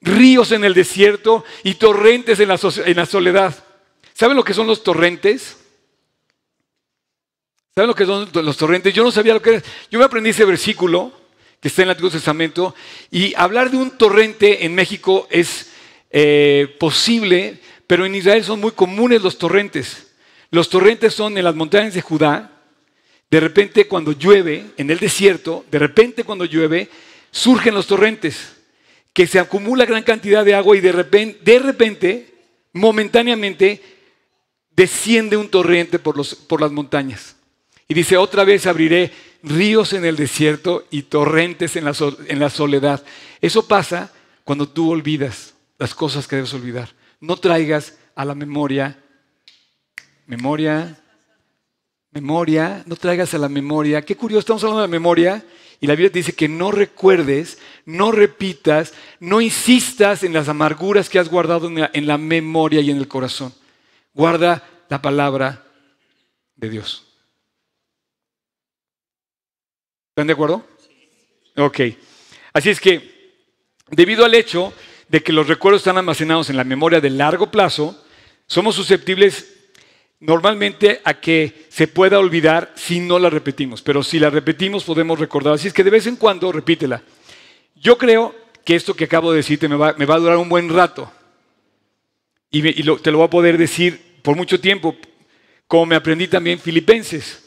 ríos 0.02 0.52
en 0.52 0.64
el 0.64 0.74
desierto 0.74 1.46
y 1.64 1.76
torrentes 1.76 2.40
en 2.40 2.48
la, 2.48 2.60
en 2.88 2.98
la 2.98 3.06
soledad. 3.06 3.54
¿Saben 4.16 4.36
lo 4.36 4.44
que 4.44 4.56
son 4.56 4.66
los 4.66 4.82
torrentes? 4.82 5.58
¿Saben 7.78 7.90
lo 7.90 7.96
que 7.96 8.06
son 8.06 8.30
los 8.34 8.56
torrentes? 8.56 8.94
Yo 8.94 9.04
no 9.04 9.12
sabía 9.12 9.34
lo 9.34 9.42
que 9.42 9.50
era. 9.50 9.64
Yo 9.92 10.00
me 10.00 10.06
aprendí 10.06 10.30
ese 10.30 10.46
versículo 10.46 11.12
que 11.60 11.68
está 11.68 11.82
en 11.82 11.88
el 11.88 11.92
Antiguo 11.92 12.10
Testamento 12.10 12.74
y 13.12 13.34
hablar 13.36 13.70
de 13.70 13.76
un 13.76 13.98
torrente 13.98 14.64
en 14.64 14.74
México 14.74 15.28
es 15.30 15.72
eh, 16.10 16.74
posible, 16.80 17.60
pero 17.86 18.06
en 18.06 18.16
Israel 18.16 18.46
son 18.46 18.62
muy 18.62 18.72
comunes 18.72 19.22
los 19.22 19.38
torrentes. 19.38 20.08
Los 20.52 20.70
torrentes 20.70 21.14
son 21.14 21.38
en 21.38 21.44
las 21.44 21.54
montañas 21.54 21.94
de 21.94 22.00
Judá. 22.00 22.62
De 23.30 23.42
repente 23.42 23.90
cuando 23.90 24.14
llueve, 24.14 24.68
en 24.78 24.90
el 24.90 25.00
desierto, 25.00 25.66
de 25.70 25.80
repente 25.80 26.24
cuando 26.24 26.46
llueve, 26.46 26.90
surgen 27.30 27.74
los 27.74 27.88
torrentes, 27.88 28.56
que 29.12 29.28
se 29.28 29.38
acumula 29.38 29.84
gran 29.84 30.04
cantidad 30.04 30.46
de 30.46 30.56
agua 30.56 30.78
y 30.78 30.80
de 30.80 30.94
repente, 30.94 31.40
de 31.44 31.60
repente 31.60 32.34
momentáneamente, 32.72 33.82
desciende 34.74 35.36
un 35.36 35.50
torrente 35.50 36.00
por, 36.00 36.16
los, 36.16 36.36
por 36.36 36.62
las 36.62 36.72
montañas. 36.72 37.36
Y 37.88 37.94
dice, 37.94 38.18
otra 38.18 38.44
vez 38.44 38.66
abriré 38.66 39.12
ríos 39.44 39.94
en 39.94 40.06
el 40.06 40.16
desierto 40.16 40.86
y 40.90 41.04
torrentes 41.04 41.76
en 41.76 41.86
la, 41.86 42.50
soledad. 42.50 43.04
Eso 43.42 43.68
pasa 43.68 44.12
cuando 44.44 44.68
tú 44.68 44.92
olvidas 44.92 45.54
las 45.78 45.94
cosas 45.94 46.28
que 46.28 46.38
debes 46.38 46.54
olvidar. 46.54 46.90
No 47.20 47.38
traigas 47.38 47.98
a 48.16 48.26
la 48.26 48.34
memoria, 48.34 48.98
memoria, 50.26 51.00
memoria, 52.12 52.84
no 52.88 52.96
traigas 52.96 53.34
a 53.36 53.38
la 53.38 53.50
memoria. 53.50 54.02
Qué 54.02 54.16
curioso, 54.16 54.40
estamos 54.40 54.64
hablando 54.64 54.82
de 54.82 54.88
la 54.88 54.92
memoria 54.92 55.46
y 55.80 55.86
la 55.86 55.94
Biblia 55.94 56.12
te 56.12 56.20
dice 56.20 56.34
que 56.34 56.48
no 56.48 56.72
recuerdes, 56.72 57.60
no 57.86 58.12
repitas, 58.12 58.94
no 59.20 59.42
insistas 59.42 60.24
en 60.24 60.34
las 60.34 60.50
amarguras 60.50 61.08
que 61.08 61.20
has 61.20 61.30
guardado 61.30 61.70
en 61.70 62.08
la 62.08 62.18
memoria 62.18 62.82
y 62.82 62.90
en 62.90 62.98
el 62.98 63.08
corazón. 63.08 63.54
Guarda 64.14 64.64
la 64.90 65.02
palabra 65.02 65.66
de 66.56 66.70
Dios. 66.70 67.06
¿Están 70.16 70.28
de 70.28 70.34
acuerdo? 70.34 70.66
Ok. 71.58 71.78
Así 72.54 72.70
es 72.70 72.80
que, 72.80 73.34
debido 73.92 74.24
al 74.24 74.34
hecho 74.34 74.72
de 75.10 75.22
que 75.22 75.34
los 75.34 75.50
recuerdos 75.50 75.82
están 75.82 75.98
almacenados 75.98 76.50
en 76.50 76.56
la 76.56 76.64
memoria 76.64 77.02
de 77.02 77.10
largo 77.10 77.52
plazo, 77.52 78.02
somos 78.48 78.76
susceptibles 78.76 79.56
normalmente 80.22 81.02
a 81.04 81.16
que 81.16 81.66
se 81.68 81.90
pueda 81.90 82.18
olvidar 82.18 82.72
si 82.78 83.02
no 83.02 83.20
la 83.20 83.30
repetimos, 83.30 83.82
pero 83.82 84.04
si 84.04 84.18
la 84.18 84.30
repetimos 84.30 84.86
podemos 84.86 85.20
recordar. 85.20 85.56
Así 85.56 85.68
es 85.68 85.74
que 85.74 85.84
de 85.84 85.90
vez 85.90 86.08
en 86.08 86.16
cuando 86.16 86.50
repítela. 86.50 87.04
Yo 87.76 87.98
creo 87.98 88.34
que 88.64 88.78
esto 88.78 88.94
que 88.94 89.04
acabo 89.04 89.32
de 89.32 89.40
decirte 89.40 89.68
me 89.68 89.76
va, 89.76 89.90
a 89.90 90.20
durar 90.20 90.38
un 90.38 90.48
buen 90.48 90.70
rato 90.70 91.12
y, 92.50 92.62
te 92.62 93.12
lo 93.12 93.18
voy 93.18 93.28
a 93.28 93.30
poder 93.30 93.58
decir 93.58 94.22
por 94.22 94.38
mucho 94.38 94.62
tiempo, 94.62 94.96
como 95.68 95.86
me 95.86 95.98
aprendí 95.98 96.30
también 96.30 96.58
Filipenses. 96.58 97.45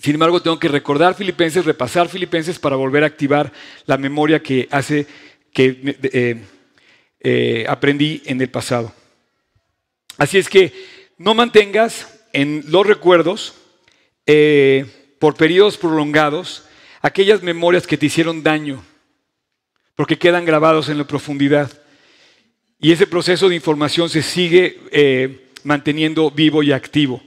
Sin 0.00 0.14
embargo, 0.14 0.42
tengo 0.42 0.58
que 0.58 0.68
recordar 0.68 1.14
Filipenses, 1.14 1.64
repasar 1.64 2.08
Filipenses 2.08 2.58
para 2.58 2.76
volver 2.76 3.02
a 3.02 3.06
activar 3.06 3.52
la 3.86 3.96
memoria 3.96 4.42
que 4.42 4.68
hace 4.70 5.06
que 5.52 5.96
eh, 6.12 6.44
eh, 7.20 7.64
aprendí 7.66 8.22
en 8.26 8.40
el 8.42 8.50
pasado. 8.50 8.92
Así 10.18 10.36
es 10.36 10.50
que 10.50 10.72
no 11.16 11.34
mantengas 11.34 12.20
en 12.34 12.62
los 12.68 12.86
recuerdos 12.86 13.54
eh, 14.26 14.84
por 15.18 15.34
periodos 15.34 15.78
prolongados 15.78 16.64
aquellas 17.00 17.42
memorias 17.42 17.86
que 17.86 17.96
te 17.96 18.06
hicieron 18.06 18.42
daño, 18.42 18.84
porque 19.94 20.18
quedan 20.18 20.44
grabados 20.44 20.90
en 20.90 20.98
la 20.98 21.06
profundidad. 21.06 21.70
Y 22.78 22.92
ese 22.92 23.06
proceso 23.06 23.48
de 23.48 23.54
información 23.54 24.10
se 24.10 24.20
sigue 24.20 25.46
manteniendo 25.64 26.30
vivo 26.30 26.62
y 26.62 26.72
activo. 26.72 27.22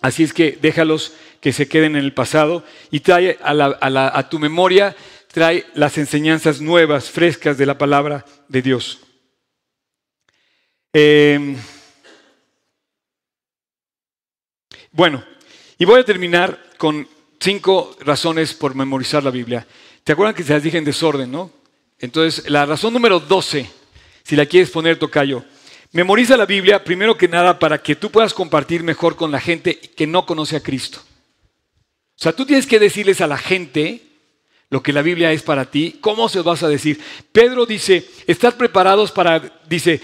Así 0.00 0.24
es 0.24 0.32
que 0.32 0.58
déjalos 0.60 1.12
que 1.42 1.52
se 1.52 1.66
queden 1.68 1.96
en 1.96 2.04
el 2.04 2.14
pasado 2.14 2.64
y 2.92 3.00
trae 3.00 3.36
a, 3.42 4.28
tu 4.30 4.38
memoria, 4.38 4.96
trae 5.26 5.66
las 5.74 5.98
enseñanzas 5.98 6.60
nuevas, 6.60 7.10
frescas 7.10 7.58
de 7.58 7.66
la 7.66 7.76
palabra 7.76 8.24
de 8.48 8.62
Dios. 8.62 9.00
Em, 10.92 11.56
bueno, 14.92 15.24
y 15.78 15.84
voy 15.84 16.00
a 16.00 16.04
terminar 16.04 16.62
con 16.78 17.08
cinco 17.40 17.96
razones 18.00 18.54
por 18.54 18.76
memorizar 18.76 19.24
la 19.24 19.30
Biblia. 19.30 19.66
¿Te 20.04 20.12
acuerdan 20.12 20.36
que 20.36 20.44
se 20.44 20.52
las 20.52 20.62
dije 20.62 20.78
en 20.78 20.84
desorden, 20.84 21.32
no? 21.32 21.50
Entonces, 21.98 22.48
la 22.48 22.66
razón 22.66 22.92
número 22.92 23.18
12, 23.18 23.68
si 24.22 24.36
la 24.36 24.46
quieres 24.46 24.70
poner, 24.70 24.96
tocayo, 24.96 25.44
Memoriza 25.94 26.38
la 26.38 26.46
Biblia, 26.46 26.82
primero 26.82 27.18
que 27.18 27.28
nada, 27.28 27.58
para 27.58 27.82
que 27.82 27.94
tú 27.94 28.10
puedas 28.10 28.32
compartir 28.32 28.82
mejor 28.82 29.14
con 29.14 29.30
la 29.30 29.38
gente 29.38 29.78
que 29.78 30.06
no 30.06 30.24
conoce 30.24 30.56
a 30.56 30.62
Cristo. 30.62 31.02
O 32.22 32.24
sea, 32.24 32.32
tú 32.32 32.46
tienes 32.46 32.68
que 32.68 32.78
decirles 32.78 33.20
a 33.20 33.26
la 33.26 33.36
gente 33.36 34.00
lo 34.70 34.80
que 34.80 34.92
la 34.92 35.02
Biblia 35.02 35.32
es 35.32 35.42
para 35.42 35.68
ti. 35.68 35.98
¿Cómo 36.00 36.28
se 36.28 36.40
vas 36.40 36.62
a 36.62 36.68
decir? 36.68 37.00
Pedro 37.32 37.66
dice, 37.66 38.08
estás 38.28 38.54
preparados 38.54 39.10
para, 39.10 39.40
dice, 39.66 40.00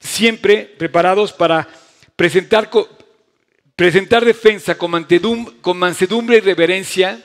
siempre 0.00 0.64
preparados 0.64 1.30
para 1.30 1.68
presentar, 2.16 2.70
presentar 3.76 4.24
defensa 4.24 4.78
con 4.78 5.78
mansedumbre 5.78 6.38
y 6.38 6.40
reverencia 6.40 7.22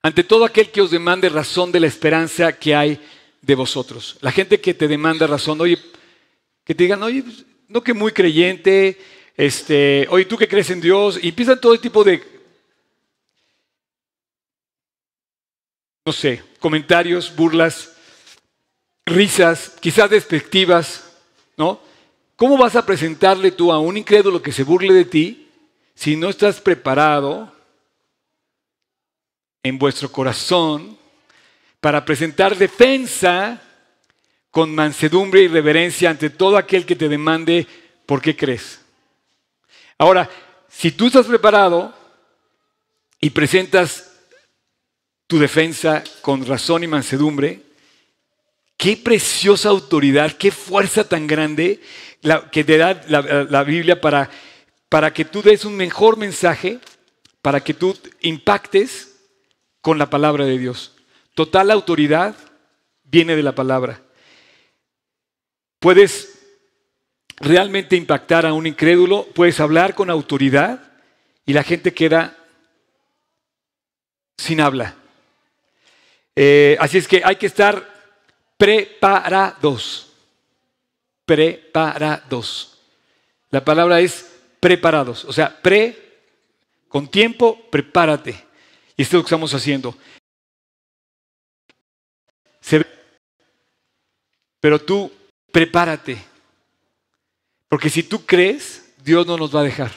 ante 0.00 0.22
todo 0.22 0.44
aquel 0.44 0.70
que 0.70 0.82
os 0.82 0.92
demande 0.92 1.28
razón 1.30 1.72
de 1.72 1.80
la 1.80 1.88
esperanza 1.88 2.52
que 2.52 2.76
hay 2.76 3.00
de 3.40 3.56
vosotros. 3.56 4.18
La 4.20 4.30
gente 4.30 4.60
que 4.60 4.72
te 4.72 4.86
demanda 4.86 5.26
razón, 5.26 5.60
oye, 5.60 5.80
que 6.62 6.76
te 6.76 6.84
digan, 6.84 7.02
oye, 7.02 7.24
pues, 7.24 7.44
no 7.66 7.82
que 7.82 7.92
muy 7.92 8.12
creyente, 8.12 9.00
este, 9.36 10.06
oye, 10.10 10.26
tú 10.26 10.36
que 10.36 10.46
crees 10.46 10.70
en 10.70 10.80
Dios, 10.80 11.18
y 11.20 11.30
empiezan 11.30 11.60
todo 11.60 11.76
tipo 11.80 12.04
de, 12.04 12.30
no 16.04 16.12
sé, 16.12 16.42
comentarios, 16.58 17.34
burlas, 17.34 17.92
risas, 19.06 19.76
quizás 19.80 20.10
despectivas, 20.10 21.16
¿no? 21.56 21.80
¿Cómo 22.36 22.58
vas 22.58 22.74
a 22.74 22.84
presentarle 22.84 23.52
tú 23.52 23.72
a 23.72 23.78
un 23.78 23.96
incrédulo 23.96 24.42
que 24.42 24.52
se 24.52 24.64
burle 24.64 24.92
de 24.92 25.04
ti 25.04 25.48
si 25.94 26.16
no 26.16 26.28
estás 26.28 26.60
preparado 26.60 27.54
en 29.62 29.78
vuestro 29.78 30.10
corazón 30.10 30.98
para 31.80 32.04
presentar 32.04 32.56
defensa 32.56 33.62
con 34.50 34.74
mansedumbre 34.74 35.42
y 35.42 35.48
reverencia 35.48 36.10
ante 36.10 36.30
todo 36.30 36.56
aquel 36.56 36.84
que 36.84 36.96
te 36.96 37.08
demande 37.08 37.66
por 38.06 38.20
qué 38.20 38.36
crees. 38.36 38.80
Ahora, 39.98 40.28
si 40.68 40.90
tú 40.90 41.06
estás 41.06 41.26
preparado 41.26 41.94
y 43.20 43.30
presentas 43.30 44.11
tu 45.32 45.38
defensa 45.38 46.04
con 46.20 46.44
razón 46.44 46.84
y 46.84 46.86
mansedumbre, 46.86 47.62
qué 48.76 48.98
preciosa 48.98 49.70
autoridad, 49.70 50.32
qué 50.32 50.50
fuerza 50.50 51.08
tan 51.08 51.26
grande 51.26 51.80
que 52.50 52.62
te 52.62 52.76
da 52.76 53.00
la, 53.08 53.64
Biblia 53.64 53.98
para, 53.98 54.28
para 54.90 55.10
que 55.14 55.24
tú 55.24 55.40
des 55.40 55.64
un 55.64 55.74
mejor 55.74 56.18
mensaje, 56.18 56.80
para 57.40 57.64
que 57.64 57.72
tú 57.72 57.96
impactes 58.20 59.22
con 59.80 59.96
la 59.96 60.10
palabra 60.10 60.44
de 60.44 60.58
Dios. 60.58 60.92
Total 61.32 61.70
autoridad 61.70 62.36
viene 63.02 63.34
de 63.34 63.42
la 63.42 63.54
palabra. 63.54 64.02
Puedes 65.78 66.40
realmente 67.38 67.96
impactar 67.96 68.44
a 68.44 68.52
un 68.52 68.66
incrédulo, 68.66 69.26
puedes 69.34 69.60
hablar 69.60 69.94
con 69.94 70.10
autoridad 70.10 70.92
y 71.46 71.54
la 71.54 71.62
gente 71.62 71.94
queda 71.94 72.36
sin 74.36 74.60
habla. 74.60 74.96
Eh, 76.34 76.76
así 76.80 76.98
es 76.98 77.06
que 77.06 77.22
hay 77.24 77.36
que 77.36 77.46
estar 77.46 77.86
preparados. 78.56 80.12
Preparados. 81.24 82.78
La 83.50 83.64
palabra 83.64 84.00
es 84.00 84.30
preparados. 84.60 85.24
O 85.24 85.32
sea, 85.32 85.60
pre, 85.60 86.20
con 86.88 87.08
tiempo, 87.08 87.58
prepárate. 87.70 88.30
Y 88.96 89.02
esto 89.02 89.16
es 89.16 89.18
lo 89.18 89.22
que 89.22 89.26
estamos 89.26 89.54
haciendo. 89.54 89.96
Pero 94.60 94.80
tú 94.80 95.10
prepárate. 95.50 96.22
Porque 97.68 97.90
si 97.90 98.04
tú 98.04 98.24
crees, 98.24 98.94
Dios 99.02 99.26
no 99.26 99.36
nos 99.36 99.54
va 99.54 99.60
a 99.60 99.64
dejar. 99.64 99.90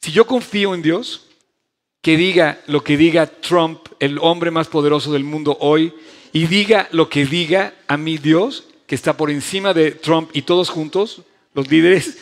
Si 0.00 0.10
yo 0.10 0.26
confío 0.26 0.74
en 0.74 0.82
Dios, 0.82 1.29
que 2.02 2.16
diga 2.16 2.60
lo 2.66 2.82
que 2.82 2.96
diga 2.96 3.26
Trump, 3.26 3.80
el 3.98 4.18
hombre 4.18 4.50
más 4.50 4.68
poderoso 4.68 5.12
del 5.12 5.24
mundo 5.24 5.56
hoy, 5.60 5.92
y 6.32 6.46
diga 6.46 6.88
lo 6.92 7.08
que 7.08 7.26
diga 7.26 7.74
a 7.86 7.96
mi 7.96 8.18
Dios, 8.18 8.64
que 8.86 8.94
está 8.94 9.16
por 9.16 9.30
encima 9.30 9.74
de 9.74 9.92
Trump 9.92 10.30
y 10.32 10.42
todos 10.42 10.70
juntos, 10.70 11.22
los 11.54 11.70
líderes, 11.70 12.18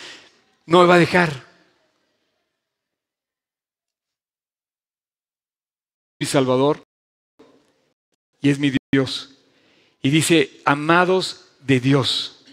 no 0.67 0.81
me 0.81 0.87
va 0.87 0.97
a 0.97 0.99
dejar. 0.99 1.47
Mi 6.19 6.27
Salvador 6.27 6.83
y 8.41 8.51
es 8.51 8.59
mi 8.59 8.73
Dios. 8.93 9.35
Y 10.03 10.11
dice, 10.11 10.61
amados 10.65 11.47
de 11.61 11.81
Dios. 11.81 12.45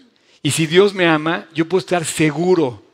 Y 0.42 0.52
si 0.52 0.66
Dios 0.66 0.94
me 0.94 1.06
ama, 1.06 1.48
yo 1.54 1.68
puedo 1.68 1.80
estar 1.80 2.04
seguro 2.04 2.85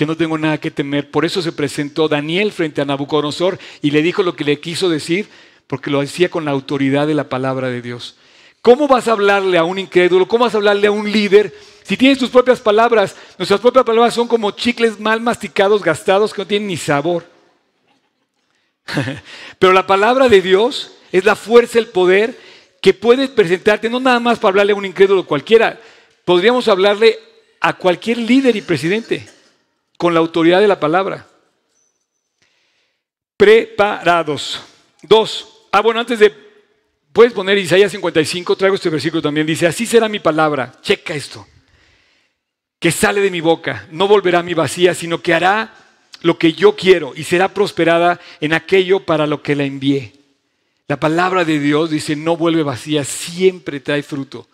que 0.00 0.06
no 0.06 0.16
tengo 0.16 0.38
nada 0.38 0.56
que 0.56 0.70
temer. 0.70 1.10
Por 1.10 1.26
eso 1.26 1.42
se 1.42 1.52
presentó 1.52 2.08
Daniel 2.08 2.52
frente 2.52 2.80
a 2.80 2.86
Nabucodonosor 2.86 3.58
y 3.82 3.90
le 3.90 4.00
dijo 4.00 4.22
lo 4.22 4.34
que 4.34 4.44
le 4.44 4.58
quiso 4.58 4.88
decir, 4.88 5.28
porque 5.66 5.90
lo 5.90 6.00
decía 6.00 6.30
con 6.30 6.46
la 6.46 6.52
autoridad 6.52 7.06
de 7.06 7.12
la 7.12 7.28
palabra 7.28 7.68
de 7.68 7.82
Dios. 7.82 8.16
¿Cómo 8.62 8.88
vas 8.88 9.08
a 9.08 9.12
hablarle 9.12 9.58
a 9.58 9.64
un 9.64 9.78
incrédulo? 9.78 10.26
¿Cómo 10.26 10.44
vas 10.44 10.54
a 10.54 10.56
hablarle 10.56 10.86
a 10.86 10.90
un 10.90 11.12
líder? 11.12 11.54
Si 11.82 11.98
tienes 11.98 12.16
tus 12.16 12.30
propias 12.30 12.60
palabras, 12.60 13.14
nuestras 13.36 13.60
propias 13.60 13.84
palabras 13.84 14.14
son 14.14 14.26
como 14.26 14.52
chicles 14.52 14.98
mal 14.98 15.20
masticados, 15.20 15.82
gastados, 15.82 16.32
que 16.32 16.40
no 16.40 16.46
tienen 16.46 16.68
ni 16.68 16.78
sabor. 16.78 17.26
Pero 19.58 19.74
la 19.74 19.86
palabra 19.86 20.30
de 20.30 20.40
Dios 20.40 20.92
es 21.12 21.26
la 21.26 21.36
fuerza, 21.36 21.78
el 21.78 21.88
poder 21.88 22.38
que 22.80 22.94
puedes 22.94 23.28
presentarte, 23.28 23.90
no 23.90 24.00
nada 24.00 24.18
más 24.18 24.38
para 24.38 24.52
hablarle 24.52 24.72
a 24.72 24.76
un 24.76 24.86
incrédulo 24.86 25.26
cualquiera, 25.26 25.78
podríamos 26.24 26.68
hablarle 26.68 27.18
a 27.60 27.74
cualquier 27.74 28.16
líder 28.16 28.56
y 28.56 28.62
presidente 28.62 29.39
con 30.00 30.14
la 30.14 30.20
autoridad 30.20 30.62
de 30.62 30.66
la 30.66 30.80
palabra. 30.80 31.26
Preparados. 33.36 34.58
Dos. 35.02 35.66
Ah, 35.70 35.82
bueno, 35.82 36.00
antes 36.00 36.18
de... 36.18 36.34
Puedes 37.12 37.34
poner 37.34 37.58
Isaías 37.58 37.92
55, 37.92 38.56
traigo 38.56 38.76
este 38.76 38.88
versículo 38.88 39.20
también. 39.20 39.46
Dice, 39.46 39.66
así 39.66 39.84
será 39.84 40.08
mi 40.08 40.18
palabra. 40.18 40.72
Checa 40.80 41.14
esto. 41.14 41.46
Que 42.78 42.90
sale 42.90 43.20
de 43.20 43.30
mi 43.30 43.42
boca. 43.42 43.88
No 43.90 44.08
volverá 44.08 44.38
a 44.38 44.42
mi 44.42 44.54
vacía, 44.54 44.94
sino 44.94 45.20
que 45.20 45.34
hará 45.34 45.74
lo 46.22 46.38
que 46.38 46.54
yo 46.54 46.74
quiero 46.74 47.12
y 47.14 47.24
será 47.24 47.52
prosperada 47.52 48.18
en 48.40 48.54
aquello 48.54 49.04
para 49.04 49.26
lo 49.26 49.42
que 49.42 49.54
la 49.54 49.64
envié. 49.64 50.14
La 50.88 50.98
palabra 50.98 51.44
de 51.44 51.58
Dios 51.58 51.90
dice, 51.90 52.16
no 52.16 52.38
vuelve 52.38 52.62
vacía, 52.62 53.04
siempre 53.04 53.80
trae 53.80 54.02
fruto. 54.02 54.48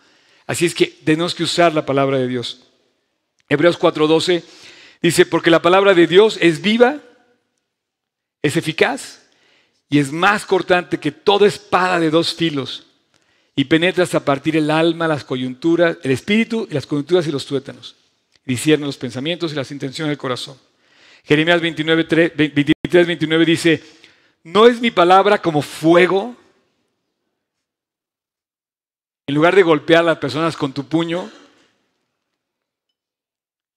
Así 0.45 0.65
es 0.65 0.75
que 0.75 0.87
tenemos 0.87 1.33
que 1.33 1.43
usar 1.43 1.73
la 1.73 1.85
palabra 1.85 2.17
de 2.17 2.27
Dios. 2.27 2.63
Hebreos 3.47 3.79
4:12 3.79 4.43
Dice, 5.01 5.25
porque 5.25 5.51
la 5.51 5.61
palabra 5.61 5.93
de 5.93 6.07
Dios 6.07 6.37
es 6.41 6.61
viva, 6.61 6.97
es 8.41 8.57
eficaz 8.57 9.27
y 9.89 9.99
es 9.99 10.11
más 10.11 10.45
cortante 10.45 10.99
que 10.99 11.11
toda 11.11 11.47
espada 11.47 11.99
de 11.99 12.09
dos 12.09 12.33
filos 12.33 12.87
y 13.55 13.65
penetra 13.65 14.03
hasta 14.03 14.23
partir 14.23 14.55
el 14.55 14.69
alma, 14.69 15.07
las 15.07 15.23
coyunturas, 15.23 15.97
el 16.03 16.11
espíritu 16.11 16.67
y 16.69 16.73
las 16.73 16.85
coyunturas 16.85 17.27
y 17.27 17.31
los 17.31 17.45
tuétanos. 17.45 17.95
Discierne 18.45 18.85
los 18.85 18.97
pensamientos 18.97 19.51
y 19.51 19.55
las 19.55 19.71
intenciones 19.71 20.09
del 20.09 20.17
corazón. 20.17 20.57
Jeremías 21.23 21.59
29, 21.59 22.31
23, 22.35 23.07
29 23.07 23.45
dice, 23.45 23.83
¿no 24.43 24.67
es 24.67 24.79
mi 24.79 24.91
palabra 24.91 25.41
como 25.41 25.61
fuego? 25.61 26.35
En 29.25 29.35
lugar 29.35 29.55
de 29.55 29.63
golpear 29.63 30.01
a 30.01 30.03
las 30.03 30.19
personas 30.19 30.55
con 30.55 30.71
tu 30.71 30.85
puño, 30.85 31.29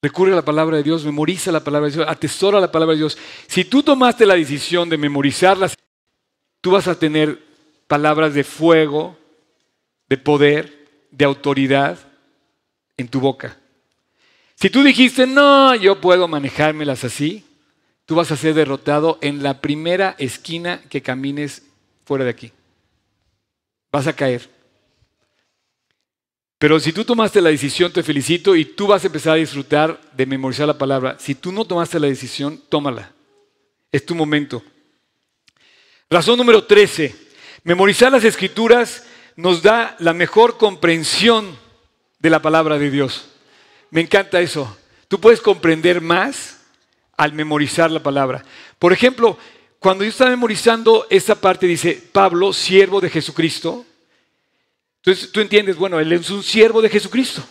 Recurre 0.03 0.33
a 0.33 0.37
la 0.37 0.45
palabra 0.45 0.79
de 0.79 0.83
Dios, 0.83 1.05
memoriza 1.05 1.53
la 1.53 1.63
palabra 1.63 1.89
de 1.89 1.97
Dios, 1.97 2.09
atesora 2.09 2.59
la 2.59 2.73
palabra 2.73 2.95
de 2.95 3.01
Dios. 3.01 3.19
Si 3.47 3.65
tú 3.65 3.83
tomaste 3.83 4.25
la 4.25 4.35
decisión 4.35 4.89
de 4.89 4.97
memorizarlas, 4.97 5.77
tú 6.61 6.71
vas 6.71 6.89
a 6.89 6.99
tener 6.99 7.39
palabras 7.87 8.33
de 8.33 8.45
fuego, 8.45 9.19
de 10.09 10.17
poder, 10.17 10.89
de 11.11 11.25
autoridad 11.25 11.99
en 12.97 13.09
tu 13.09 13.21
boca. 13.21 13.59
Si 14.55 14.71
tú 14.71 14.83
dijiste, 14.83 15.27
no, 15.27 15.75
yo 15.75 16.01
puedo 16.01 16.29
manejármelas 16.29 17.05
así, 17.05 17.45
tú 18.07 18.15
vas 18.15 18.31
a 18.31 18.37
ser 18.37 18.55
derrotado 18.55 19.19
en 19.21 19.43
la 19.43 19.61
primera 19.61 20.15
esquina 20.19 20.83
que 20.89 21.03
camines 21.03 21.63
fuera 22.05 22.25
de 22.25 22.31
aquí. 22.31 22.53
Vas 23.93 24.07
a 24.07 24.15
caer. 24.15 24.60
Pero 26.61 26.79
si 26.79 26.93
tú 26.93 27.07
tomaste 27.07 27.41
la 27.41 27.49
decisión, 27.49 27.91
te 27.91 28.03
felicito 28.03 28.55
y 28.55 28.67
tú 28.67 28.87
vas 28.87 29.03
a 29.03 29.07
empezar 29.07 29.33
a 29.33 29.37
disfrutar 29.37 29.99
de 30.13 30.27
memorizar 30.27 30.67
la 30.67 30.77
palabra. 30.77 31.17
Si 31.19 31.35
tú 31.35 31.53
no 31.53 31.65
tomaste 31.65 31.99
la 31.99 32.07
decisión, 32.07 32.61
tómala. 32.69 33.15
Es 33.91 34.05
tu 34.05 34.15
momento. 34.15 34.63
Razón 36.11 36.37
número 36.37 36.63
13. 36.63 37.17
Memorizar 37.65 38.13
las 38.13 38.25
escrituras 38.25 39.07
nos 39.37 39.63
da 39.63 39.97
la 40.01 40.13
mejor 40.13 40.59
comprensión 40.59 41.57
de 42.19 42.29
la 42.29 42.43
palabra 42.43 42.79
de 42.79 42.91
Dios. 42.91 43.31
Me 43.89 44.03
encanta 44.03 44.39
eso. 44.43 44.77
Tú 45.09 45.19
puedes 45.19 45.41
comprender 45.41 46.03
más 46.03 46.61
al 47.17 47.33
memorizar 47.33 47.91
la 47.91 48.03
palabra. 48.03 48.45
Por 48.79 48.93
ejemplo, 48.93 49.39
cuando 49.79 50.05
yo 50.05 50.11
estaba 50.11 50.29
memorizando 50.29 51.07
esta 51.09 51.37
parte, 51.37 51.67
dice 51.67 52.03
Pablo, 52.13 52.53
siervo 52.53 53.01
de 53.01 53.09
Jesucristo, 53.09 53.87
entonces 55.03 55.33
tú 55.33 55.41
entiendes, 55.41 55.77
bueno, 55.77 55.99
él 55.99 56.13
es 56.13 56.29
un 56.29 56.43
siervo 56.43 56.83
de 56.83 56.91
Jesucristo. 56.91 57.43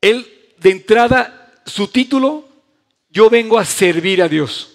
Él, 0.00 0.26
de 0.58 0.70
entrada, 0.70 1.52
su 1.66 1.88
título, 1.88 2.48
yo 3.10 3.28
vengo 3.28 3.58
a 3.58 3.66
servir 3.66 4.22
a 4.22 4.28
Dios. 4.28 4.70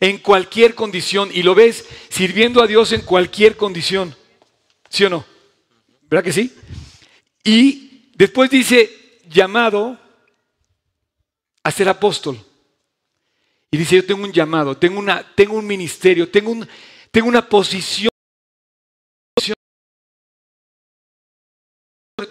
En 0.00 0.18
cualquier 0.18 0.74
condición. 0.74 1.30
Y 1.32 1.42
lo 1.42 1.54
ves 1.54 1.84
sirviendo 2.08 2.62
a 2.62 2.66
Dios 2.66 2.92
en 2.92 3.02
cualquier 3.02 3.56
condición. 3.56 4.16
¿Sí 4.88 5.04
o 5.04 5.10
no? 5.10 5.26
¿Verdad 6.08 6.24
que 6.24 6.32
sí? 6.32 6.54
Y 7.44 8.10
después 8.14 8.48
dice, 8.48 9.20
llamado 9.28 9.98
a 11.62 11.70
ser 11.70 11.90
apóstol. 11.90 12.38
Y 13.70 13.76
dice, 13.76 13.96
yo 13.96 14.06
tengo 14.06 14.24
un 14.24 14.32
llamado, 14.32 14.74
tengo, 14.78 14.98
una, 14.98 15.22
tengo 15.34 15.54
un 15.54 15.66
ministerio, 15.66 16.30
tengo, 16.30 16.50
un, 16.50 16.66
tengo 17.10 17.28
una 17.28 17.46
posición 17.46 18.08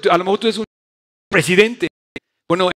a 0.09 0.17
lo 0.17 0.23
mejor 0.23 0.39
tú 0.39 0.47
eres 0.47 0.57
un 0.57 0.65
presidente. 1.29 1.87
Bueno, 2.47 2.69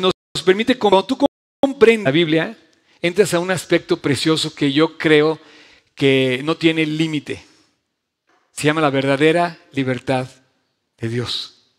nos 0.00 0.12
permite, 0.44 0.78
cuando 0.78 1.04
tú 1.04 1.18
comprendes 1.60 2.04
la 2.04 2.10
Biblia, 2.10 2.58
entras 3.00 3.34
a 3.34 3.40
un 3.40 3.50
aspecto 3.50 3.98
precioso 3.98 4.54
que 4.54 4.72
yo 4.72 4.96
creo 4.96 5.38
que 5.94 6.40
no 6.44 6.56
tiene 6.56 6.86
límite. 6.86 7.44
Se 8.52 8.64
llama 8.64 8.80
la 8.80 8.90
verdadera 8.90 9.58
libertad 9.72 10.28
de 10.98 11.08
Dios. 11.08 11.74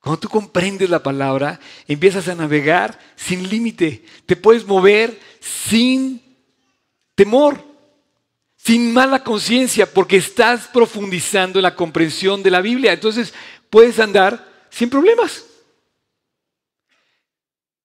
Cuando 0.00 0.20
tú 0.20 0.28
comprendes 0.28 0.88
la 0.88 1.02
palabra, 1.02 1.60
empiezas 1.86 2.28
a 2.28 2.34
navegar 2.34 2.98
sin 3.16 3.48
límite. 3.48 4.04
Te 4.26 4.36
puedes 4.36 4.66
mover 4.66 5.18
sin 5.40 6.22
temor 7.14 7.67
sin 8.68 8.92
mala 8.92 9.24
conciencia, 9.24 9.90
porque 9.90 10.18
estás 10.18 10.68
profundizando 10.68 11.58
en 11.58 11.62
la 11.62 11.74
comprensión 11.74 12.42
de 12.42 12.50
la 12.50 12.60
Biblia. 12.60 12.92
Entonces 12.92 13.32
puedes 13.70 13.98
andar 13.98 14.46
sin 14.68 14.90
problemas. 14.90 15.46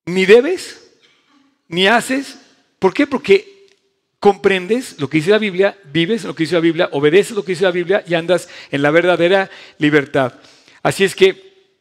Ni 0.05 0.25
debes, 0.25 0.91
ni 1.69 1.87
haces. 1.87 2.37
¿Por 2.79 2.93
qué? 2.93 3.07
Porque 3.07 3.69
comprendes 4.19 4.99
lo 4.99 5.09
que 5.09 5.19
dice 5.19 5.29
la 5.29 5.37
Biblia, 5.37 5.79
vives 5.85 6.25
lo 6.25 6.35
que 6.35 6.43
dice 6.43 6.55
la 6.55 6.59
Biblia, 6.59 6.89
obedeces 6.91 7.31
lo 7.31 7.45
que 7.45 7.53
dice 7.53 7.63
la 7.63 7.71
Biblia 7.71 8.03
y 8.05 8.15
andas 8.15 8.49
en 8.69 8.81
la 8.81 8.91
verdadera 8.91 9.49
libertad. 9.77 10.33
Así 10.81 11.05
es 11.05 11.15
que 11.15 11.79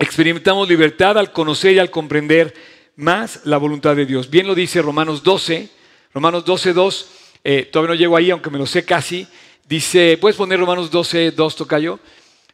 experimentamos 0.00 0.68
libertad 0.68 1.16
al 1.18 1.30
conocer 1.30 1.74
y 1.74 1.78
al 1.78 1.92
comprender 1.92 2.52
más 2.96 3.42
la 3.44 3.58
voluntad 3.58 3.94
de 3.94 4.06
Dios. 4.06 4.28
Bien 4.28 4.48
lo 4.48 4.56
dice 4.56 4.82
Romanos 4.82 5.22
12, 5.22 5.68
Romanos 6.12 6.44
12, 6.44 6.72
2, 6.72 7.10
eh, 7.44 7.68
todavía 7.70 7.94
no 7.94 7.98
llego 8.00 8.16
ahí, 8.16 8.30
aunque 8.30 8.50
me 8.50 8.58
lo 8.58 8.66
sé 8.66 8.84
casi. 8.84 9.26
Dice, 9.68 10.18
¿puedes 10.20 10.36
poner 10.36 10.58
Romanos 10.58 10.90
12, 10.90 11.32
2, 11.32 11.56
Tocayo? 11.56 12.00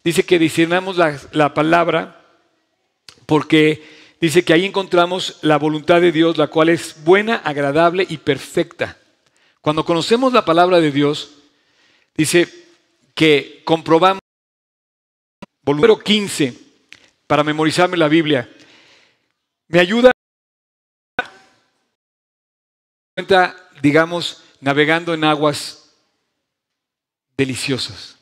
Dice 0.04 0.24
que 0.24 0.38
discernamos 0.38 0.96
la, 0.96 1.18
la 1.32 1.54
palabra 1.54 2.22
porque 3.26 3.82
dice 4.20 4.44
que 4.44 4.52
ahí 4.52 4.64
encontramos 4.64 5.38
la 5.42 5.58
voluntad 5.58 6.00
de 6.00 6.12
Dios, 6.12 6.38
la 6.38 6.46
cual 6.46 6.68
es 6.68 7.04
buena, 7.04 7.36
agradable 7.36 8.06
y 8.08 8.18
perfecta. 8.18 8.98
Cuando 9.60 9.84
conocemos 9.84 10.32
la 10.32 10.44
palabra 10.44 10.80
de 10.80 10.92
Dios, 10.92 11.38
dice 12.16 12.48
que 13.14 13.62
comprobamos, 13.64 14.20
número 15.64 15.98
15, 15.98 16.54
para 17.26 17.42
memorizarme 17.42 17.96
la 17.96 18.08
Biblia, 18.08 18.48
me 19.68 19.80
ayuda, 19.80 20.12
digamos, 23.82 24.44
navegando 24.66 25.14
en 25.14 25.22
aguas 25.22 25.92
deliciosas, 27.36 28.16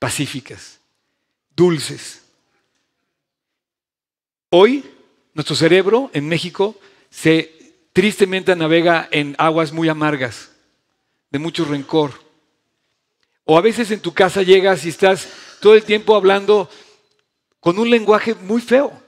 pacíficas, 0.00 0.80
dulces. 1.54 2.22
Hoy, 4.50 4.84
nuestro 5.32 5.54
cerebro 5.54 6.10
en 6.12 6.26
México 6.26 6.76
se 7.08 7.84
tristemente 7.92 8.56
navega 8.56 9.08
en 9.12 9.36
aguas 9.38 9.70
muy 9.70 9.88
amargas, 9.88 10.50
de 11.30 11.38
mucho 11.38 11.64
rencor. 11.64 12.20
O 13.44 13.56
a 13.56 13.60
veces 13.60 13.92
en 13.92 14.00
tu 14.00 14.12
casa 14.12 14.42
llegas 14.42 14.84
y 14.84 14.88
estás 14.88 15.28
todo 15.60 15.76
el 15.76 15.84
tiempo 15.84 16.16
hablando 16.16 16.68
con 17.60 17.78
un 17.78 17.88
lenguaje 17.88 18.34
muy 18.34 18.60
feo. 18.60 19.05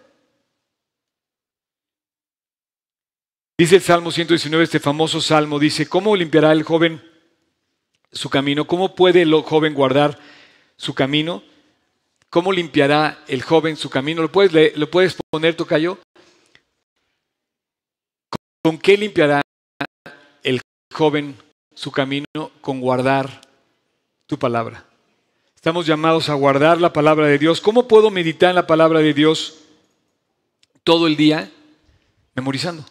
Dice 3.61 3.75
el 3.75 3.83
Salmo 3.83 4.13
119, 4.13 4.63
este 4.63 4.79
famoso 4.79 5.21
salmo, 5.21 5.59
dice, 5.59 5.89
¿cómo 5.89 6.15
limpiará 6.15 6.53
el 6.53 6.63
joven 6.63 7.03
su 8.13 8.31
camino? 8.31 8.69
¿Cómo 8.69 8.95
puede 8.95 9.23
el 9.23 9.35
joven 9.43 9.75
guardar 9.75 10.17
su 10.77 10.95
camino? 10.95 11.43
¿Cómo 12.31 12.53
limpiará 12.53 13.19
el 13.27 13.43
joven 13.43 13.77
su 13.77 13.91
camino? 13.91 14.23
¿Lo 14.23 14.31
puedes, 14.31 14.77
¿lo 14.77 14.89
puedes 14.89 15.17
poner, 15.29 15.57
Tocayo? 15.57 15.99
¿Con 18.63 18.79
qué 18.79 18.97
limpiará 18.97 19.43
el 20.45 20.61
joven 20.95 21.37
su 21.75 21.91
camino? 21.91 22.53
Con 22.61 22.81
guardar 22.81 23.41
tu 24.29 24.39
palabra. 24.39 24.85
Estamos 25.57 25.85
llamados 25.85 26.29
a 26.29 26.35
guardar 26.35 26.81
la 26.81 26.93
palabra 26.93 27.27
de 27.27 27.39
Dios. 27.39 27.61
¿Cómo 27.61 27.89
puedo 27.89 28.13
meditar 28.13 28.51
en 28.51 28.55
la 28.55 28.69
palabra 28.69 29.01
de 29.01 29.15
Dios 29.15 29.59
todo 30.85 31.09
el 31.09 31.17
día? 31.17 31.51
Memorizando. 32.37 32.87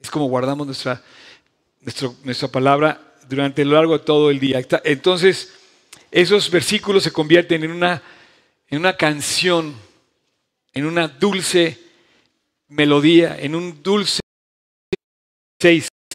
Es 0.00 0.10
como 0.10 0.26
guardamos 0.26 0.66
nuestra, 0.66 1.02
nuestra 2.24 2.48
palabra 2.48 3.14
durante 3.28 3.64
lo 3.64 3.74
largo 3.74 3.98
de 3.98 4.04
todo 4.04 4.30
el 4.30 4.40
día. 4.40 4.60
Entonces, 4.84 5.52
esos 6.10 6.50
versículos 6.50 7.04
se 7.04 7.12
convierten 7.12 7.62
en 7.64 7.70
una, 7.70 8.02
en 8.68 8.78
una 8.78 8.96
canción, 8.96 9.74
en 10.72 10.86
una 10.86 11.08
dulce 11.08 11.78
melodía, 12.68 13.38
en 13.38 13.54
un 13.54 13.82
dulce. 13.82 14.20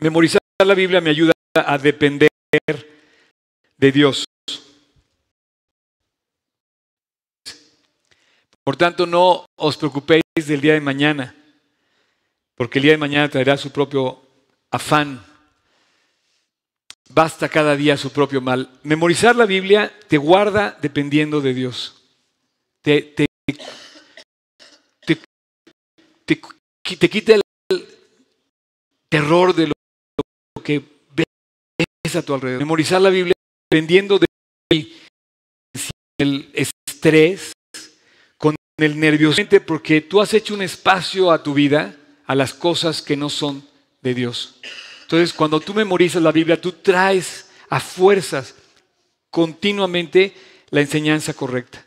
Memorizar 0.01 0.41
la 0.65 0.73
Biblia 0.73 0.99
me 0.99 1.11
ayuda 1.11 1.33
a 1.53 1.77
depender 1.77 2.29
de 3.77 3.91
Dios. 3.91 4.25
Por 8.63 8.75
tanto, 8.75 9.05
no 9.05 9.45
os 9.55 9.77
preocupéis 9.77 10.23
del 10.35 10.59
día 10.59 10.73
de 10.73 10.81
mañana, 10.81 11.35
porque 12.55 12.79
el 12.79 12.83
día 12.83 12.93
de 12.93 12.97
mañana 12.97 13.29
traerá 13.29 13.57
su 13.57 13.71
propio 13.71 14.21
afán. 14.71 15.23
Basta 17.09 17.49
cada 17.49 17.75
día 17.75 17.97
su 17.97 18.11
propio 18.11 18.41
mal. 18.41 18.79
Memorizar 18.83 19.35
la 19.35 19.45
Biblia 19.45 19.93
te 20.07 20.17
guarda 20.17 20.77
dependiendo 20.81 21.41
de 21.41 21.53
Dios. 21.53 22.01
Te, 22.81 23.01
te, 23.01 23.25
te, 26.25 27.09
quita 27.09 27.35
el 27.35 27.41
terror 29.09 29.53
de 29.53 29.67
lo 29.67 30.63
que 30.63 30.81
ves 31.13 32.15
a 32.15 32.21
tu 32.21 32.33
alrededor. 32.33 32.59
Memorizar 32.59 33.01
la 33.01 33.09
Biblia 33.09 33.33
dependiendo 33.69 34.19
del 36.17 36.51
estrés, 36.53 37.51
el 38.77 38.99
nervioso 38.99 39.41
porque 39.65 40.01
tú 40.01 40.21
has 40.21 40.33
hecho 40.33 40.53
un 40.53 40.61
espacio 40.61 41.31
a 41.31 41.41
tu 41.41 41.53
vida 41.53 41.95
a 42.25 42.35
las 42.35 42.53
cosas 42.53 43.01
que 43.01 43.15
no 43.15 43.29
son 43.29 43.63
de 44.01 44.13
Dios. 44.13 44.55
Entonces, 45.03 45.33
cuando 45.33 45.59
tú 45.59 45.73
memorizas 45.73 46.21
la 46.21 46.31
Biblia, 46.31 46.59
tú 46.59 46.71
traes 46.71 47.49
a 47.69 47.79
fuerzas 47.79 48.55
continuamente 49.29 50.33
la 50.69 50.81
enseñanza 50.81 51.33
correcta. 51.33 51.85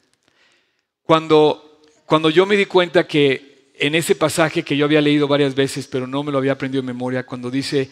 Cuando, 1.03 1.83
cuando 2.07 2.31
yo 2.31 2.47
me 2.47 2.57
di 2.57 2.67
cuenta 2.67 3.07
que 3.07 3.73
en 3.75 3.95
ese 3.95 4.15
pasaje 4.15 4.63
que 4.63 4.77
yo 4.77 4.85
había 4.85 5.01
leído 5.01 5.27
varias 5.27 5.55
veces, 5.55 5.87
pero 5.87 6.07
no 6.07 6.23
me 6.23 6.33
lo 6.33 6.39
había 6.39 6.53
aprendido 6.53 6.81
en 6.81 6.87
memoria, 6.87 7.27
cuando 7.27 7.51
dice, 7.51 7.91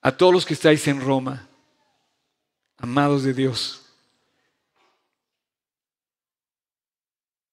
a 0.00 0.12
todos 0.12 0.32
los 0.32 0.46
que 0.46 0.54
estáis 0.54 0.86
en 0.88 1.00
Roma, 1.00 1.48
amados 2.78 3.22
de 3.24 3.34
Dios, 3.34 3.82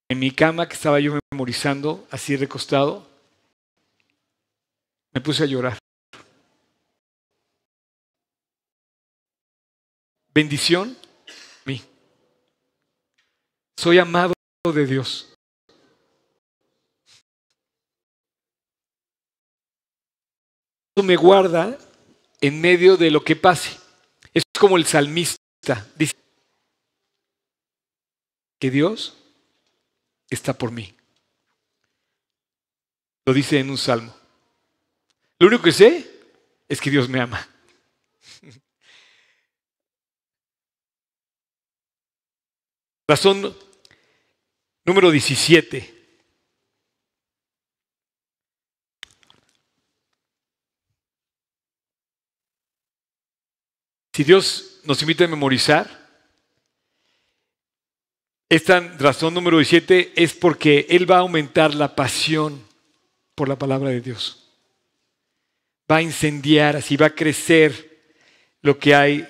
en 0.09 0.19
mi 0.19 0.31
cama 0.31 0.67
que 0.67 0.73
estaba 0.73 0.99
yo 0.99 1.19
memorizando, 1.31 2.07
así 2.11 2.35
recostado, 2.35 3.10
me 5.13 5.21
puse 5.21 5.43
a 5.43 5.45
llorar. 5.45 5.77
Bendición, 10.33 10.97
mí. 11.65 11.81
Soy 13.77 13.99
amado 13.99 14.33
de 14.73 14.85
Dios. 14.85 15.31
me 21.03 21.15
guarda 21.15 21.77
en 22.41 22.61
medio 22.61 22.97
de 22.97 23.11
lo 23.11 23.23
que 23.23 23.35
pase. 23.35 23.77
Es 24.33 24.43
como 24.57 24.77
el 24.77 24.85
salmista 24.85 25.39
dice 25.95 26.15
que 28.59 28.69
Dios 28.69 29.17
está 30.29 30.53
por 30.53 30.71
mí. 30.71 30.95
Lo 33.25 33.33
dice 33.33 33.59
en 33.59 33.69
un 33.69 33.77
salmo. 33.77 34.20
Lo 35.41 35.47
único 35.47 35.63
que 35.63 35.71
sé 35.71 36.07
es 36.69 36.79
que 36.79 36.91
Dios 36.91 37.09
me 37.09 37.19
ama. 37.19 37.49
Razón 43.07 43.57
número 44.85 45.09
17. 45.09 45.97
Si 54.13 54.23
Dios 54.23 54.81
nos 54.83 55.01
invita 55.01 55.23
a 55.23 55.27
memorizar, 55.27 56.07
esta 58.47 58.79
razón 58.99 59.33
número 59.33 59.57
17 59.57 60.13
es 60.23 60.35
porque 60.35 60.85
Él 60.87 61.09
va 61.09 61.15
a 61.15 61.21
aumentar 61.21 61.73
la 61.73 61.95
pasión 61.95 62.63
por 63.33 63.49
la 63.49 63.57
palabra 63.57 63.89
de 63.89 64.01
Dios. 64.01 64.40
Va 65.91 65.97
a 65.97 66.01
incendiar, 66.01 66.77
así 66.77 66.95
va 66.95 67.07
a 67.07 67.15
crecer 67.15 68.01
lo 68.61 68.79
que 68.79 68.95
hay 68.95 69.27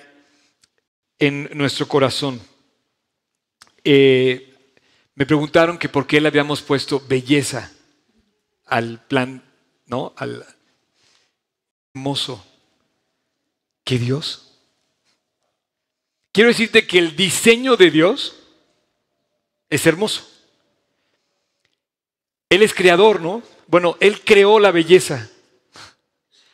en 1.18 1.50
nuestro 1.54 1.88
corazón. 1.88 2.40
Eh, 3.82 4.54
me 5.16 5.26
preguntaron 5.26 5.76
que 5.76 5.88
por 5.88 6.06
qué 6.06 6.20
le 6.20 6.28
habíamos 6.28 6.62
puesto 6.62 7.02
belleza 7.08 7.72
al 8.66 9.04
plan, 9.06 9.42
¿no? 9.86 10.12
Al 10.16 10.46
hermoso 11.92 12.46
que 13.82 13.98
Dios. 13.98 14.60
Quiero 16.30 16.48
decirte 16.48 16.86
que 16.86 17.00
el 17.00 17.16
diseño 17.16 17.76
de 17.76 17.90
Dios 17.90 18.36
es 19.68 19.84
hermoso. 19.84 20.30
Él 22.48 22.62
es 22.62 22.72
creador, 22.72 23.20
¿no? 23.20 23.42
Bueno, 23.66 23.96
Él 23.98 24.20
creó 24.20 24.60
la 24.60 24.70
belleza. 24.70 25.31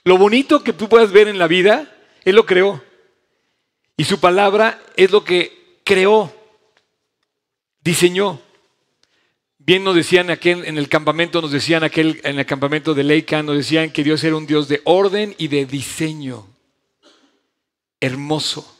Lo 0.08 0.16
bonito 0.16 0.64
que 0.64 0.72
tú 0.72 0.88
puedas 0.88 1.12
ver 1.12 1.28
en 1.28 1.36
la 1.38 1.46
vida, 1.46 1.94
Él 2.24 2.36
lo 2.36 2.46
creó. 2.46 2.82
Y 3.94 4.04
su 4.04 4.18
palabra 4.18 4.80
es 4.96 5.10
lo 5.10 5.22
que 5.22 5.80
creó, 5.84 6.32
diseñó. 7.82 8.40
Bien 9.58 9.84
nos 9.84 9.94
decían 9.94 10.30
aquel, 10.30 10.64
en 10.64 10.78
el 10.78 10.88
campamento, 10.88 11.42
nos 11.42 11.52
decían 11.52 11.84
aquel, 11.84 12.22
en 12.24 12.38
el 12.38 12.46
campamento 12.46 12.94
de 12.94 13.04
Leica, 13.04 13.42
nos 13.42 13.58
decían 13.58 13.90
que 13.90 14.02
Dios 14.02 14.24
era 14.24 14.34
un 14.34 14.46
Dios 14.46 14.66
de 14.66 14.80
orden 14.84 15.34
y 15.36 15.48
de 15.48 15.66
diseño. 15.66 16.46
hermoso. 18.00 18.78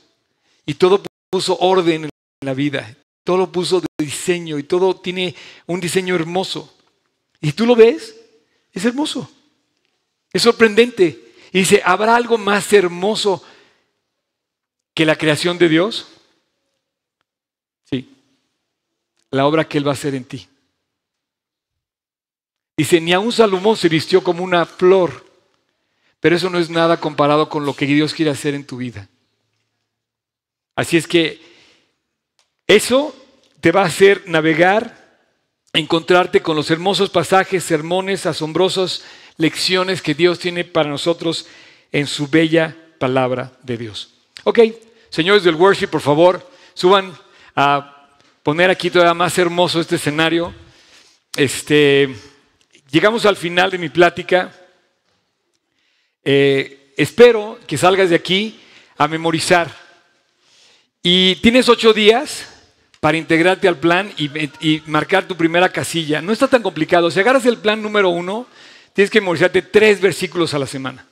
Y 0.65 0.73
todo 0.77 1.03
puso 1.29 1.59
orden 1.59 2.05
en 2.05 2.11
la 2.41 2.55
vida. 2.55 2.97
Todo 3.23 3.37
lo 3.37 3.53
puso 3.53 3.83
de 3.83 3.87
diseño 3.99 4.59
y 4.59 4.63
todo 4.63 4.97
tiene 4.97 5.35
un 5.67 5.79
diseño 5.79 6.15
hermoso. 6.15 6.75
Y 7.43 7.53
tú 7.53 7.67
lo 7.67 7.77
ves, 7.77 8.17
es 8.73 8.83
hermoso. 8.87 9.31
Es 10.39 10.45
sorprendente. 10.45 11.35
Y 11.51 11.59
dice, 11.59 11.83
¿habrá 11.85 12.15
algo 12.15 12.39
más 12.39 12.73
hermoso 12.73 13.43
que 14.95 15.05
la 15.05 15.17
creación 15.17 15.59
de 15.59 15.69
Dios? 15.69 16.07
Sí. 17.91 18.09
La 19.33 19.47
obra 19.47 19.67
que 19.67 19.79
Él 19.79 19.85
va 19.85 19.91
a 19.91 19.95
hacer 19.95 20.15
en 20.15 20.23
ti. 20.23 20.47
Dice, 22.77 23.01
ni 23.01 23.13
aun 23.13 23.33
Salomón 23.33 23.77
se 23.77 23.89
vistió 23.89 24.23
como 24.23 24.45
una 24.45 24.65
flor, 24.65 25.27
pero 26.21 26.37
eso 26.37 26.49
no 26.51 26.61
es 26.61 26.71
nada 26.71 27.01
comparado 27.01 27.49
con 27.49 27.67
lo 27.67 27.75
que 27.75 27.87
Dios 27.87 28.15
quiere 28.15 28.31
hacer 28.31 28.55
en 28.55 28.65
tu 28.65 28.77
vida. 28.77 29.09
Así 30.77 30.97
es 30.97 31.09
que 31.09 31.43
eso 32.69 33.13
te 33.61 33.73
va 33.73 33.83
a 33.83 33.87
hacer 33.87 34.23
navegar, 34.29 35.19
encontrarte 35.73 36.43
con 36.43 36.55
los 36.55 36.71
hermosos 36.71 37.11
pasajes, 37.11 37.65
sermones, 37.65 38.25
asombrosas 38.25 39.03
lecciones 39.39 40.03
que 40.03 40.15
Dios 40.15 40.39
tiene 40.39 40.65
para 40.65 40.91
nosotros 40.91 41.47
en 41.91 42.07
su 42.07 42.29
bella 42.29 42.77
palabra 42.99 43.53
de 43.63 43.77
Dios. 43.79 44.13
Ok, 44.45 44.61
señores 45.09 45.45
del 45.45 45.55
worship, 45.55 45.89
por 45.89 46.01
favor, 46.01 46.49
suban 46.75 47.17
a 47.57 48.09
poner 48.43 48.71
aquí 48.71 48.91
todavía 48.91 49.15
más 49.15 49.39
hermoso 49.39 49.81
este 49.81 49.97
escenario. 49.97 50.55
Este, 51.37 52.15
llegamos 52.91 53.25
al 53.25 53.37
final 53.37 53.71
de 53.71 53.79
mi 53.79 53.89
plática. 53.89 54.53
Eh, 56.25 56.93
espero 56.97 57.59
que 57.67 57.79
salgas 57.79 58.11
de 58.11 58.17
aquí 58.17 58.61
a 58.97 59.09
memorizar 59.09 59.73
y 61.03 61.37
tienes 61.37 61.69
ocho 61.69 61.93
días 61.93 62.49
para 63.01 63.17
integrarte 63.17 63.69
al 63.69 63.79
plan 63.79 64.13
y, 64.17 64.83
marcar 64.87 65.27
tu 65.27 65.37
primera 65.37 65.69
casilla. 65.69 66.21
No 66.21 66.33
está 66.33 66.49
tan 66.49 66.63
complicado. 66.63 67.11
Si 67.11 67.21
agarras 67.21 67.47
el 67.47 67.59
plan 67.59 67.81
número 67.81 68.09
uno, 68.09 68.47
tienes 68.99 69.13
que 69.13 69.21
memorizarte 69.21 69.63
tres 69.63 70.01
versículos 70.01 70.55
a 70.55 70.59
la 70.59 70.67
semana. 70.67 71.07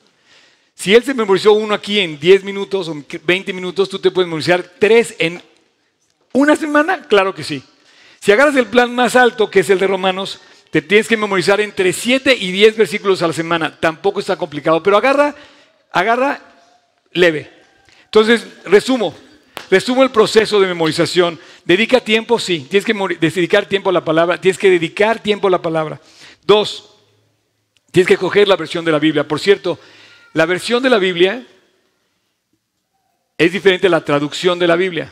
Si 0.74 0.92
él 0.92 1.04
se 1.04 1.14
memorizó 1.14 1.52
uno 1.52 1.72
aquí 1.72 2.00
en 2.00 2.18
10 2.18 2.42
minutos 2.42 2.88
o 2.88 3.04
20 3.22 3.52
minutos, 3.52 3.88
tú 3.88 4.00
te 4.00 4.10
puedes 4.10 4.26
memorizar 4.26 4.72
tres 4.80 5.14
en 5.20 5.40
una 6.32 6.56
semana, 6.56 7.06
claro 7.06 7.32
que 7.32 7.44
sí. 7.44 7.62
Si 8.18 8.32
agarras 8.32 8.56
el 8.56 8.66
plan 8.66 8.92
más 8.92 9.14
alto, 9.14 9.48
que 9.48 9.60
es 9.60 9.70
el 9.70 9.78
de 9.78 9.86
Romanos, 9.86 10.40
te 10.72 10.82
tienes 10.82 11.06
que 11.06 11.16
memorizar 11.16 11.60
entre 11.60 11.92
7 11.92 12.34
y 12.34 12.50
10 12.50 12.76
versículos 12.76 13.22
a 13.22 13.28
la 13.28 13.32
semana. 13.32 13.78
Tampoco 13.78 14.18
está 14.18 14.34
complicado, 14.34 14.82
pero 14.82 14.96
agarra, 14.96 15.36
agarra 15.92 16.40
leve. 17.12 17.52
Entonces, 18.06 18.44
resumo, 18.64 19.14
Resumo 19.70 20.02
el 20.02 20.10
proceso 20.10 20.58
de 20.58 20.66
memorización. 20.66 21.38
Dedica 21.64 22.00
tiempo, 22.00 22.40
sí. 22.40 22.66
Tienes 22.68 22.84
que 22.84 22.94
dedicar 23.20 23.66
tiempo 23.66 23.90
a 23.90 23.92
la 23.92 24.04
palabra. 24.04 24.40
Tienes 24.40 24.58
que 24.58 24.70
dedicar 24.70 25.20
tiempo 25.20 25.46
a 25.46 25.52
la 25.52 25.62
palabra. 25.62 26.00
Dos, 26.44 26.95
tienes 27.96 28.08
que 28.08 28.18
coger 28.18 28.46
la 28.46 28.56
versión 28.56 28.84
de 28.84 28.92
la 28.92 28.98
Biblia. 28.98 29.26
Por 29.26 29.40
cierto, 29.40 29.78
la 30.34 30.44
versión 30.44 30.82
de 30.82 30.90
la 30.90 30.98
Biblia 30.98 31.46
es 33.38 33.50
diferente 33.50 33.86
a 33.86 33.90
la 33.90 34.04
traducción 34.04 34.58
de 34.58 34.66
la 34.66 34.76
Biblia. 34.76 35.10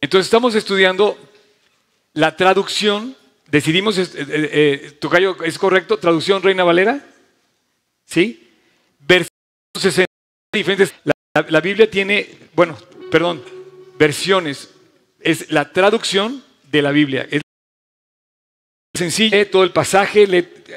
Entonces 0.00 0.26
estamos 0.26 0.56
estudiando 0.56 1.16
la 2.14 2.34
traducción. 2.34 3.16
Decidimos, 3.46 3.98
eh, 3.98 4.08
eh, 4.16 4.50
eh 4.52 4.90
Tocayo, 4.98 5.36
¿es 5.44 5.60
correcto? 5.60 5.98
¿Traducción 5.98 6.42
Reina 6.42 6.64
Valera? 6.64 7.06
¿Sí? 8.04 8.50
Versión 8.98 9.30
60 9.78 10.06
diferentes. 10.52 10.92
La, 11.34 11.60
Biblia 11.60 11.88
tiene, 11.88 12.36
bueno, 12.52 12.76
perdón, 13.12 13.44
versiones. 13.96 14.70
Es 15.20 15.52
la 15.52 15.70
traducción 15.72 16.42
de 16.64 16.82
la 16.82 16.90
Biblia. 16.90 17.28
Es 17.30 17.42
sencillo, 18.96 19.48
todo 19.48 19.64
el 19.64 19.72
pasaje, 19.72 20.26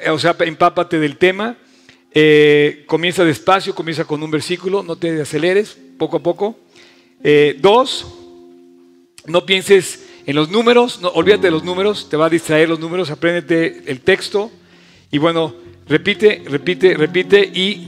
o 0.09 0.19
sea, 0.19 0.35
empápate 0.39 0.99
del 0.99 1.17
tema. 1.17 1.57
Eh, 2.11 2.83
comienza 2.87 3.23
despacio, 3.23 3.75
comienza 3.75 4.05
con 4.05 4.23
un 4.23 4.31
versículo, 4.31 4.83
no 4.83 4.95
te 4.95 5.21
aceleres, 5.21 5.77
poco 5.97 6.17
a 6.17 6.23
poco. 6.23 6.57
Eh, 7.23 7.57
dos, 7.59 8.05
no 9.25 9.45
pienses 9.45 10.07
en 10.25 10.35
los 10.35 10.49
números, 10.49 11.01
no, 11.01 11.09
olvídate 11.09 11.47
de 11.47 11.51
los 11.51 11.63
números, 11.63 12.09
te 12.09 12.17
va 12.17 12.27
a 12.27 12.29
distraer 12.29 12.69
los 12.69 12.79
números, 12.79 13.11
apréndete 13.11 13.83
el 13.85 14.01
texto. 14.01 14.51
Y 15.11 15.17
bueno, 15.17 15.55
repite, 15.87 16.43
repite, 16.45 16.95
repite 16.95 17.41
y 17.41 17.87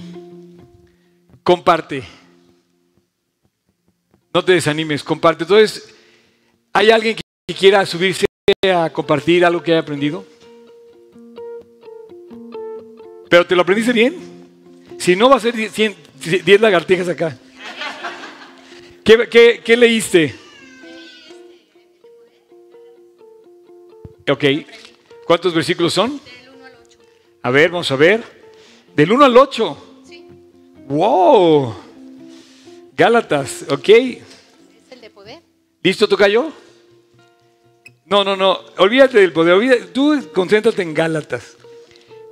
comparte. 1.43 2.03
No 4.34 4.43
te 4.43 4.53
desanimes, 4.53 5.03
comparte. 5.03 5.43
Entonces, 5.43 5.93
¿hay 6.73 6.89
alguien 6.91 7.15
que 7.47 7.53
quiera 7.53 7.86
subirse 7.86 8.25
a 8.62 8.89
compartir 8.91 9.45
algo 9.45 9.62
que 9.62 9.72
haya 9.72 9.82
aprendido? 9.82 10.26
¿Pero 13.30 13.45
te 13.45 13.56
lo 13.56 13.62
aprendiste 13.62 13.93
bien? 13.93 14.16
Si 14.97 15.16
no, 15.16 15.30
va 15.30 15.38
a 15.38 15.39
ser 15.39 15.56
10 15.56 16.62
lagartijas 16.62 17.08
acá. 17.08 17.38
¿Qué, 19.04 19.62
qué 19.64 19.78
leíste? 19.78 20.36
Ok. 24.30 24.43
¿Cuántos 25.26 25.54
versículos 25.54 25.93
son? 25.93 26.20
Del 26.24 26.49
1 26.56 26.66
al 26.66 26.74
8. 26.86 26.99
A 27.41 27.52
ver, 27.52 27.72
vamos 27.72 27.91
a 27.91 27.95
ver. 27.95 28.24
Del 28.95 29.12
1 29.12 29.26
al 29.26 29.38
8. 29.38 29.78
¡Wow! 30.88 31.76
Gálatas, 32.95 33.66
ok. 33.70 33.89
¿Es 33.89 34.22
el 34.91 35.02
de 35.02 35.10
poder? 35.10 35.41
¿Listo, 35.82 36.08
Tocayo? 36.08 36.52
No, 38.12 38.24
no, 38.24 38.36
no. 38.36 38.59
Olvídate 38.78 39.20
del 39.20 39.32
poder. 39.32 39.88
Tú 39.93 40.22
concéntrate 40.34 40.82
en 40.82 40.93
Gálatas. 40.93 41.55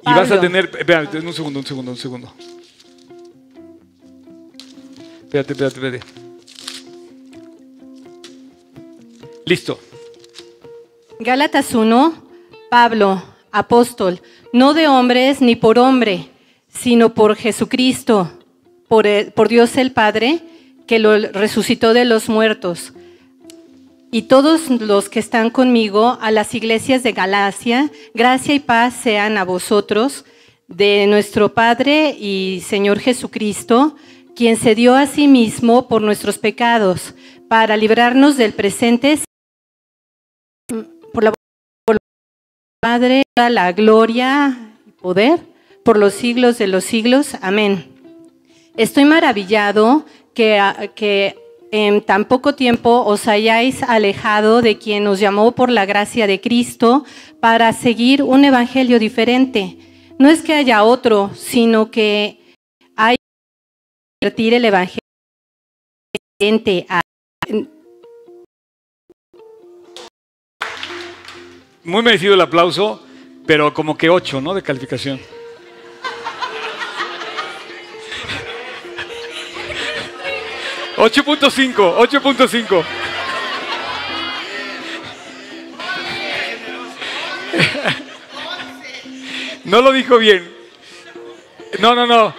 Y 0.05 0.13
vas 0.13 0.29
a 0.29 0.39
tener. 0.39 0.69
Espérate, 0.77 1.19
un 1.19 1.33
segundo, 1.33 1.59
un 1.59 1.65
segundo, 1.65 1.91
un 1.91 1.97
segundo. 1.97 2.33
Espérate, 5.23 5.53
espérate, 5.53 5.75
espérate. 5.75 5.99
Listo. 9.45 9.79
Gálatas 11.19 11.73
1, 11.73 12.27
Pablo, 12.69 13.23
apóstol, 13.51 14.21
no 14.53 14.73
de 14.73 14.87
hombres 14.87 15.41
ni 15.41 15.55
por 15.55 15.79
hombre, 15.79 16.29
sino 16.67 17.13
por 17.13 17.35
Jesucristo 17.35 18.29
por, 18.89 19.47
Dios 19.47 19.77
el 19.77 19.91
Padre, 19.93 20.41
que 20.87 20.99
lo 20.99 21.15
resucitó 21.15 21.93
de 21.93 22.03
los 22.03 22.27
muertos. 22.27 22.91
Y 24.11 24.23
todos 24.23 24.69
los 24.69 25.09
que 25.09 25.19
están 25.19 25.49
conmigo 25.51 26.17
a 26.19 26.31
las 26.31 26.55
iglesias 26.55 27.03
de 27.03 27.11
Galacia, 27.11 27.91
gracia 28.13 28.55
y 28.55 28.59
paz 28.59 28.95
sean 28.95 29.37
a 29.37 29.43
vosotros, 29.43 30.25
de 30.67 31.07
nuestro 31.07 31.53
Padre 31.53 32.15
y 32.19 32.63
Señor 32.65 32.99
Jesucristo, 32.99 33.95
quien 34.35 34.55
se 34.55 34.75
dio 34.75 34.95
a 34.95 35.07
sí 35.07 35.27
mismo 35.27 35.87
por 35.87 36.01
nuestros 36.01 36.37
pecados, 36.37 37.15
para 37.47 37.75
librarnos 37.75 38.37
del 38.37 38.53
presente 38.53 39.19
por 41.11 41.23
la, 41.23 41.33
por 41.85 41.97
Padre, 42.79 43.23
la 43.35 43.71
gloria 43.71 44.75
y 44.87 44.91
poder 44.91 45.39
por 45.83 45.97
los 45.97 46.13
siglos 46.13 46.57
de 46.57 46.67
los 46.67 46.83
siglos. 46.83 47.35
Amén. 47.41 47.91
Estoy 48.77 49.05
maravillado 49.05 50.05
que, 50.33 51.35
en 51.71 52.01
tan 52.01 52.25
poco 52.25 52.55
tiempo 52.55 53.03
os 53.05 53.27
hayáis 53.27 53.83
alejado 53.83 54.61
de 54.61 54.77
quien 54.77 55.07
os 55.07 55.19
llamó 55.19 55.51
por 55.53 55.69
la 55.69 55.85
gracia 55.85 56.27
de 56.27 56.41
Cristo 56.41 57.05
para 57.39 57.73
seguir 57.73 58.23
un 58.23 58.45
evangelio 58.45 58.99
diferente. 58.99 59.77
No 60.17 60.29
es 60.29 60.41
que 60.41 60.53
haya 60.53 60.83
otro, 60.83 61.31
sino 61.35 61.91
que 61.91 62.39
hay 62.95 63.15
que 63.15 64.19
convertir 64.21 64.53
el 64.53 64.65
evangelio 64.65 64.99
a 66.89 67.01
muy 71.83 72.01
merecido 72.01 72.33
el 72.33 72.41
aplauso, 72.41 73.03
pero 73.45 73.73
como 73.73 73.97
que 73.97 74.09
ocho, 74.09 74.39
¿no? 74.39 74.53
De 74.53 74.61
calificación. 74.61 75.19
8.5, 80.99 81.97
8.5. 81.97 82.83
No 89.65 89.81
lo 89.81 89.91
dijo 89.91 90.17
bien. 90.17 90.49
No, 91.79 91.93
no, 91.93 92.07
no. 92.07 92.33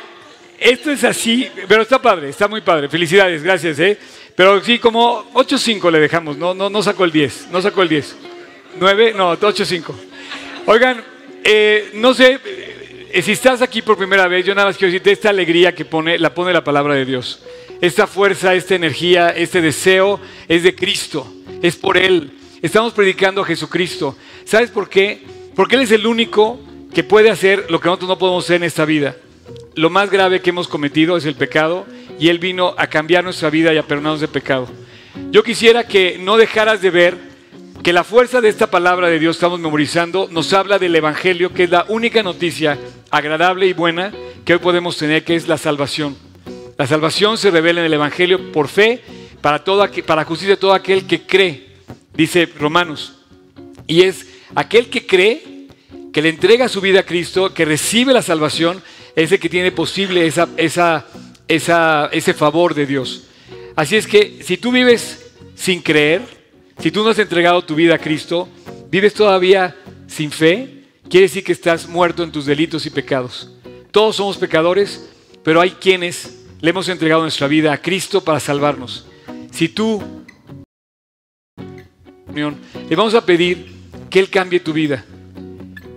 Esto 0.58 0.90
es 0.90 1.04
así, 1.04 1.48
pero 1.68 1.82
está 1.82 2.02
padre, 2.02 2.28
está 2.28 2.48
muy 2.48 2.60
padre. 2.60 2.88
Felicidades, 2.88 3.42
gracias, 3.42 3.78
¿eh? 3.78 3.96
Pero 4.34 4.60
sí, 4.62 4.78
como 4.78 5.30
8.5 5.32 5.90
le 5.92 6.00
dejamos, 6.00 6.36
no, 6.36 6.54
no, 6.54 6.68
no 6.68 6.82
sacó 6.82 7.04
el 7.04 7.12
10, 7.12 7.48
no 7.52 7.62
sacó 7.62 7.82
el 7.82 7.88
10. 7.88 8.16
9, 8.80 9.14
no, 9.16 9.38
8.5. 9.38 9.94
Oigan, 10.66 11.04
eh, 11.44 11.90
no 11.94 12.12
sé, 12.12 12.40
eh, 13.12 13.22
si 13.22 13.32
estás 13.32 13.62
aquí 13.62 13.80
por 13.80 13.96
primera 13.96 14.26
vez, 14.26 14.44
yo 14.44 14.54
nada 14.54 14.68
más 14.68 14.76
quiero 14.76 14.92
decirte 14.92 15.12
esta 15.12 15.30
alegría 15.30 15.74
que 15.74 15.84
pone, 15.84 16.18
la 16.18 16.34
pone 16.34 16.52
la 16.52 16.64
palabra 16.64 16.94
de 16.94 17.04
Dios. 17.04 17.40
Esta 17.80 18.06
fuerza, 18.06 18.54
esta 18.54 18.74
energía, 18.74 19.30
este 19.30 19.62
deseo 19.62 20.20
es 20.48 20.62
de 20.62 20.74
Cristo, 20.74 21.26
es 21.62 21.76
por 21.76 21.96
Él. 21.96 22.32
Estamos 22.60 22.92
predicando 22.92 23.40
a 23.40 23.46
Jesucristo. 23.46 24.16
¿Sabes 24.44 24.70
por 24.70 24.90
qué? 24.90 25.22
Porque 25.56 25.76
Él 25.76 25.82
es 25.82 25.90
el 25.90 26.06
único 26.06 26.60
que 26.92 27.04
puede 27.04 27.30
hacer 27.30 27.70
lo 27.70 27.80
que 27.80 27.86
nosotros 27.86 28.10
no 28.10 28.18
podemos 28.18 28.44
hacer 28.44 28.56
en 28.56 28.64
esta 28.64 28.84
vida. 28.84 29.16
Lo 29.76 29.88
más 29.88 30.10
grave 30.10 30.40
que 30.40 30.50
hemos 30.50 30.68
cometido 30.68 31.16
es 31.16 31.24
el 31.24 31.36
pecado 31.36 31.86
y 32.18 32.28
Él 32.28 32.38
vino 32.38 32.74
a 32.76 32.86
cambiar 32.88 33.24
nuestra 33.24 33.48
vida 33.48 33.72
y 33.72 33.78
a 33.78 33.86
perdonarnos 33.86 34.20
de 34.20 34.28
pecado. 34.28 34.68
Yo 35.30 35.42
quisiera 35.42 35.86
que 35.86 36.18
no 36.18 36.36
dejaras 36.36 36.82
de 36.82 36.90
ver 36.90 37.16
que 37.82 37.94
la 37.94 38.04
fuerza 38.04 38.42
de 38.42 38.50
esta 38.50 38.70
palabra 38.70 39.08
de 39.08 39.18
Dios 39.18 39.36
estamos 39.36 39.58
memorizando 39.58 40.28
nos 40.30 40.52
habla 40.52 40.78
del 40.78 40.94
Evangelio, 40.96 41.54
que 41.54 41.64
es 41.64 41.70
la 41.70 41.86
única 41.88 42.22
noticia 42.22 42.78
agradable 43.10 43.66
y 43.66 43.72
buena 43.72 44.12
que 44.44 44.52
hoy 44.52 44.58
podemos 44.58 44.98
tener, 44.98 45.24
que 45.24 45.34
es 45.34 45.48
la 45.48 45.56
salvación. 45.56 46.29
La 46.80 46.86
salvación 46.86 47.36
se 47.36 47.50
revela 47.50 47.80
en 47.80 47.86
el 47.88 47.92
Evangelio 47.92 48.52
por 48.52 48.66
fe 48.66 49.02
para, 49.42 49.62
todo, 49.62 49.86
para 50.06 50.24
justicia 50.24 50.54
de 50.54 50.60
todo 50.60 50.72
aquel 50.72 51.06
que 51.06 51.26
cree, 51.26 51.66
dice 52.14 52.48
Romanos. 52.58 53.16
Y 53.86 54.00
es 54.00 54.26
aquel 54.54 54.88
que 54.88 55.04
cree, 55.04 55.66
que 56.10 56.22
le 56.22 56.30
entrega 56.30 56.70
su 56.70 56.80
vida 56.80 57.00
a 57.00 57.02
Cristo, 57.02 57.52
que 57.52 57.66
recibe 57.66 58.14
la 58.14 58.22
salvación, 58.22 58.82
es 59.14 59.30
el 59.30 59.38
que 59.38 59.50
tiene 59.50 59.72
posible 59.72 60.26
esa, 60.26 60.48
esa, 60.56 61.06
esa, 61.48 62.08
ese 62.12 62.32
favor 62.32 62.72
de 62.72 62.86
Dios. 62.86 63.24
Así 63.76 63.96
es 63.96 64.06
que 64.06 64.38
si 64.42 64.56
tú 64.56 64.72
vives 64.72 65.32
sin 65.54 65.82
creer, 65.82 66.22
si 66.78 66.90
tú 66.90 67.04
no 67.04 67.10
has 67.10 67.18
entregado 67.18 67.60
tu 67.60 67.74
vida 67.74 67.96
a 67.96 67.98
Cristo, 67.98 68.48
vives 68.90 69.12
todavía 69.12 69.76
sin 70.06 70.30
fe, 70.30 70.84
quiere 71.10 71.26
decir 71.26 71.44
que 71.44 71.52
estás 71.52 71.86
muerto 71.86 72.22
en 72.22 72.32
tus 72.32 72.46
delitos 72.46 72.86
y 72.86 72.90
pecados. 72.90 73.50
Todos 73.90 74.16
somos 74.16 74.38
pecadores, 74.38 75.10
pero 75.44 75.60
hay 75.60 75.72
quienes 75.72 76.39
le 76.60 76.70
hemos 76.70 76.88
entregado 76.88 77.22
nuestra 77.22 77.46
vida 77.46 77.72
a 77.72 77.78
Cristo 77.78 78.22
para 78.22 78.40
salvarnos. 78.40 79.06
Si 79.50 79.68
tú, 79.68 80.02
le 82.34 82.96
vamos 82.96 83.14
a 83.14 83.24
pedir 83.24 83.66
que 84.08 84.20
Él 84.20 84.30
cambie 84.30 84.60
tu 84.60 84.72
vida. 84.72 85.04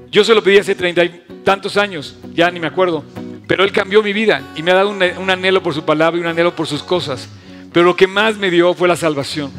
Yo 0.10 0.24
se 0.24 0.34
lo 0.34 0.44
pedí 0.44 0.58
hace 0.58 0.76
treinta 0.76 1.04
y 1.04 1.24
tantos 1.44 1.78
años, 1.78 2.16
ya 2.34 2.50
ni 2.52 2.60
me 2.60 2.68
acuerdo, 2.68 3.04
pero 3.48 3.64
Él 3.64 3.72
cambió 3.72 4.02
mi 4.04 4.14
vida 4.14 4.54
y 4.56 4.64
me 4.64 4.72
ha 4.72 4.76
dado 4.76 4.90
un, 4.90 5.02
un 5.02 5.30
anhelo 5.30 5.62
por 5.62 5.74
su 5.74 5.84
palabra 5.84 6.18
y 6.18 6.22
un 6.22 6.28
anhelo 6.28 6.56
por 6.56 6.68
sus 6.68 6.84
cosas. 6.84 7.28
Pero 7.72 7.86
lo 7.86 7.96
que 7.96 8.08
más 8.08 8.38
me 8.38 8.52
dio 8.52 8.74
fue 8.74 8.88
la 8.88 8.96
salvación. 8.96 9.52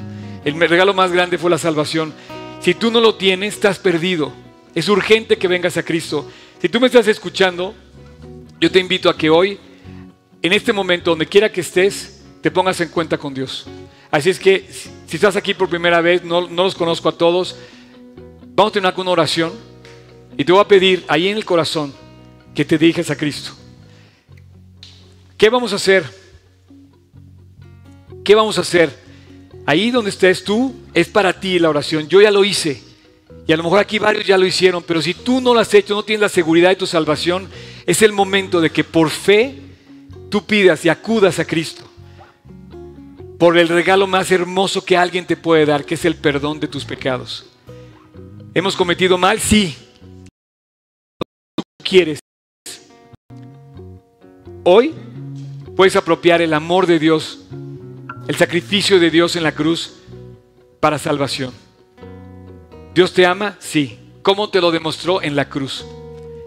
El 0.45 0.59
regalo 0.61 0.95
más 0.95 1.11
grande 1.11 1.39
fue 1.39 1.51
la 1.51 1.59
salvación. 1.59 2.15
Si 2.61 2.75
tú 2.75 2.91
no 2.91 3.01
lo 3.01 3.17
tienes, 3.17 3.55
estás 3.55 3.79
perdido. 3.79 4.33
Es 4.75 4.89
urgente 4.89 5.37
que 5.37 5.49
vengas 5.49 5.77
a 5.77 5.83
Cristo. 5.83 6.31
Si 6.61 6.69
tú 6.69 6.81
me 6.81 6.87
estás 6.87 7.09
escuchando, 7.09 7.75
yo 8.61 8.71
te 8.71 8.79
invito 8.79 9.11
a 9.11 9.17
que 9.17 9.31
hoy, 9.31 9.59
en 10.45 10.53
este 10.53 10.75
momento, 10.75 11.13
donde 11.13 11.25
quiera 11.27 11.51
que 11.51 11.63
estés, 11.63 12.21
te 12.43 12.51
pongas 12.51 12.79
en 12.83 12.91
cuenta 12.91 13.17
con 13.17 13.33
Dios. 13.33 13.67
Así 14.11 14.29
es 14.29 14.39
que 14.39 14.69
si 15.07 15.17
estás 15.17 15.37
aquí 15.37 15.55
por 15.55 15.71
primera 15.71 16.03
vez, 16.03 16.23
no, 16.23 16.43
los 16.43 16.75
conozco 16.75 17.09
a 17.09 17.13
todos, 17.13 17.57
vamos 18.55 18.71
a 18.71 18.75
tener 18.75 18.93
una 18.95 19.11
oración 19.11 19.55
y 20.37 20.45
te 20.45 20.53
voy 20.53 20.61
a 20.61 20.69
pedir 20.69 21.03
ahí 21.09 21.29
en 21.29 21.39
el 21.39 21.47
corazón 21.47 21.95
que 22.55 22.63
te 22.63 22.77
diriges 22.77 23.09
a 23.11 23.17
Cristo. 23.17 23.53
¿Qué 25.39 25.49
vamos 25.49 25.73
a 25.73 25.77
hacer? 25.77 26.05
¿Qué 28.23 28.35
vamos 28.35 28.59
a 28.59 28.61
hacer? 28.61 28.91
Ahí 29.65 29.91
donde 29.91 30.11
estés 30.11 30.45
tú, 30.45 30.75
es 30.93 31.09
para 31.09 31.41
ti 31.41 31.59
la 31.59 31.71
oración. 31.71 32.07
Yo 32.07 32.21
ya 32.21 32.31
lo 32.31 32.45
hice. 32.45 32.83
Y 33.47 33.53
a 33.55 33.57
lo 33.57 33.63
mejor 33.63 33.79
aquí 33.79 33.99
varios 33.99 34.27
ya 34.27 34.37
lo 34.37 34.45
hicieron, 34.45 34.83
pero 34.83 35.01
si 35.01 35.15
tú 35.15 35.41
no 35.41 35.55
lo 35.55 35.61
has 35.61 35.73
hecho, 35.73 35.95
no 35.95 36.03
tienes 36.03 36.21
la 36.21 36.29
seguridad 36.29 36.69
de 36.69 36.77
tu 36.77 36.87
salvación, 36.87 37.49
es 37.87 38.03
el 38.03 38.13
momento 38.13 38.61
de 38.61 38.69
que 38.69 38.85
por 38.85 39.09
fe 39.09 39.64
tú 40.35 40.45
pidas 40.45 40.85
y 40.85 40.89
acudas 40.89 41.39
a 41.39 41.45
Cristo 41.45 41.85
por 43.39 43.57
el 43.57 43.69
regalo 43.69 44.09
más 44.09 44.33
hermoso 44.33 44.85
que 44.85 44.97
alguien 44.97 45.25
te 45.25 45.37
puede 45.37 45.65
dar, 45.65 45.85
que 45.85 45.95
es 45.95 46.05
el 46.05 46.17
perdón 46.17 46.59
de 46.59 46.67
tus 46.67 46.85
pecados. 46.85 47.47
¿Hemos 48.53 48.75
cometido 48.75 49.17
mal? 49.17 49.39
Sí. 49.39 49.77
Tú 51.55 51.63
quieres. 51.85 52.19
Hoy 54.65 54.93
puedes 55.77 55.95
apropiar 55.95 56.43
el 56.43 56.53
amor 56.53 56.89
de 56.89 56.99
Dios 56.99 57.45
el 58.27 58.35
sacrificio 58.35 58.99
de 58.99 59.13
Dios 59.13 59.37
en 59.37 59.45
la 59.45 59.53
cruz 59.53 60.01
para 60.81 60.99
salvación. 60.99 61.55
¿Dios 62.93 63.13
te 63.13 63.25
ama? 63.25 63.57
Sí. 63.61 64.01
¿Cómo 64.23 64.51
te 64.51 64.61
lo 64.61 64.73
demostró 64.73 65.23
en 65.23 65.37
la 65.37 65.49
cruz? 65.49 65.87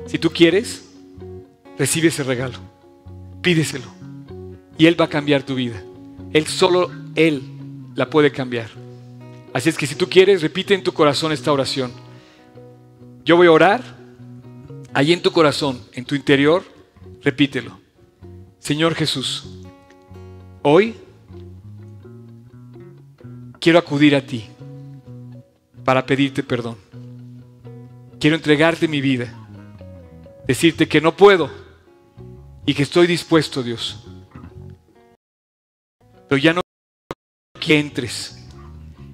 Si 0.08 0.20
tú 0.20 0.30
quieres, 0.30 0.90
recibe 1.78 2.10
ese 2.10 2.24
regalo. 2.24 2.60
Pídeselo. 3.48 3.86
Y 4.78 4.88
Él 4.88 5.00
va 5.00 5.06
a 5.06 5.10
cambiar 5.10 5.42
tu 5.42 5.56
vida. 5.56 5.82
Él 6.34 6.48
solo, 6.48 6.92
Él 7.16 7.42
la 7.96 8.10
puede 8.10 8.30
cambiar. 8.30 8.70
Así 9.54 9.70
es 9.70 9.78
que 9.78 9.88
si 9.88 9.96
tú 9.96 10.10
quieres, 10.10 10.42
repite 10.42 10.74
en 10.74 10.84
tu 10.84 10.92
corazón 10.92 11.32
esta 11.32 11.54
oración. 11.54 11.94
Yo 13.24 13.38
voy 13.38 13.48
a 13.48 13.54
orar. 13.54 13.82
Allí 14.94 15.14
en 15.14 15.22
tu 15.22 15.32
corazón, 15.32 15.80
en 15.94 16.04
tu 16.04 16.14
interior, 16.14 16.62
repítelo. 17.24 17.80
Señor 18.60 18.96
Jesús, 18.96 19.46
hoy 20.62 20.96
quiero 23.62 23.80
acudir 23.80 24.14
a 24.14 24.26
ti 24.26 24.44
para 25.86 26.06
pedirte 26.06 26.44
perdón. 26.44 26.76
Quiero 28.20 28.36
entregarte 28.36 28.90
mi 28.90 29.00
vida, 29.00 29.34
decirte 30.46 30.90
que 30.90 31.00
no 31.00 31.16
puedo 31.16 31.67
y 32.68 32.76
que 32.76 32.84
estoy 32.84 33.08
dispuesto, 33.08 33.64
Dios. 33.64 34.04
Pero 36.30 36.38
ya 36.38 36.54
no 36.54 36.62
que 37.60 37.80
entres 37.80 38.46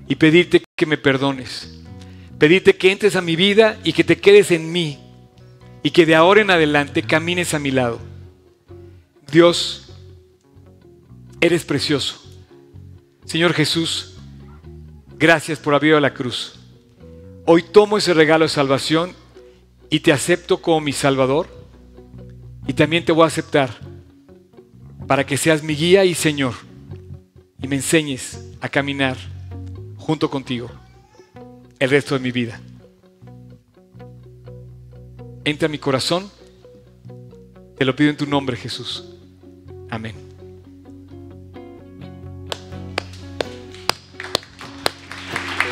y 0.10 0.16
pedirte 0.16 0.62
que 0.76 0.86
me 0.86 0.98
perdones. 0.98 1.80
Pedirte 2.38 2.76
que 2.76 2.92
entres 2.92 3.16
a 3.16 3.22
mi 3.22 3.38
vida 3.38 3.80
y 3.86 3.94
que 3.94 4.04
te 4.04 4.20
quedes 4.20 4.52
en 4.52 4.74
mí 4.74 5.00
y 5.84 5.92
que 5.92 6.06
de 6.06 6.16
ahora 6.16 6.42
en 6.42 6.52
adelante 6.52 7.04
camines 7.04 7.54
a 7.54 7.60
mi 7.60 7.72
lado. 7.72 8.02
Dios, 9.32 9.94
eres 11.40 11.64
precioso. 11.64 12.22
Señor 13.24 13.54
Jesús, 13.54 14.14
Gracias 15.24 15.58
por 15.58 15.74
haber 15.74 15.92
ido 15.92 16.00
la 16.02 16.14
cruz. 16.14 16.56
Hoy 17.46 17.64
tomo 17.64 17.98
ese 17.98 18.14
regalo 18.14 18.44
de 18.44 18.50
salvación 18.50 19.16
y 19.90 20.02
te 20.02 20.12
acepto 20.12 20.62
como 20.62 20.82
mi 20.82 20.92
Salvador. 20.92 21.48
Y 22.68 22.74
también 22.74 23.04
te 23.04 23.12
voy 23.12 23.24
a 23.24 23.28
aceptar 23.28 23.72
para 25.08 25.26
que 25.26 25.38
seas 25.38 25.64
mi 25.64 25.76
guía 25.76 26.06
y 26.06 26.14
Señor 26.14 26.54
y 27.62 27.68
me 27.68 27.76
enseñes 27.76 28.52
a 28.62 28.70
caminar 28.70 29.18
junto 29.98 30.30
contigo 30.30 30.70
el 31.80 31.90
resto 31.90 32.16
de 32.16 32.20
mi 32.20 32.32
vida. 32.32 32.60
Entra 35.46 35.66
a 35.66 35.70
mi 35.70 35.78
corazón. 35.78 36.32
Te 37.78 37.84
lo 37.84 37.96
pido 37.96 38.10
en 38.10 38.18
tu 38.18 38.26
nombre, 38.26 38.56
Jesús. 38.56 39.04
Amén. 39.90 40.16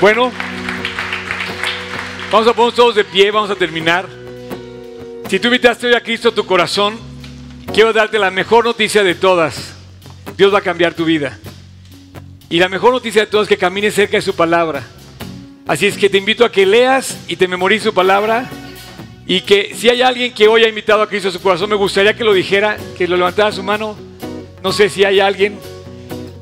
Bueno, 0.02 0.32
vamos 2.32 2.48
a 2.48 2.54
ponernos 2.54 2.76
todos 2.76 2.96
de 2.96 3.04
pie, 3.04 3.32
vamos 3.32 3.50
a 3.50 3.56
terminar. 3.56 4.21
Si 5.32 5.40
tú 5.40 5.48
invitaste 5.48 5.88
hoy 5.88 5.94
a 5.94 6.02
Cristo 6.02 6.28
a 6.28 6.36
tu 6.36 6.46
corazón, 6.46 7.00
quiero 7.74 7.94
darte 7.94 8.20
la 8.20 8.30
mejor 8.30 8.66
noticia 8.66 9.02
de 9.02 9.16
todas. 9.16 9.74
Dios 10.36 10.54
va 10.54 10.58
a 10.58 10.62
cambiar 10.62 10.94
tu 10.94 11.06
vida. 11.06 11.40
Y 12.50 12.60
la 12.60 12.68
mejor 12.68 12.92
noticia 12.92 13.22
de 13.22 13.28
todas 13.28 13.46
es 13.46 13.48
que 13.48 13.56
camines 13.56 13.94
cerca 13.94 14.18
de 14.18 14.24
su 14.24 14.36
palabra. 14.36 14.84
Así 15.66 15.88
es 15.88 15.98
que 15.98 16.10
te 16.10 16.18
invito 16.18 16.44
a 16.44 16.52
que 16.52 16.66
leas 16.66 17.18
y 17.30 17.38
te 17.38 17.48
memorices 17.48 17.86
su 17.86 17.94
palabra. 17.94 18.50
Y 19.26 19.40
que 19.40 19.74
si 19.74 19.88
hay 19.88 20.02
alguien 20.02 20.34
que 20.34 20.50
hoy 20.50 20.66
ha 20.66 20.68
invitado 20.68 21.02
a 21.02 21.08
Cristo 21.08 21.30
a 21.30 21.32
su 21.32 21.42
corazón, 21.42 21.70
me 21.70 21.78
gustaría 21.78 22.14
que 22.14 22.26
lo 22.26 22.34
dijera, 22.34 22.76
que 22.98 23.08
lo 23.08 23.16
levantara 23.16 23.54
su 23.54 23.64
mano. 23.64 23.96
No 24.62 24.74
sé 24.74 24.90
si 24.90 25.06
hay 25.06 25.22
alguien, 25.22 25.58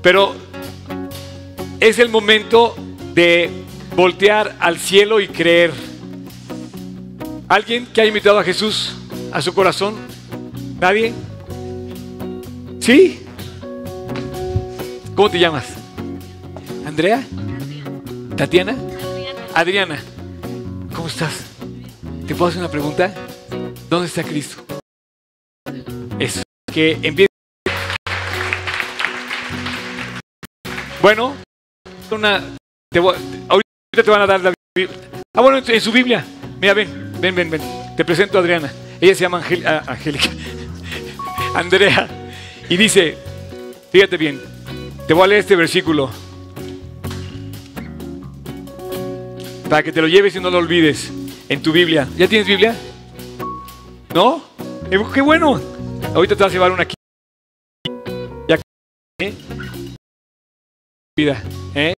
pero 0.01 0.35
es 1.79 1.99
el 1.99 2.09
momento 2.09 2.75
de 3.13 3.51
voltear 3.95 4.55
al 4.59 4.79
cielo 4.79 5.19
y 5.19 5.27
creer. 5.27 5.73
¿Alguien 7.49 7.87
que 7.87 8.01
haya 8.01 8.09
invitado 8.09 8.37
a 8.37 8.43
Jesús 8.43 8.95
a 9.33 9.41
su 9.41 9.55
corazón? 9.55 9.95
¿Nadie? 10.79 11.11
¿Sí? 12.79 13.25
¿Cómo 15.15 15.31
te 15.31 15.39
llamas? 15.39 15.65
¿Andrea? 16.85 17.23
¿Tatiana? 18.37 18.75
Adriana. 19.55 19.99
¿Cómo 20.93 21.07
estás? 21.07 21.43
¿Te 22.27 22.35
puedo 22.35 22.49
hacer 22.49 22.61
una 22.61 22.69
pregunta? 22.69 23.15
¿Dónde 23.89 24.07
está 24.07 24.23
Cristo? 24.23 24.63
Eso. 26.19 26.43
Que 26.71 26.99
empiece. 27.01 27.29
Bueno, 31.01 31.33
una 32.11 32.43
te 32.91 32.99
ahorita 32.99 34.03
te 34.03 34.11
van 34.11 34.21
a 34.21 34.27
dar 34.27 34.41
la 34.41 34.53
Biblia. 34.75 34.95
Ah, 35.33 35.41
bueno, 35.41 35.57
en 35.65 35.81
su 35.81 35.91
Biblia. 35.91 36.23
Mira, 36.61 36.75
ven, 36.75 37.08
ven, 37.21 37.35
ven, 37.35 37.49
ven. 37.49 37.61
Te 37.95 38.05
presento 38.05 38.37
a 38.37 38.41
Adriana. 38.41 38.71
Ella 39.01 39.15
se 39.15 39.21
llama 39.21 39.39
Angel- 39.39 39.65
ah, 39.65 39.83
Angélica. 39.87 40.29
Andrea. 41.55 42.07
Y 42.69 42.77
dice, 42.77 43.17
fíjate 43.91 44.17
bien, 44.17 44.39
te 45.07 45.13
voy 45.13 45.23
a 45.23 45.27
leer 45.27 45.39
este 45.41 45.55
versículo. 45.55 46.09
Para 49.69 49.83
que 49.83 49.91
te 49.91 50.01
lo 50.01 50.07
lleves 50.07 50.35
y 50.35 50.39
no 50.39 50.49
lo 50.49 50.57
olvides 50.57 51.11
en 51.47 51.61
tu 51.61 51.71
Biblia. 51.71 52.07
¿Ya 52.17 52.27
tienes 52.27 52.47
Biblia? 52.47 52.75
¿No? 54.13 54.43
Eh, 54.89 54.99
¡Qué 55.13 55.21
bueno! 55.21 55.59
Ahorita 56.15 56.35
te 56.35 56.43
vas 56.43 56.51
a 56.51 56.53
llevar 56.53 56.71
una 56.71 56.83
aquí. 56.83 56.95
Ya. 58.47 58.57
¿eh? 59.21 59.33
¿eh? 61.75 61.93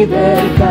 Libertad. 0.00 0.69